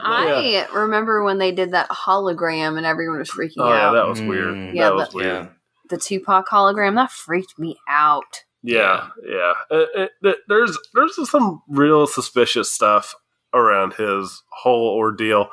I 0.00 0.66
remember 0.74 1.22
when 1.22 1.38
they 1.38 1.52
did 1.52 1.72
that 1.72 1.88
hologram 1.90 2.76
and 2.76 2.86
everyone 2.86 3.18
was 3.18 3.30
freaking 3.30 3.60
out. 3.60 3.66
Oh 3.68 3.72
yeah, 3.74 3.90
that 3.92 4.08
was 4.08 4.20
Mm. 4.20 4.28
weird. 4.28 4.74
Yeah, 4.74 4.84
that 4.84 4.94
was 4.94 5.08
but- 5.08 5.14
weird. 5.14 5.48
the 5.90 5.96
Tupac 5.98 6.48
hologram 6.48 6.94
that 6.96 7.10
freaked 7.10 7.58
me 7.58 7.76
out. 7.88 8.44
Yeah, 8.62 9.08
yeah. 9.26 9.52
It- 9.70 9.88
it- 9.94 10.10
it- 10.22 10.38
there's 10.48 10.76
there's 10.94 11.30
some 11.30 11.62
real 11.68 12.06
suspicious 12.06 12.70
stuff 12.70 13.14
around 13.54 13.94
his 13.94 14.42
whole 14.50 14.94
ordeal, 14.96 15.50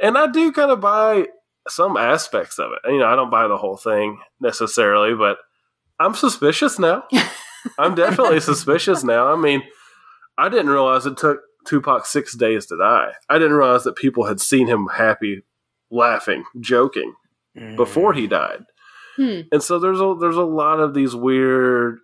and 0.00 0.16
I 0.18 0.26
do 0.28 0.52
kind 0.52 0.70
of 0.70 0.80
buy 0.80 1.26
some 1.68 1.96
aspects 1.96 2.58
of 2.58 2.72
it. 2.72 2.90
You 2.90 2.98
know, 3.00 3.06
I 3.06 3.16
don't 3.16 3.30
buy 3.30 3.48
the 3.48 3.56
whole 3.56 3.76
thing 3.76 4.18
necessarily, 4.40 5.14
but 5.14 5.38
I'm 5.98 6.14
suspicious 6.14 6.78
now. 6.78 7.04
I'm 7.78 7.94
definitely 7.94 8.40
suspicious 8.40 9.02
now. 9.02 9.32
I 9.32 9.36
mean, 9.36 9.62
I 10.38 10.48
didn't 10.48 10.68
realize 10.70 11.06
it 11.06 11.16
took 11.16 11.40
Tupac 11.66 12.06
six 12.06 12.36
days 12.36 12.66
to 12.66 12.76
die. 12.76 13.12
I 13.28 13.38
didn't 13.38 13.56
realize 13.56 13.84
that 13.84 13.96
people 13.96 14.26
had 14.26 14.40
seen 14.40 14.66
him 14.68 14.88
happy, 14.94 15.42
laughing, 15.90 16.44
joking 16.60 17.14
Mm. 17.58 17.74
before 17.76 18.12
he 18.12 18.26
died. 18.26 18.66
Hmm. 19.16 19.40
And 19.50 19.62
so 19.62 19.78
there's 19.78 19.98
a 19.98 20.14
there's 20.20 20.36
a 20.36 20.42
lot 20.42 20.78
of 20.78 20.92
these 20.92 21.16
weird 21.16 22.00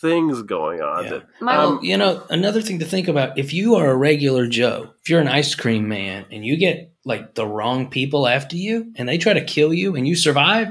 things 0.00 0.42
going 0.42 0.80
on. 0.80 1.04
Yeah. 1.04 1.10
That, 1.10 1.26
My 1.40 1.58
Well, 1.58 1.80
you 1.82 1.96
know, 1.96 2.22
another 2.30 2.62
thing 2.62 2.78
to 2.78 2.84
think 2.84 3.08
about 3.08 3.36
if 3.36 3.52
you 3.52 3.74
are 3.74 3.90
a 3.90 3.96
regular 3.96 4.46
Joe, 4.46 4.90
if 5.02 5.08
you're 5.10 5.20
an 5.20 5.26
ice 5.26 5.54
cream 5.56 5.88
man 5.88 6.26
and 6.30 6.44
you 6.44 6.56
get 6.56 6.89
like 7.04 7.34
the 7.34 7.46
wrong 7.46 7.88
people 7.88 8.26
after 8.26 8.56
you 8.56 8.92
and 8.96 9.08
they 9.08 9.18
try 9.18 9.32
to 9.32 9.44
kill 9.44 9.72
you 9.72 9.96
and 9.96 10.06
you 10.06 10.14
survive, 10.14 10.68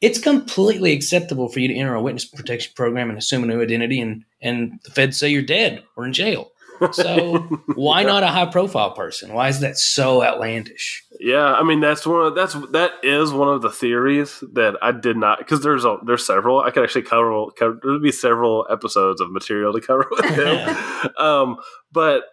it's 0.00 0.18
completely 0.18 0.92
acceptable 0.92 1.48
for 1.48 1.60
you 1.60 1.68
to 1.68 1.74
enter 1.74 1.94
a 1.94 2.02
witness 2.02 2.24
protection 2.24 2.72
program 2.74 3.08
and 3.08 3.18
assume 3.18 3.44
a 3.44 3.46
new 3.46 3.62
identity 3.62 4.00
and, 4.00 4.24
and 4.40 4.80
the 4.84 4.90
feds 4.90 5.16
say 5.16 5.28
you're 5.28 5.42
dead 5.42 5.82
or 5.96 6.04
in 6.04 6.12
jail. 6.12 6.50
So 6.90 7.38
why 7.74 8.02
not 8.02 8.24
a 8.24 8.28
high 8.28 8.46
profile 8.46 8.92
person? 8.92 9.32
Why 9.32 9.48
is 9.48 9.60
that 9.60 9.78
so 9.78 10.22
outlandish? 10.22 11.04
yeah, 11.20 11.52
I 11.52 11.62
mean 11.62 11.80
that's 11.80 12.04
one 12.04 12.26
of 12.26 12.34
that's 12.34 12.54
that 12.72 12.92
is 13.04 13.30
one 13.32 13.48
of 13.48 13.62
the 13.62 13.70
theories 13.70 14.42
that 14.54 14.76
I 14.82 14.90
did 14.90 15.16
not 15.16 15.38
because 15.38 15.62
there's 15.62 15.84
a 15.84 15.98
there's 16.04 16.26
several 16.26 16.60
I 16.60 16.72
could 16.72 16.82
actually 16.82 17.02
cover, 17.02 17.46
cover 17.56 17.78
there 17.80 17.92
would 17.92 18.02
be 18.02 18.10
several 18.10 18.66
episodes 18.68 19.20
of 19.20 19.30
material 19.30 19.72
to 19.72 19.80
cover 19.80 20.08
with 20.10 20.24
him. 20.34 21.14
um, 21.18 21.56
but 21.92 22.24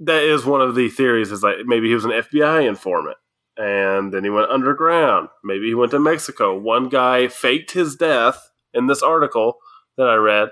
that 0.00 0.22
is 0.22 0.44
one 0.44 0.60
of 0.60 0.74
the 0.74 0.88
theories 0.88 1.32
is 1.32 1.42
like 1.42 1.56
maybe 1.64 1.88
he 1.88 1.94
was 1.94 2.04
an 2.04 2.10
FBI 2.10 2.66
informant 2.68 3.16
and 3.56 4.12
then 4.12 4.24
he 4.24 4.30
went 4.30 4.50
underground. 4.50 5.28
Maybe 5.42 5.66
he 5.68 5.74
went 5.74 5.92
to 5.92 5.98
Mexico. 5.98 6.56
One 6.58 6.88
guy 6.88 7.28
faked 7.28 7.70
his 7.72 7.96
death 7.96 8.50
in 8.74 8.86
this 8.86 9.02
article 9.02 9.56
that 9.96 10.08
I 10.08 10.16
read. 10.16 10.50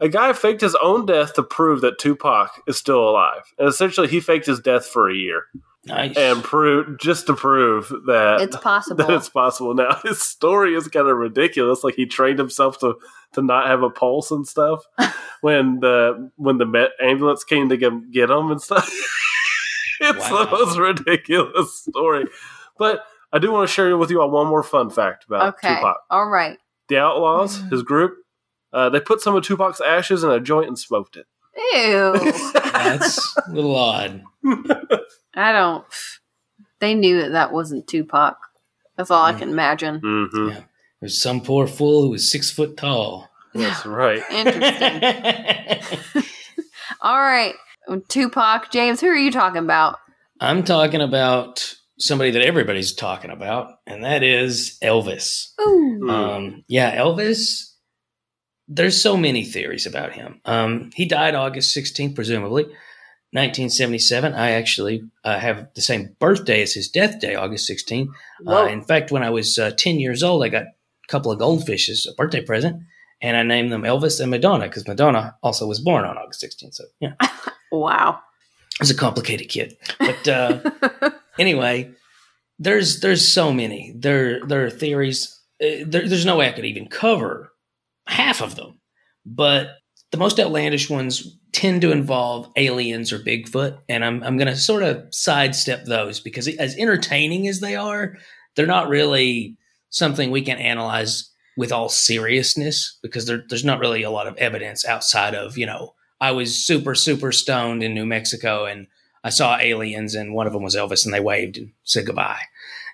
A 0.00 0.08
guy 0.08 0.32
faked 0.32 0.60
his 0.60 0.76
own 0.82 1.06
death 1.06 1.34
to 1.34 1.42
prove 1.42 1.80
that 1.82 1.98
Tupac 1.98 2.62
is 2.66 2.76
still 2.76 3.08
alive. 3.08 3.42
And 3.58 3.68
essentially 3.68 4.08
he 4.08 4.20
faked 4.20 4.46
his 4.46 4.60
death 4.60 4.86
for 4.86 5.10
a 5.10 5.14
year 5.14 5.44
Nice. 5.86 6.16
and 6.16 6.42
prove 6.42 6.98
just 6.98 7.26
to 7.28 7.34
prove 7.34 7.88
that 8.06 8.40
it's 8.40 8.56
possible. 8.56 8.96
that 9.06 9.14
it's 9.14 9.28
possible. 9.28 9.74
Now 9.74 9.98
his 10.02 10.20
story 10.20 10.74
is 10.74 10.88
kind 10.88 11.08
of 11.08 11.16
ridiculous. 11.16 11.84
Like 11.84 11.94
he 11.94 12.06
trained 12.06 12.38
himself 12.38 12.78
to 12.80 12.96
to 13.36 13.42
not 13.42 13.68
have 13.68 13.82
a 13.82 13.88
pulse 13.90 14.30
and 14.32 14.46
stuff 14.46 14.82
when 15.40 15.78
the 15.80 16.30
when 16.36 16.58
the 16.58 16.66
met 16.66 16.90
ambulance 17.00 17.44
came 17.44 17.68
to 17.70 17.76
get, 17.78 18.10
get 18.10 18.28
him 18.30 18.50
and 18.50 18.60
stuff. 18.60 18.86
it's 20.00 20.30
Wow. 20.30 20.44
the 20.44 20.50
most 20.50 20.78
ridiculous 20.78 21.80
story. 21.88 22.26
But 22.78 23.04
I 23.32 23.38
do 23.38 23.50
want 23.52 23.68
to 23.68 23.72
share 23.72 23.96
with 23.96 24.10
you 24.10 24.20
all 24.20 24.30
one 24.30 24.46
more 24.46 24.62
fun 24.62 24.90
fact 24.90 25.24
about 25.26 25.54
okay. 25.54 25.76
Tupac. 25.76 25.96
All 26.10 26.26
right. 26.28 26.58
The 26.88 26.98
Outlaws, 26.98 27.62
his 27.70 27.82
group, 27.82 28.14
uh, 28.72 28.90
they 28.90 29.00
put 29.00 29.20
some 29.20 29.34
of 29.34 29.42
Tupac's 29.44 29.80
ashes 29.80 30.22
in 30.22 30.30
a 30.30 30.38
joint 30.40 30.68
and 30.68 30.78
smoked 30.78 31.16
it. 31.16 31.26
Ew. 31.56 32.32
That's 32.52 33.36
a 33.48 33.50
little 33.50 33.74
odd. 33.74 34.22
I 35.34 35.52
don't. 35.52 35.84
They 36.78 36.94
knew 36.94 37.22
that 37.22 37.30
that 37.32 37.52
wasn't 37.52 37.86
Tupac. 37.86 38.36
That's 38.96 39.10
all 39.10 39.24
I 39.24 39.32
Mm. 39.32 39.38
can 39.38 39.48
imagine. 39.50 39.98
hmm 40.00 40.48
Yeah. 40.50 40.60
There's 41.00 41.20
some 41.20 41.40
poor 41.40 41.66
fool 41.66 42.02
who 42.02 42.10
was 42.10 42.30
six 42.30 42.50
foot 42.50 42.76
tall. 42.76 43.28
That's 43.54 43.86
right. 43.86 44.22
Interesting. 44.30 46.24
All 47.00 47.18
right. 47.18 47.54
Tupac, 48.08 48.70
James, 48.70 49.00
who 49.00 49.08
are 49.08 49.16
you 49.16 49.30
talking 49.30 49.62
about? 49.62 49.98
I'm 50.40 50.64
talking 50.64 51.00
about 51.00 51.76
somebody 51.98 52.30
that 52.32 52.42
everybody's 52.42 52.92
talking 52.92 53.30
about, 53.30 53.78
and 53.86 54.04
that 54.04 54.22
is 54.22 54.78
Elvis. 54.82 55.52
Ooh. 55.60 56.08
Um, 56.08 56.64
yeah, 56.68 56.96
Elvis. 56.96 57.72
There's 58.68 59.00
so 59.00 59.16
many 59.16 59.44
theories 59.44 59.86
about 59.86 60.12
him. 60.12 60.40
Um, 60.44 60.90
he 60.94 61.06
died 61.06 61.36
August 61.36 61.76
16th, 61.76 62.16
presumably, 62.16 62.64
1977. 62.64 64.34
I 64.34 64.50
actually 64.50 65.04
uh, 65.22 65.38
have 65.38 65.68
the 65.74 65.80
same 65.80 66.16
birthday 66.18 66.62
as 66.62 66.74
his 66.74 66.88
death 66.88 67.20
day, 67.20 67.36
August 67.36 67.70
16th. 67.70 68.08
Uh, 68.44 68.66
in 68.66 68.82
fact, 68.82 69.12
when 69.12 69.22
I 69.22 69.30
was 69.30 69.56
uh, 69.56 69.70
10 69.76 70.00
years 70.00 70.24
old, 70.24 70.42
I 70.42 70.48
got 70.48 70.64
a 70.64 70.72
couple 71.08 71.30
of 71.32 71.38
goldfish 71.38 71.88
as 71.88 72.06
a 72.06 72.14
birthday 72.14 72.42
present, 72.42 72.82
and 73.20 73.36
I 73.36 73.42
named 73.42 73.72
them 73.72 73.82
Elvis 73.82 74.20
and 74.20 74.30
Madonna 74.30 74.66
because 74.66 74.86
Madonna 74.86 75.36
also 75.42 75.66
was 75.66 75.80
born 75.80 76.04
on 76.04 76.18
August 76.18 76.42
16th. 76.42 76.74
So, 76.74 76.84
yeah, 77.00 77.14
Wow. 77.72 78.20
I 78.78 78.82
was 78.82 78.90
a 78.90 78.96
complicated 78.96 79.48
kid. 79.48 79.76
But 79.98 80.28
uh, 80.28 80.70
anyway, 81.38 81.90
there's 82.58 83.00
there's 83.00 83.26
so 83.26 83.52
many. 83.52 83.94
There 83.96 84.44
there 84.46 84.66
are 84.66 84.70
theories. 84.70 85.40
Uh, 85.62 85.84
there, 85.86 86.06
there's 86.06 86.26
no 86.26 86.36
way 86.36 86.48
I 86.48 86.52
could 86.52 86.66
even 86.66 86.88
cover 86.88 87.52
half 88.06 88.42
of 88.42 88.56
them. 88.56 88.78
But 89.24 89.70
the 90.12 90.18
most 90.18 90.38
outlandish 90.38 90.88
ones 90.90 91.38
tend 91.52 91.80
to 91.80 91.90
involve 91.90 92.50
aliens 92.56 93.12
or 93.12 93.18
Bigfoot, 93.18 93.78
and 93.88 94.04
I'm 94.04 94.22
I'm 94.22 94.36
going 94.36 94.48
to 94.48 94.56
sort 94.56 94.82
of 94.82 95.06
sidestep 95.10 95.84
those 95.86 96.20
because 96.20 96.48
as 96.48 96.76
entertaining 96.76 97.48
as 97.48 97.60
they 97.60 97.76
are, 97.76 98.16
they're 98.54 98.66
not 98.66 98.88
really 98.88 99.56
something 99.90 100.30
we 100.30 100.42
can 100.42 100.58
analyze 100.58 101.30
with 101.56 101.72
all 101.72 101.88
seriousness 101.88 102.98
because 103.02 103.26
there, 103.26 103.44
there's 103.48 103.64
not 103.64 103.80
really 103.80 104.02
a 104.02 104.10
lot 104.10 104.26
of 104.26 104.36
evidence 104.36 104.84
outside 104.84 105.34
of 105.34 105.56
you 105.56 105.66
know 105.66 105.94
I 106.20 106.32
was 106.32 106.64
super 106.64 106.94
super 106.94 107.32
stoned 107.32 107.82
in 107.82 107.94
New 107.94 108.06
Mexico 108.06 108.64
and 108.64 108.86
I 109.24 109.30
saw 109.30 109.58
aliens 109.58 110.14
and 110.14 110.34
one 110.34 110.46
of 110.46 110.52
them 110.52 110.62
was 110.62 110.76
Elvis 110.76 111.04
and 111.04 111.12
they 111.12 111.20
waved 111.20 111.58
and 111.58 111.72
said 111.84 112.06
goodbye, 112.06 112.42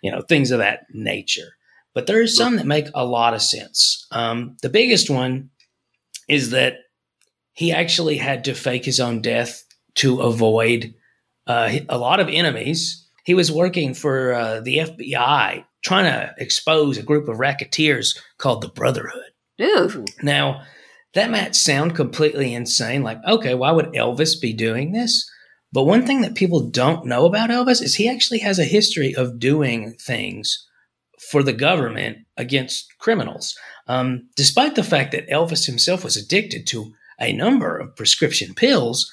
you 0.03 0.11
know 0.11 0.21
things 0.23 0.51
of 0.51 0.59
that 0.59 0.87
nature. 0.93 1.57
But 1.95 2.07
there 2.07 2.23
are 2.23 2.27
some 2.27 2.57
that 2.57 2.67
make 2.67 2.87
a 2.95 3.05
lot 3.05 3.35
of 3.35 3.43
sense. 3.43 4.07
Um, 4.11 4.57
the 4.63 4.71
biggest 4.71 5.11
one 5.11 5.51
is 6.27 6.51
that 6.51 6.79
he 7.53 7.71
actually 7.71 8.17
had 8.17 8.45
to 8.45 8.55
fake 8.55 8.85
his 8.85 8.99
own 8.99 9.21
death 9.21 9.65
to 9.97 10.23
avoid 10.23 10.95
uh, 11.47 11.71
a 11.89 11.99
lot 11.99 12.21
of 12.21 12.29
enemies. 12.29 13.07
He 13.25 13.35
was 13.35 13.53
working 13.53 13.93
for 13.93 14.33
uh, 14.33 14.61
the 14.61 14.79
FBI 14.79 15.65
trying 15.83 16.05
to 16.05 16.35
expose 16.39 16.97
a 16.97 17.03
group 17.03 17.29
of 17.29 17.39
racketeers 17.39 18.19
called 18.39 18.63
the 18.63 18.69
Brotherhood. 18.69 19.33
Ooh. 19.61 20.05
Now, 20.23 20.63
that 21.15 21.31
might 21.31 21.55
sound 21.55 21.95
completely 21.95 22.55
insane. 22.55 23.03
Like, 23.03 23.19
okay, 23.27 23.55
why 23.55 23.73
would 23.73 23.93
Elvis 23.93 24.41
be 24.41 24.53
doing 24.53 24.93
this? 24.93 25.29
But 25.73 25.85
one 25.85 26.07
thing 26.07 26.21
that 26.21 26.35
people 26.35 26.69
don't 26.69 27.07
know 27.07 27.27
about 27.27 27.51
Elvis 27.51 27.83
is 27.83 27.95
he 27.95 28.09
actually 28.09 28.41
has 28.41 28.59
a 28.59 28.65
history 28.65 29.15
of 29.15 29.39
doing 29.39 29.95
things 30.01 30.67
for 31.31 31.43
the 31.43 31.53
government 31.53 32.19
against 32.37 32.87
criminals. 32.99 33.57
Um, 33.87 34.29
despite 34.37 34.75
the 34.75 34.83
fact 34.83 35.13
that 35.13 35.29
Elvis 35.29 35.67
himself 35.67 36.05
was 36.05 36.17
addicted 36.17 36.67
to 36.69 36.93
a 37.21 37.33
number 37.33 37.79
of 37.79 37.97
prescription 37.97 38.55
pills, 38.55 39.11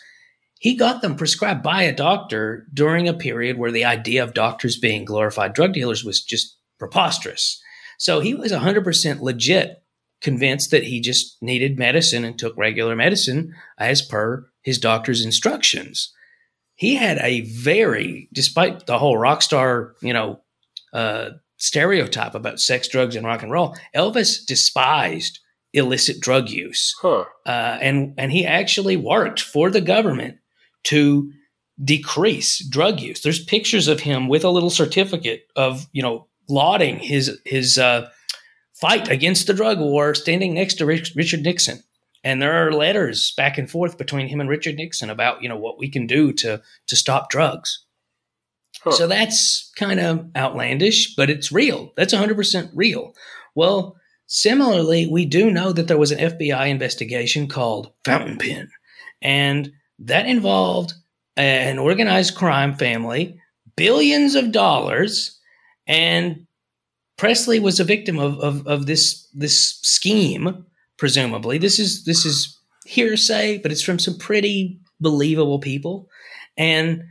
he 0.59 0.75
got 0.75 1.01
them 1.01 1.15
prescribed 1.15 1.63
by 1.63 1.83
a 1.83 1.95
doctor 1.95 2.67
during 2.73 3.07
a 3.07 3.13
period 3.13 3.57
where 3.57 3.71
the 3.71 3.85
idea 3.85 4.23
of 4.23 4.33
doctors 4.33 4.77
being 4.77 5.05
glorified 5.05 5.53
drug 5.53 5.73
dealers 5.73 6.03
was 6.03 6.21
just 6.21 6.57
preposterous. 6.79 7.61
So 7.97 8.19
he 8.21 8.33
was 8.33 8.51
100% 8.51 9.19
legit 9.21 9.83
convinced 10.21 10.71
that 10.71 10.83
he 10.83 10.99
just 10.99 11.37
needed 11.41 11.77
medicine 11.77 12.25
and 12.25 12.37
took 12.37 12.57
regular 12.57 12.95
medicine 12.95 13.53
as 13.77 14.01
per 14.01 14.49
his 14.63 14.77
doctor's 14.77 15.23
instructions. 15.23 16.13
He 16.75 16.95
had 16.95 17.17
a 17.19 17.41
very, 17.41 18.29
despite 18.33 18.85
the 18.85 18.97
whole 18.97 19.17
rock 19.17 19.41
star, 19.41 19.95
you 20.01 20.13
know, 20.13 20.41
uh, 20.93 21.31
stereotype 21.57 22.35
about 22.35 22.59
sex, 22.59 22.87
drugs, 22.87 23.15
and 23.15 23.25
rock 23.25 23.43
and 23.43 23.51
roll, 23.51 23.75
Elvis 23.93 24.45
despised 24.45 25.39
illicit 25.73 26.19
drug 26.21 26.49
use, 26.49 26.95
Huh. 27.01 27.25
uh, 27.45 27.77
and 27.81 28.13
and 28.17 28.31
he 28.31 28.45
actually 28.45 28.97
worked 28.97 29.41
for 29.41 29.69
the 29.69 29.81
government 29.81 30.37
to 30.85 31.31
decrease 31.83 32.65
drug 32.67 32.99
use. 32.99 33.21
There's 33.21 33.43
pictures 33.43 33.87
of 33.87 33.99
him 33.99 34.27
with 34.27 34.43
a 34.43 34.49
little 34.49 34.69
certificate 34.71 35.43
of 35.55 35.85
you 35.91 36.01
know 36.01 36.27
lauding 36.49 36.99
his 36.99 37.39
his 37.45 37.77
uh, 37.77 38.09
fight 38.73 39.09
against 39.09 39.47
the 39.47 39.53
drug 39.53 39.79
war, 39.79 40.15
standing 40.15 40.53
next 40.53 40.75
to 40.75 40.85
Rich, 40.85 41.13
Richard 41.15 41.41
Nixon. 41.41 41.83
And 42.23 42.41
there 42.41 42.67
are 42.67 42.73
letters 42.73 43.33
back 43.37 43.57
and 43.57 43.69
forth 43.69 43.97
between 43.97 44.27
him 44.27 44.41
and 44.41 44.49
Richard 44.49 44.75
Nixon 44.75 45.09
about 45.09 45.41
you 45.41 45.49
know 45.49 45.57
what 45.57 45.79
we 45.79 45.89
can 45.89 46.07
do 46.07 46.33
to 46.33 46.61
to 46.87 46.95
stop 46.95 47.29
drugs. 47.29 47.85
Huh. 48.83 48.91
So 48.91 49.07
that's 49.07 49.71
kind 49.77 49.99
of 49.99 50.27
outlandish, 50.35 51.15
but 51.15 51.29
it's 51.29 51.51
real. 51.51 51.91
That's 51.97 52.13
100% 52.13 52.69
real. 52.73 53.13
Well, 53.53 53.97
similarly, 54.27 55.05
we 55.05 55.25
do 55.25 55.51
know 55.51 55.73
that 55.73 55.89
there 55.89 55.97
was 55.97 56.11
an 56.11 56.19
FBI 56.19 56.69
investigation 56.69 57.47
called 57.47 57.91
Fountain 58.05 58.37
Pen, 58.37 58.69
and 59.21 59.71
that 59.99 60.27
involved 60.27 60.93
an 61.35 61.79
organized 61.79 62.35
crime 62.35 62.75
family, 62.75 63.37
billions 63.75 64.35
of 64.35 64.51
dollars, 64.51 65.38
and 65.89 66.45
Presley 67.17 67.59
was 67.59 67.81
a 67.81 67.83
victim 67.83 68.19
of, 68.19 68.39
of, 68.39 68.65
of 68.65 68.85
this 68.85 69.27
this 69.33 69.79
scheme. 69.81 70.65
Presumably, 70.97 71.57
this 71.57 71.79
is 71.79 72.05
this 72.05 72.25
is 72.25 72.57
hearsay, 72.85 73.57
but 73.57 73.71
it's 73.71 73.81
from 73.81 73.99
some 73.99 74.17
pretty 74.17 74.79
believable 75.01 75.59
people, 75.59 76.07
and 76.55 77.03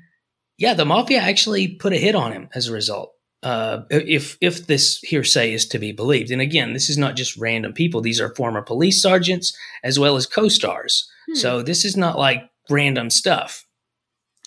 yeah, 0.57 0.74
the 0.74 0.87
mafia 0.87 1.18
actually 1.18 1.68
put 1.68 1.93
a 1.93 1.99
hit 1.99 2.14
on 2.14 2.33
him 2.33 2.49
as 2.55 2.68
a 2.68 2.72
result. 2.72 3.12
Uh, 3.43 3.83
if 3.91 4.39
if 4.41 4.66
this 4.66 4.99
hearsay 5.01 5.53
is 5.53 5.66
to 5.68 5.79
be 5.79 5.93
believed, 5.93 6.31
and 6.31 6.41
again, 6.41 6.72
this 6.72 6.89
is 6.89 6.97
not 6.97 7.16
just 7.16 7.37
random 7.37 7.72
people; 7.72 8.01
these 8.01 8.20
are 8.20 8.35
former 8.35 8.62
police 8.62 9.03
sergeants 9.03 9.57
as 9.83 9.99
well 9.99 10.16
as 10.16 10.26
co-stars. 10.26 11.11
Hmm. 11.29 11.35
So 11.35 11.62
this 11.62 11.85
is 11.85 11.97
not 11.97 12.18
like 12.18 12.49
random 12.70 13.11
stuff. 13.11 13.66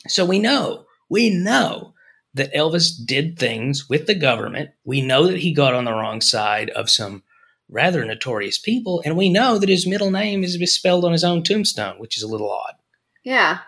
So 0.07 0.25
we 0.25 0.39
know, 0.39 0.85
we 1.09 1.29
know 1.29 1.90
that 2.33 2.53
Elvis 2.53 2.91
did 3.05 3.37
things 3.37 3.89
with 3.89 4.07
the 4.07 4.15
government. 4.15 4.69
We 4.83 5.01
know 5.01 5.27
that 5.27 5.39
he 5.39 5.53
got 5.53 5.73
on 5.73 5.85
the 5.85 5.91
wrong 5.91 6.21
side 6.21 6.69
of 6.71 6.89
some 6.89 7.23
rather 7.69 8.05
notorious 8.05 8.57
people, 8.57 9.01
and 9.05 9.17
we 9.17 9.29
know 9.29 9.57
that 9.57 9.69
his 9.69 9.87
middle 9.87 10.11
name 10.11 10.43
is 10.43 10.59
misspelled 10.59 11.05
on 11.05 11.11
his 11.11 11.23
own 11.23 11.43
tombstone, 11.43 11.99
which 11.99 12.17
is 12.17 12.23
a 12.23 12.27
little 12.27 12.51
odd. 12.51 12.75
Yeah. 13.23 13.59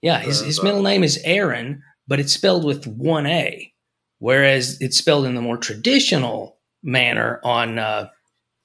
Yeah, 0.00 0.18
his, 0.18 0.40
his 0.40 0.62
middle 0.62 0.82
name 0.82 1.04
is 1.04 1.20
Aaron, 1.24 1.82
but 2.08 2.18
it's 2.18 2.32
spelled 2.32 2.64
with 2.64 2.86
one 2.86 3.26
A, 3.26 3.72
whereas 4.18 4.80
it's 4.80 4.98
spelled 4.98 5.26
in 5.26 5.36
the 5.36 5.40
more 5.40 5.56
traditional 5.56 6.58
manner 6.82 7.40
on 7.44 7.78
uh, 7.78 8.08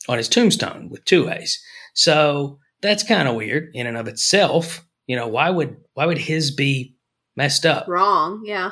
on 0.08 0.18
his 0.18 0.30
tombstone 0.30 0.90
with 0.90 1.06
two 1.06 1.30
A's. 1.30 1.62
So 1.94 2.60
that's 2.82 3.04
kind 3.04 3.28
of 3.28 3.36
weird 3.36 3.70
in 3.74 3.86
and 3.88 3.98
of 3.98 4.08
itself. 4.08 4.84
You 5.06 5.16
know, 5.16 5.28
why 5.28 5.50
would 5.50 5.78
why 5.94 6.06
would 6.08 6.18
his 6.18 6.52
be 6.52 6.96
messed 7.36 7.66
up? 7.66 7.88
Wrong. 7.88 8.42
Yeah. 8.44 8.72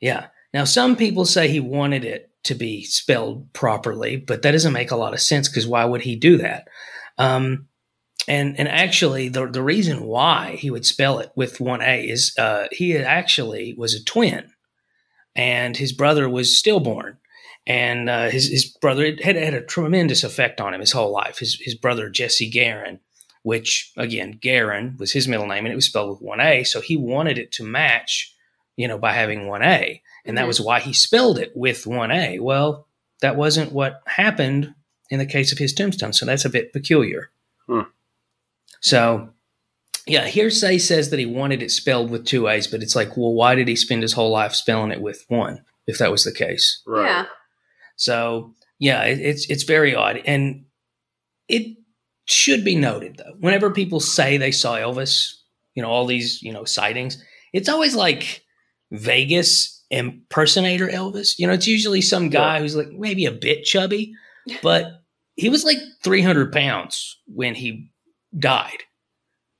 Yeah. 0.00 0.26
Now, 0.52 0.64
some 0.64 0.96
people 0.96 1.24
say 1.24 1.48
he 1.48 1.60
wanted 1.60 2.04
it 2.04 2.30
to 2.44 2.54
be 2.54 2.84
spelled 2.84 3.52
properly, 3.52 4.16
but 4.16 4.42
that 4.42 4.52
doesn't 4.52 4.72
make 4.72 4.90
a 4.90 4.96
lot 4.96 5.14
of 5.14 5.20
sense 5.20 5.48
because 5.48 5.66
why 5.66 5.84
would 5.84 6.02
he 6.02 6.16
do 6.16 6.36
that? 6.38 6.68
Um, 7.18 7.68
and 8.28 8.58
and 8.58 8.68
actually, 8.68 9.28
the 9.28 9.46
the 9.46 9.62
reason 9.62 10.04
why 10.04 10.56
he 10.58 10.70
would 10.70 10.86
spell 10.86 11.18
it 11.18 11.30
with 11.34 11.60
one 11.60 11.82
A 11.82 12.08
is 12.08 12.34
uh, 12.38 12.68
he 12.70 12.96
actually 12.96 13.74
was 13.76 13.94
a 13.94 14.04
twin, 14.04 14.50
and 15.34 15.76
his 15.76 15.92
brother 15.92 16.28
was 16.28 16.58
stillborn, 16.58 17.18
and 17.66 18.08
uh, 18.08 18.30
his 18.30 18.48
his 18.48 18.64
brother 18.64 19.14
had 19.22 19.36
had 19.36 19.54
a 19.54 19.60
tremendous 19.60 20.24
effect 20.24 20.60
on 20.60 20.72
him 20.72 20.80
his 20.80 20.92
whole 20.92 21.12
life. 21.12 21.38
His 21.38 21.58
his 21.60 21.74
brother 21.74 22.08
Jesse 22.08 22.50
Garon, 22.50 23.00
which 23.42 23.92
again 23.96 24.38
Garon 24.42 24.98
was 24.98 25.12
his 25.12 25.28
middle 25.28 25.46
name, 25.46 25.66
and 25.66 25.72
it 25.72 25.76
was 25.76 25.86
spelled 25.86 26.10
with 26.10 26.22
one 26.22 26.40
A, 26.40 26.64
so 26.64 26.80
he 26.80 26.96
wanted 26.96 27.38
it 27.38 27.52
to 27.52 27.64
match, 27.64 28.33
you 28.76 28.88
know, 28.88 28.98
by 28.98 29.12
having 29.12 29.46
one 29.46 29.62
A, 29.62 30.02
and 30.24 30.36
that 30.38 30.44
Mhm. 30.44 30.48
was 30.48 30.60
why 30.60 30.80
he 30.80 30.92
spelled 30.92 31.38
it 31.38 31.52
with 31.54 31.86
one 31.86 32.10
A. 32.10 32.38
Well, 32.40 32.86
that 33.20 33.36
wasn't 33.36 33.72
what 33.72 34.02
happened 34.06 34.74
in 35.10 35.18
the 35.18 35.26
case 35.26 35.52
of 35.52 35.58
his 35.58 35.72
tombstone, 35.72 36.12
so 36.12 36.26
that's 36.26 36.44
a 36.44 36.50
bit 36.50 36.72
peculiar. 36.72 37.30
Hmm. 37.66 37.82
So, 38.80 39.30
yeah, 40.06 40.26
hearsay 40.26 40.78
says 40.78 41.10
that 41.10 41.18
he 41.18 41.26
wanted 41.26 41.62
it 41.62 41.70
spelled 41.70 42.10
with 42.10 42.26
two 42.26 42.48
A's, 42.48 42.66
but 42.66 42.82
it's 42.82 42.96
like, 42.96 43.16
well, 43.16 43.32
why 43.32 43.54
did 43.54 43.68
he 43.68 43.76
spend 43.76 44.02
his 44.02 44.12
whole 44.12 44.30
life 44.30 44.54
spelling 44.54 44.90
it 44.90 45.00
with 45.00 45.24
one 45.28 45.64
if 45.86 45.98
that 45.98 46.10
was 46.10 46.24
the 46.24 46.32
case? 46.32 46.82
Right. 46.86 47.06
Yeah. 47.06 47.26
So, 47.96 48.54
yeah, 48.78 49.04
it, 49.04 49.20
it's 49.20 49.48
it's 49.48 49.62
very 49.62 49.94
odd, 49.94 50.20
and 50.26 50.64
it 51.48 51.76
should 52.26 52.64
be 52.64 52.74
noted 52.74 53.16
though. 53.18 53.34
Whenever 53.38 53.70
people 53.70 54.00
say 54.00 54.36
they 54.36 54.50
saw 54.50 54.74
Elvis, 54.76 55.34
you 55.74 55.82
know, 55.82 55.88
all 55.90 56.06
these 56.06 56.42
you 56.42 56.52
know 56.52 56.64
sightings, 56.64 57.22
it's 57.52 57.68
always 57.68 57.94
like 57.94 58.42
Vegas 58.98 59.84
impersonator 59.90 60.88
Elvis. 60.88 61.38
You 61.38 61.46
know, 61.46 61.52
it's 61.52 61.66
usually 61.66 62.00
some 62.00 62.28
guy 62.28 62.60
who's 62.60 62.76
like 62.76 62.90
maybe 62.92 63.26
a 63.26 63.32
bit 63.32 63.64
chubby, 63.64 64.14
but 64.62 64.86
he 65.36 65.48
was 65.48 65.64
like 65.64 65.78
300 66.02 66.52
pounds 66.52 67.18
when 67.26 67.54
he 67.54 67.90
died. 68.38 68.82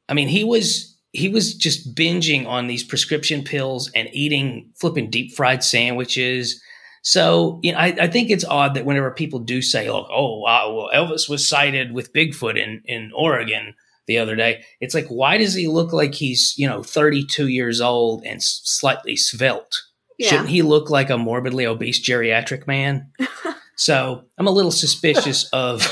I 0.09 0.14
mean, 0.14 0.28
he 0.28 0.45
was 0.45 0.91
he 1.12 1.28
was 1.28 1.55
just 1.55 1.95
binging 1.95 2.47
on 2.47 2.66
these 2.66 2.82
prescription 2.82 3.45
pills 3.45 3.91
and 3.95 4.09
eating 4.12 4.70
flipping 4.76 5.11
deep 5.11 5.32
fried 5.32 5.62
sandwiches. 5.62 6.61
So, 7.03 7.61
you 7.62 7.72
know, 7.72 7.78
I, 7.78 7.95
I 8.01 8.09
think 8.09 8.30
it's 8.30 8.45
odd 8.45 8.74
that 8.74 8.85
whenever 8.85 9.11
people 9.11 9.39
do 9.39 9.62
say, 9.62 9.89
"Oh, 9.89 10.07
oh, 10.11 10.39
wow, 10.41 10.74
well, 10.74 10.91
Elvis 10.93 11.28
was 11.28 11.49
sighted 11.49 11.93
with 11.93 12.12
Bigfoot 12.12 12.59
in 12.59 12.82
in 12.87 13.12
Oregon 13.14 13.74
the 14.07 14.18
other 14.18 14.36
day," 14.36 14.64
it's 14.80 14.94
like, 14.94 15.07
why 15.09 15.38
does 15.38 15.55
he 15.55 15.68
look 15.68 15.92
like 15.92 16.14
he's 16.14 16.55
you 16.57 16.68
know 16.68 16.82
32 16.82 17.48
years 17.48 17.80
old 17.80 18.24
and 18.24 18.36
s- 18.36 18.61
slightly 18.64 19.16
svelte? 19.16 19.76
Yeah. 20.18 20.28
Shouldn't 20.28 20.50
he 20.50 20.62
look 20.62 20.90
like 20.90 21.11
a 21.11 21.18
morbidly 21.18 21.66
obese 21.66 22.00
geriatric 22.07 22.66
man? 22.66 23.11
so 23.76 24.24
I'm 24.38 24.46
a 24.46 24.52
little 24.52 24.70
suspicious 24.70 25.48
of 25.52 25.86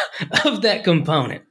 of 0.44 0.62
that 0.62 0.84
component. 0.84 1.42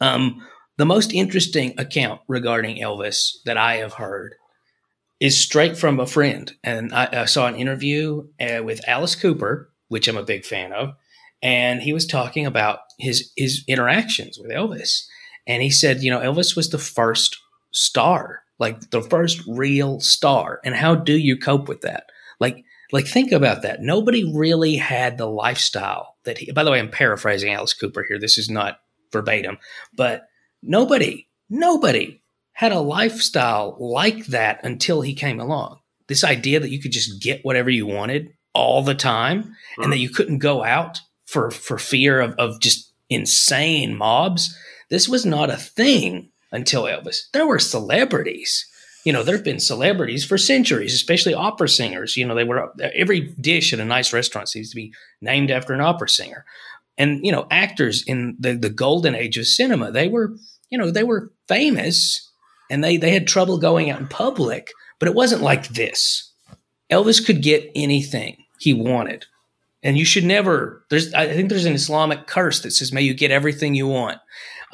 Um, 0.00 0.46
the 0.76 0.86
most 0.86 1.12
interesting 1.12 1.74
account 1.78 2.20
regarding 2.26 2.78
Elvis 2.78 3.30
that 3.44 3.56
I 3.56 3.76
have 3.76 3.94
heard 3.94 4.34
is 5.20 5.38
straight 5.38 5.76
from 5.76 6.00
a 6.00 6.06
friend, 6.06 6.52
and 6.64 6.92
I, 6.92 7.08
I 7.12 7.24
saw 7.26 7.46
an 7.46 7.54
interview 7.54 8.26
uh, 8.40 8.62
with 8.64 8.86
Alice 8.88 9.14
Cooper, 9.14 9.70
which 9.88 10.08
I'm 10.08 10.16
a 10.16 10.24
big 10.24 10.44
fan 10.44 10.72
of, 10.72 10.94
and 11.42 11.80
he 11.80 11.92
was 11.92 12.06
talking 12.06 12.44
about 12.46 12.80
his 12.98 13.32
his 13.36 13.64
interactions 13.68 14.38
with 14.38 14.50
Elvis, 14.50 15.04
and 15.46 15.62
he 15.62 15.70
said, 15.70 16.02
you 16.02 16.10
know, 16.10 16.20
Elvis 16.20 16.56
was 16.56 16.70
the 16.70 16.78
first 16.78 17.38
star, 17.70 18.42
like 18.58 18.90
the 18.90 19.02
first 19.02 19.42
real 19.46 20.00
star, 20.00 20.60
and 20.64 20.74
how 20.74 20.94
do 20.94 21.16
you 21.16 21.36
cope 21.36 21.68
with 21.68 21.82
that? 21.82 22.04
Like, 22.40 22.64
like 22.92 23.06
think 23.06 23.32
about 23.32 23.62
that. 23.62 23.82
Nobody 23.82 24.30
really 24.34 24.76
had 24.76 25.18
the 25.18 25.26
lifestyle 25.26 26.16
that 26.24 26.38
he. 26.38 26.52
By 26.52 26.64
the 26.64 26.70
way, 26.70 26.78
I'm 26.78 26.90
paraphrasing 26.90 27.52
Alice 27.52 27.74
Cooper 27.74 28.04
here. 28.08 28.18
This 28.18 28.38
is 28.38 28.48
not 28.48 28.78
verbatim, 29.12 29.58
but 29.96 30.26
nobody, 30.62 31.28
nobody 31.48 32.20
had 32.52 32.72
a 32.72 32.80
lifestyle 32.80 33.76
like 33.80 34.26
that 34.26 34.60
until 34.64 35.02
he 35.02 35.14
came 35.14 35.40
along. 35.40 35.80
This 36.06 36.24
idea 36.24 36.60
that 36.60 36.70
you 36.70 36.80
could 36.80 36.92
just 36.92 37.20
get 37.20 37.44
whatever 37.44 37.70
you 37.70 37.86
wanted 37.86 38.28
all 38.54 38.82
the 38.82 38.94
time 38.94 39.54
and 39.78 39.86
mm. 39.86 39.90
that 39.90 39.98
you 39.98 40.08
couldn't 40.08 40.38
go 40.38 40.62
out 40.62 41.00
for, 41.26 41.50
for 41.50 41.78
fear 41.78 42.20
of, 42.20 42.34
of 42.38 42.60
just 42.60 42.92
insane 43.10 43.96
mobs. 43.96 44.56
This 44.90 45.08
was 45.08 45.24
not 45.24 45.50
a 45.50 45.56
thing 45.56 46.30
until 46.52 46.84
Elvis. 46.84 47.30
There 47.32 47.46
were 47.46 47.58
celebrities. 47.58 48.66
You 49.04 49.12
know, 49.12 49.22
there 49.22 49.36
have 49.36 49.44
been 49.44 49.60
celebrities 49.60 50.24
for 50.24 50.38
centuries, 50.38 50.94
especially 50.94 51.34
opera 51.34 51.68
singers. 51.68 52.16
You 52.16 52.26
know, 52.26 52.34
they 52.34 52.44
were 52.44 52.72
every 52.94 53.34
dish 53.40 53.72
at 53.72 53.80
a 53.80 53.84
nice 53.84 54.12
restaurant 54.12 54.48
seems 54.48 54.70
to 54.70 54.76
be 54.76 54.94
named 55.20 55.50
after 55.50 55.74
an 55.74 55.80
opera 55.80 56.08
singer. 56.08 56.44
And, 56.96 57.24
you 57.24 57.32
know, 57.32 57.46
actors 57.50 58.04
in 58.06 58.36
the, 58.38 58.54
the 58.54 58.70
golden 58.70 59.14
age 59.14 59.36
of 59.36 59.46
cinema, 59.46 59.90
they 59.90 60.08
were, 60.08 60.36
you 60.70 60.78
know, 60.78 60.90
they 60.90 61.02
were 61.02 61.32
famous 61.48 62.30
and 62.70 62.82
they, 62.82 62.96
they 62.96 63.10
had 63.10 63.26
trouble 63.26 63.58
going 63.58 63.90
out 63.90 64.00
in 64.00 64.08
public, 64.08 64.70
but 64.98 65.08
it 65.08 65.14
wasn't 65.14 65.42
like 65.42 65.68
this. 65.68 66.32
Elvis 66.90 67.24
could 67.24 67.42
get 67.42 67.70
anything 67.74 68.44
he 68.58 68.72
wanted. 68.72 69.26
And 69.82 69.98
you 69.98 70.04
should 70.04 70.24
never, 70.24 70.84
there's, 70.88 71.12
I 71.12 71.26
think 71.26 71.50
there's 71.50 71.66
an 71.66 71.74
Islamic 71.74 72.26
curse 72.26 72.62
that 72.62 72.70
says, 72.70 72.92
may 72.92 73.02
you 73.02 73.12
get 73.12 73.30
everything 73.30 73.74
you 73.74 73.86
want. 73.86 74.18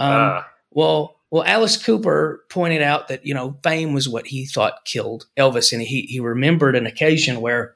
Um, 0.01 0.13
Ah, 0.13 0.49
well, 0.73 1.17
well, 1.31 1.45
Alice 1.45 1.77
Cooper 1.77 2.45
pointed 2.51 2.83
out 2.83 3.09
that 3.09 3.25
you 3.25 3.35
know 3.35 3.59
fame 3.63 3.93
was 3.93 4.09
what 4.09 4.27
he 4.27 4.47
thought 4.47 4.85
killed 4.85 5.27
Elvis, 5.37 5.73
and 5.73 5.83
he 5.83 6.03
he 6.03 6.19
remembered 6.19 6.75
an 6.75 6.87
occasion 6.87 7.41
where 7.41 7.75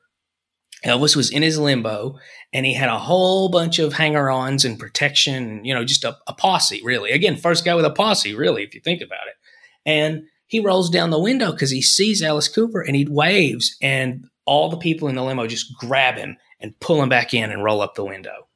Elvis 0.85 1.16
was 1.16 1.31
in 1.31 1.43
his 1.43 1.59
limbo 1.59 2.18
and 2.53 2.66
he 2.66 2.75
had 2.75 2.89
a 2.89 2.99
whole 2.99 3.49
bunch 3.49 3.79
of 3.79 3.95
hanger 3.95 4.31
ons 4.31 4.64
and 4.64 4.79
protection, 4.79 5.64
you 5.64 5.75
know, 5.75 5.85
just 5.85 6.05
a, 6.05 6.16
a, 6.27 6.35
posse, 6.35 6.81
really. 6.85 7.11
Again, 7.11 7.37
first 7.37 7.64
guy 7.64 7.75
with 7.75 7.85
a 7.85 7.91
posse, 7.91 8.35
really, 8.35 8.62
if 8.62 8.75
you 8.75 8.81
think 8.81 9.01
about 9.01 9.27
it. 9.27 9.35
And 9.87 10.25
he 10.47 10.61
rolls 10.61 10.91
down 10.91 11.11
the 11.11 11.18
window 11.18 11.53
because 11.53 11.70
he 11.70 11.81
sees 11.81 12.22
Alice 12.22 12.49
Cooper 12.49 12.81
and 12.81 12.95
he 12.95 13.07
waves, 13.07 13.77
and 13.81 14.27
all 14.45 14.68
the 14.68 14.77
people 14.77 15.09
in 15.09 15.14
the 15.14 15.25
limo 15.25 15.47
just 15.47 15.75
grab 15.79 16.16
him 16.16 16.37
and 16.61 16.79
pull 16.81 17.03
him 17.03 17.09
back 17.09 17.35
in 17.35 17.51
and 17.51 17.64
roll 17.64 17.81
up 17.81 17.95
the 17.95 18.05
window. 18.05 18.47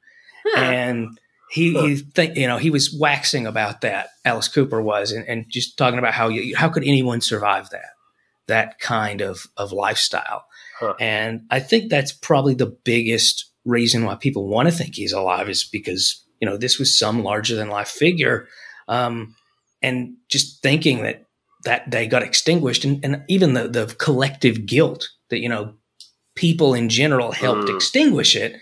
Huh. 0.45 0.61
And 0.61 1.19
he, 1.51 1.73
he 1.73 1.95
think, 1.97 2.37
you 2.37 2.47
know, 2.47 2.57
he 2.57 2.69
was 2.69 2.95
waxing 2.97 3.47
about 3.47 3.81
that, 3.81 4.09
Alice 4.23 4.47
Cooper 4.47 4.81
was, 4.81 5.11
and, 5.11 5.27
and 5.27 5.45
just 5.49 5.77
talking 5.77 5.99
about 5.99 6.13
how 6.13 6.27
you, 6.29 6.55
how 6.55 6.69
could 6.69 6.83
anyone 6.83 7.21
survive 7.21 7.69
that, 7.71 7.91
that 8.47 8.79
kind 8.79 9.21
of, 9.21 9.47
of 9.57 9.71
lifestyle. 9.71 10.45
Huh. 10.79 10.93
And 10.99 11.41
I 11.49 11.59
think 11.59 11.89
that's 11.89 12.11
probably 12.11 12.53
the 12.53 12.77
biggest 12.83 13.49
reason 13.65 14.03
why 14.03 14.15
people 14.15 14.47
want 14.47 14.67
to 14.69 14.73
think 14.73 14.95
he's 14.95 15.13
alive 15.13 15.49
is 15.49 15.63
because 15.63 16.23
you 16.39 16.47
know 16.47 16.57
this 16.57 16.79
was 16.79 16.97
some 16.97 17.23
larger 17.23 17.55
than 17.55 17.69
life 17.69 17.89
figure, 17.89 18.47
um, 18.87 19.35
and 19.81 20.15
just 20.29 20.61
thinking 20.61 21.03
that 21.03 21.25
that 21.65 21.89
day 21.89 22.07
got 22.07 22.23
extinguished, 22.23 22.85
and, 22.85 23.03
and 23.03 23.23
even 23.27 23.53
the 23.53 23.67
the 23.67 23.93
collective 23.97 24.65
guilt 24.65 25.09
that 25.29 25.39
you 25.39 25.49
know 25.49 25.75
people 26.35 26.73
in 26.73 26.89
general 26.89 27.31
helped 27.31 27.67
mm. 27.67 27.75
extinguish 27.75 28.35
it. 28.35 28.55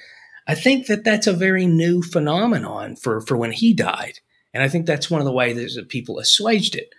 I 0.48 0.56
think 0.56 0.88
that 0.88 1.04
that's 1.04 1.28
a 1.28 1.34
very 1.34 1.66
new 1.66 2.02
phenomenon 2.02 2.96
for 2.96 3.22
for 3.22 3.36
when 3.38 3.52
he 3.52 3.74
died, 3.74 4.20
and 4.54 4.64
I 4.64 4.70
think 4.70 4.86
that's 4.86 5.12
one 5.12 5.22
of 5.22 5.26
the 5.26 5.32
ways 5.32 5.76
that 5.76 5.90
people 5.90 6.20
assuaged 6.20 6.76
it. 6.76 6.94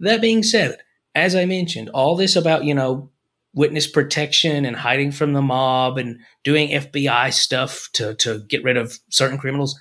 That 0.00 0.20
being 0.20 0.42
said, 0.42 0.78
as 1.14 1.34
I 1.34 1.44
mentioned, 1.44 1.90
all 1.90 2.16
this 2.16 2.36
about 2.36 2.64
you 2.64 2.74
know 2.74 3.10
witness 3.54 3.86
protection 3.86 4.64
and 4.64 4.76
hiding 4.76 5.12
from 5.12 5.32
the 5.32 5.42
mob 5.42 5.96
and 5.96 6.18
doing 6.42 6.70
FBI 6.70 7.32
stuff 7.32 7.88
to, 7.92 8.14
to 8.16 8.40
get 8.48 8.64
rid 8.64 8.76
of 8.76 8.98
certain 9.10 9.38
criminals. 9.38 9.80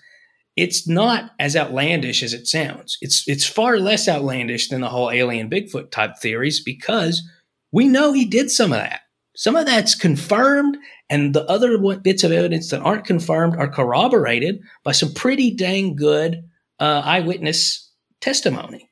It's 0.56 0.88
not 0.88 1.32
as 1.40 1.56
outlandish 1.56 2.22
as 2.22 2.34
it 2.34 2.46
sounds. 2.46 3.00
It's 3.02 3.28
it's 3.28 3.46
far 3.46 3.80
less 3.80 4.08
outlandish 4.08 4.70
than 4.70 4.82
the 4.82 4.90
whole 4.90 5.10
alien 5.10 5.50
Bigfoot 5.50 5.90
type 5.90 6.18
theories 6.22 6.60
because 6.60 7.24
we 7.72 7.88
know 7.88 8.14
he 8.14 8.26
did 8.26 8.52
some 8.52 8.72
of 8.72 8.78
that. 8.78 9.02
Some 9.36 9.56
of 9.56 9.66
that's 9.66 9.96
confirmed, 9.96 10.78
and 11.14 11.36
the 11.36 11.46
other 11.46 11.78
bits 11.98 12.24
of 12.24 12.32
evidence 12.32 12.72
that 12.72 12.82
aren't 12.82 13.06
confirmed 13.06 13.56
are 13.56 13.68
corroborated 13.68 14.64
by 14.84 14.94
some 14.94 15.14
pretty 15.14 15.52
dang 15.52 15.96
good 15.96 16.50
uh, 16.80 17.04
eyewitness 17.06 17.92
testimony. 18.20 18.90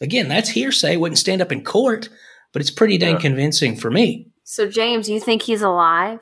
Again, 0.00 0.26
that's 0.26 0.48
hearsay; 0.48 0.96
wouldn't 0.96 1.20
stand 1.20 1.40
up 1.40 1.52
in 1.52 1.62
court, 1.62 2.08
but 2.52 2.60
it's 2.60 2.72
pretty 2.72 2.98
dang 2.98 3.14
yeah. 3.14 3.20
convincing 3.20 3.76
for 3.76 3.92
me. 3.92 4.26
So, 4.42 4.68
James, 4.68 5.08
you 5.08 5.20
think 5.20 5.42
he's 5.42 5.62
alive? 5.62 6.18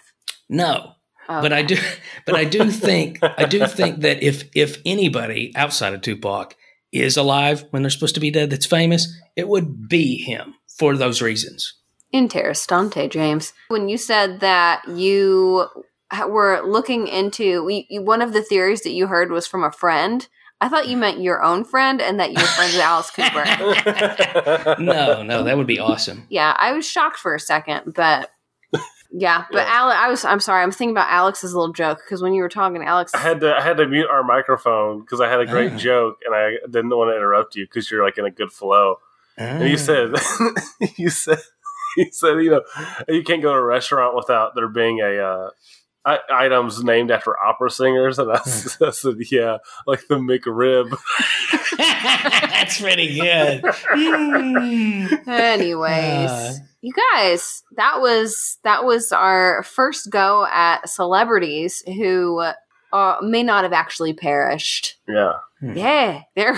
No, 0.50 0.92
okay. 1.28 1.40
but 1.40 1.54
I 1.54 1.62
do. 1.62 1.76
But 2.26 2.34
I 2.34 2.44
do 2.44 2.70
think 2.70 3.18
I 3.22 3.46
do 3.46 3.66
think 3.66 4.02
that 4.02 4.22
if 4.22 4.44
if 4.54 4.82
anybody 4.84 5.52
outside 5.56 5.94
of 5.94 6.02
Tupac 6.02 6.54
is 6.92 7.16
alive 7.16 7.64
when 7.70 7.82
they're 7.82 7.90
supposed 7.90 8.14
to 8.16 8.20
be 8.20 8.30
dead, 8.30 8.50
that's 8.50 8.66
famous, 8.66 9.08
it 9.36 9.48
would 9.48 9.88
be 9.88 10.16
him 10.16 10.54
for 10.78 10.96
those 10.96 11.22
reasons. 11.22 11.79
Interessante, 12.14 13.08
James. 13.08 13.52
When 13.68 13.88
you 13.88 13.96
said 13.96 14.40
that 14.40 14.86
you 14.88 15.68
were 16.28 16.60
looking 16.62 17.06
into 17.06 17.64
we, 17.64 17.86
one 17.90 18.20
of 18.20 18.32
the 18.32 18.42
theories 18.42 18.82
that 18.82 18.90
you 18.92 19.06
heard 19.06 19.30
was 19.30 19.46
from 19.46 19.62
a 19.62 19.70
friend 19.70 20.26
I 20.62 20.68
thought 20.68 20.88
you 20.88 20.96
meant 20.96 21.20
your 21.20 21.42
own 21.42 21.64
friend 21.64 22.02
and 22.02 22.20
that 22.20 22.32
you 22.32 22.36
were 22.38 22.46
friends 22.46 22.74
with 22.74 22.82
Alice 22.82 23.10
Cooper. 23.10 24.76
no, 24.82 25.22
no, 25.22 25.42
that 25.42 25.56
would 25.56 25.66
be 25.66 25.78
awesome. 25.78 26.26
Yeah, 26.28 26.54
I 26.58 26.72
was 26.72 26.86
shocked 26.86 27.16
for 27.16 27.34
a 27.34 27.40
second, 27.40 27.94
but 27.94 28.30
yeah, 29.10 29.46
but 29.50 29.66
yeah. 29.66 29.74
Alex, 29.74 29.98
I 29.98 30.08
was. 30.08 30.24
I'm 30.26 30.40
sorry. 30.40 30.62
I'm 30.62 30.70
thinking 30.70 30.94
about 30.94 31.10
Alex's 31.10 31.54
little 31.54 31.72
joke 31.72 32.00
because 32.04 32.22
when 32.22 32.34
you 32.34 32.42
were 32.42 32.50
talking, 32.50 32.82
Alex, 32.82 33.14
I 33.14 33.18
had 33.18 33.40
to. 33.40 33.56
I 33.56 33.62
had 33.62 33.78
to 33.78 33.86
mute 33.86 34.08
our 34.10 34.22
microphone 34.22 35.00
because 35.00 35.22
I 35.22 35.30
had 35.30 35.40
a 35.40 35.46
great 35.46 35.72
oh. 35.72 35.76
joke 35.76 36.18
and 36.26 36.34
I 36.34 36.56
didn't 36.66 36.90
want 36.90 37.10
to 37.10 37.16
interrupt 37.16 37.56
you 37.56 37.64
because 37.64 37.90
you're 37.90 38.04
like 38.04 38.18
in 38.18 38.26
a 38.26 38.30
good 38.30 38.52
flow. 38.52 38.96
Oh. 39.38 39.42
And 39.42 39.66
you 39.66 39.76
ah. 39.76 39.78
said, 39.78 40.10
you 40.98 41.08
said, 41.08 41.38
you 41.96 42.08
said, 42.12 42.38
you 42.42 42.50
know, 42.50 42.62
you 43.08 43.22
can't 43.22 43.42
go 43.42 43.52
to 43.52 43.58
a 43.58 43.64
restaurant 43.64 44.16
without 44.16 44.54
there 44.54 44.68
being 44.68 45.00
a 45.00 45.16
uh, 45.18 45.50
items 46.04 46.82
named 46.82 47.10
after 47.10 47.38
opera 47.38 47.70
singers, 47.70 48.18
and 48.18 48.30
I, 48.32 48.38
hmm. 48.38 48.84
I 48.84 48.90
said, 48.90 49.16
"Yeah, 49.30 49.58
like 49.86 50.06
the 50.08 50.16
McRib." 50.16 50.96
That's 51.76 52.80
pretty 52.80 53.18
good. 53.18 53.64
Anyways, 55.28 56.30
uh, 56.30 56.54
you 56.80 56.92
guys, 57.14 57.62
that 57.76 58.00
was 58.00 58.58
that 58.64 58.84
was 58.84 59.12
our 59.12 59.62
first 59.62 60.10
go 60.10 60.46
at 60.46 60.88
celebrities 60.88 61.82
who 61.86 62.42
uh, 62.92 63.16
may 63.22 63.42
not 63.42 63.64
have 63.64 63.72
actually 63.72 64.14
perished. 64.14 64.98
Yeah, 65.06 65.32
hmm. 65.60 65.76
yeah, 65.76 66.22
there. 66.34 66.54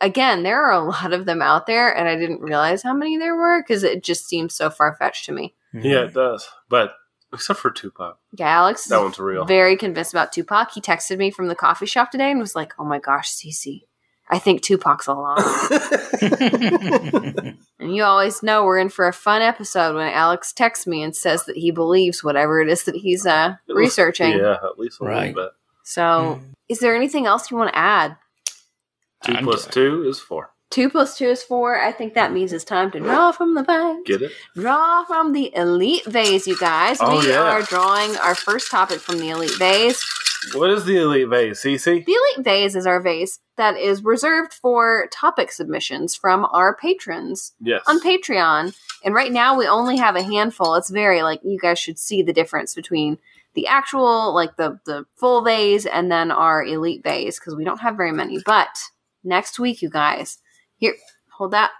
Are, 0.00 0.06
again, 0.06 0.42
there 0.42 0.62
are 0.62 0.72
a 0.72 0.84
lot 0.88 1.12
of 1.12 1.26
them 1.26 1.42
out 1.42 1.66
there, 1.66 1.94
and 1.96 2.08
I 2.08 2.16
didn't 2.16 2.40
realize 2.40 2.82
how 2.82 2.94
many 2.94 3.18
there 3.18 3.36
were 3.36 3.62
because 3.62 3.82
it 3.82 4.02
just 4.02 4.26
seems 4.26 4.54
so 4.54 4.70
far 4.70 4.94
fetched 4.94 5.26
to 5.26 5.32
me. 5.32 5.54
Yeah, 5.72 6.04
it 6.04 6.14
does, 6.14 6.48
but 6.68 6.94
Except 7.34 7.58
for 7.58 7.70
Tupac. 7.70 8.18
Yeah, 8.38 8.48
Alex. 8.48 8.86
That 8.86 9.02
one's 9.02 9.18
real. 9.18 9.44
Very 9.44 9.76
convinced 9.76 10.14
about 10.14 10.32
Tupac. 10.32 10.70
He 10.72 10.80
texted 10.80 11.18
me 11.18 11.30
from 11.32 11.48
the 11.48 11.56
coffee 11.56 11.86
shop 11.86 12.10
today 12.12 12.30
and 12.30 12.38
was 12.38 12.54
like, 12.54 12.72
"Oh 12.78 12.84
my 12.84 13.00
gosh, 13.00 13.28
Cece, 13.28 13.82
I 14.30 14.38
think 14.38 14.62
Tupac's 14.62 15.08
alive." 15.08 15.38
and 17.80 17.94
you 17.96 18.04
always 18.04 18.42
know 18.42 18.64
we're 18.64 18.78
in 18.78 18.88
for 18.88 19.08
a 19.08 19.12
fun 19.12 19.42
episode 19.42 19.96
when 19.96 20.12
Alex 20.12 20.52
texts 20.52 20.86
me 20.86 21.02
and 21.02 21.14
says 21.14 21.44
that 21.46 21.56
he 21.56 21.72
believes 21.72 22.22
whatever 22.22 22.60
it 22.60 22.68
is 22.68 22.84
that 22.84 22.94
he's 22.94 23.26
uh, 23.26 23.56
researching. 23.68 24.38
Yeah, 24.38 24.58
at 24.62 24.78
least 24.78 25.00
a 25.00 25.04
right. 25.04 25.34
little 25.34 25.46
bit. 25.46 25.52
So, 25.82 26.40
mm. 26.40 26.54
is 26.68 26.78
there 26.78 26.94
anything 26.94 27.26
else 27.26 27.50
you 27.50 27.56
want 27.56 27.72
to 27.72 27.78
add? 27.78 28.16
Two 29.24 29.36
plus 29.42 29.66
two 29.66 30.04
is 30.08 30.20
four. 30.20 30.50
Two 30.70 30.90
plus 30.90 31.16
two 31.16 31.28
is 31.28 31.42
four. 31.42 31.80
I 31.80 31.92
think 31.92 32.14
that 32.14 32.32
means 32.32 32.52
it's 32.52 32.64
time 32.64 32.90
to 32.92 33.00
draw 33.00 33.30
from 33.32 33.54
the 33.54 33.62
bag. 33.62 34.04
Get 34.06 34.22
it? 34.22 34.32
Draw 34.54 35.04
from 35.04 35.32
the 35.32 35.54
Elite 35.54 36.04
Vase, 36.06 36.46
you 36.46 36.58
guys. 36.58 36.98
Oh, 37.00 37.20
we 37.20 37.28
yeah. 37.28 37.42
are 37.42 37.62
drawing 37.62 38.16
our 38.16 38.34
first 38.34 38.70
topic 38.70 38.98
from 38.98 39.18
the 39.18 39.30
Elite 39.30 39.56
Vase. 39.56 40.04
What 40.52 40.70
is 40.70 40.84
the 40.84 40.96
Elite 40.96 41.28
Vase, 41.28 41.62
Cece? 41.62 42.04
The 42.04 42.12
Elite 42.12 42.44
Vase 42.44 42.74
is 42.74 42.86
our 42.86 43.00
vase 43.00 43.40
that 43.56 43.76
is 43.76 44.02
reserved 44.02 44.52
for 44.52 45.08
topic 45.12 45.52
submissions 45.52 46.14
from 46.14 46.44
our 46.46 46.76
patrons. 46.76 47.54
Yes. 47.60 47.82
On 47.86 48.00
Patreon. 48.00 48.76
And 49.04 49.14
right 49.14 49.32
now 49.32 49.56
we 49.56 49.66
only 49.66 49.96
have 49.98 50.16
a 50.16 50.22
handful. 50.22 50.74
It's 50.74 50.90
very 50.90 51.22
like 51.22 51.40
you 51.44 51.58
guys 51.58 51.78
should 51.78 51.98
see 51.98 52.22
the 52.22 52.32
difference 52.32 52.74
between 52.74 53.18
the 53.54 53.66
actual 53.68 54.34
like 54.34 54.56
the 54.56 54.80
the 54.84 55.06
full 55.16 55.42
vase 55.42 55.86
and 55.86 56.10
then 56.10 56.30
our 56.30 56.64
elite 56.64 57.04
vase 57.04 57.38
because 57.38 57.54
we 57.54 57.64
don't 57.64 57.80
have 57.80 57.96
very 57.96 58.12
many. 58.12 58.38
But 58.44 58.76
next 59.24 59.58
week, 59.58 59.82
you 59.82 59.90
guys, 59.90 60.38
here, 60.76 60.94
hold 61.36 61.52
that. 61.52 61.70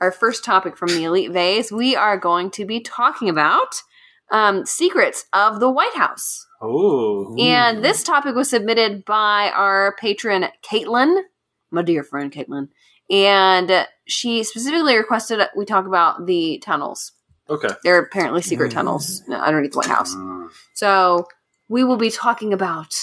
Our 0.00 0.10
first 0.10 0.44
topic 0.44 0.76
from 0.76 0.88
the 0.88 1.04
Elite 1.04 1.30
Vase, 1.30 1.70
we 1.70 1.94
are 1.94 2.16
going 2.16 2.50
to 2.52 2.64
be 2.64 2.80
talking 2.80 3.28
about 3.28 3.82
um, 4.30 4.64
secrets 4.64 5.26
of 5.32 5.60
the 5.60 5.70
White 5.70 5.94
House. 5.94 6.46
Oh. 6.62 7.36
And 7.38 7.84
this 7.84 8.02
topic 8.02 8.34
was 8.34 8.50
submitted 8.50 9.04
by 9.04 9.50
our 9.54 9.94
patron, 9.98 10.46
Caitlin, 10.62 11.22
my 11.70 11.82
dear 11.82 12.02
friend, 12.02 12.32
Caitlin. 12.32 12.68
And 13.10 13.86
she 14.06 14.44
specifically 14.44 14.96
requested 14.96 15.40
we 15.56 15.64
talk 15.64 15.86
about 15.86 16.26
the 16.26 16.58
tunnels. 16.64 17.12
Okay. 17.48 17.68
They're 17.82 17.98
apparently 17.98 18.42
secret 18.42 18.70
mm. 18.70 18.74
tunnels 18.74 19.22
underneath 19.28 19.72
the 19.72 19.78
White 19.78 19.88
House. 19.88 20.14
Mm. 20.14 20.48
So 20.74 21.26
we 21.68 21.82
will 21.82 21.96
be 21.96 22.10
talking 22.10 22.52
about 22.52 22.94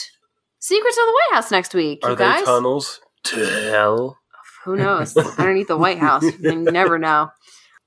secrets 0.67 0.97
of 0.97 1.05
the 1.05 1.13
White 1.13 1.35
House 1.35 1.51
next 1.51 1.73
week. 1.73 1.99
Are 2.03 2.11
you 2.11 2.15
guys. 2.17 2.39
they 2.39 2.45
tunnels 2.45 2.99
to 3.25 3.45
hell? 3.71 4.17
Who 4.65 4.75
knows? 4.75 5.15
Underneath 5.15 5.67
the 5.67 5.77
White 5.77 5.99
House. 5.99 6.23
You 6.39 6.55
never 6.59 6.99
know. 6.99 7.29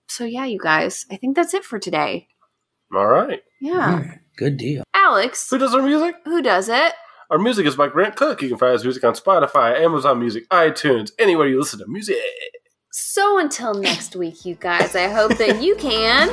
So, 0.09 0.25
yeah, 0.25 0.47
you 0.47 0.59
guys, 0.59 1.05
I 1.11 1.17
think 1.17 1.37
that's 1.37 1.53
it 1.55 1.63
for 1.65 1.79
today. 1.79 2.27
All 2.95 3.07
right. 3.07 3.41
Yeah. 3.61 4.17
good 4.37 4.57
deal. 4.57 4.83
Alex. 4.95 5.49
Who 5.51 5.59
does 5.59 5.75
our 5.75 5.83
music? 5.83 6.17
Who 6.25 6.43
does 6.43 6.69
it? 6.69 6.95
Our 7.31 7.39
music 7.39 7.67
is 7.67 7.77
by 7.77 7.89
Grant 7.89 8.17
Cook. 8.17 8.43
You 8.43 8.49
can 8.49 8.59
find 8.59 8.73
his 8.73 8.83
music 8.83 9.05
on 9.05 9.15
Spotify, 9.15 9.79
Amazon 9.79 10.19
Music, 10.19 10.49
iTunes, 10.49 11.13
anywhere 11.19 11.47
you 11.47 11.59
listen 11.59 11.79
to 11.81 11.87
music. 11.87 12.17
So 12.91 13.39
until 13.39 13.75
next 13.75 14.17
week, 14.17 14.45
you 14.45 14.57
guys, 14.57 14.97
I 14.97 15.09
hope 15.09 15.37
that 15.39 15.63
you 15.63 15.77
can 15.77 16.29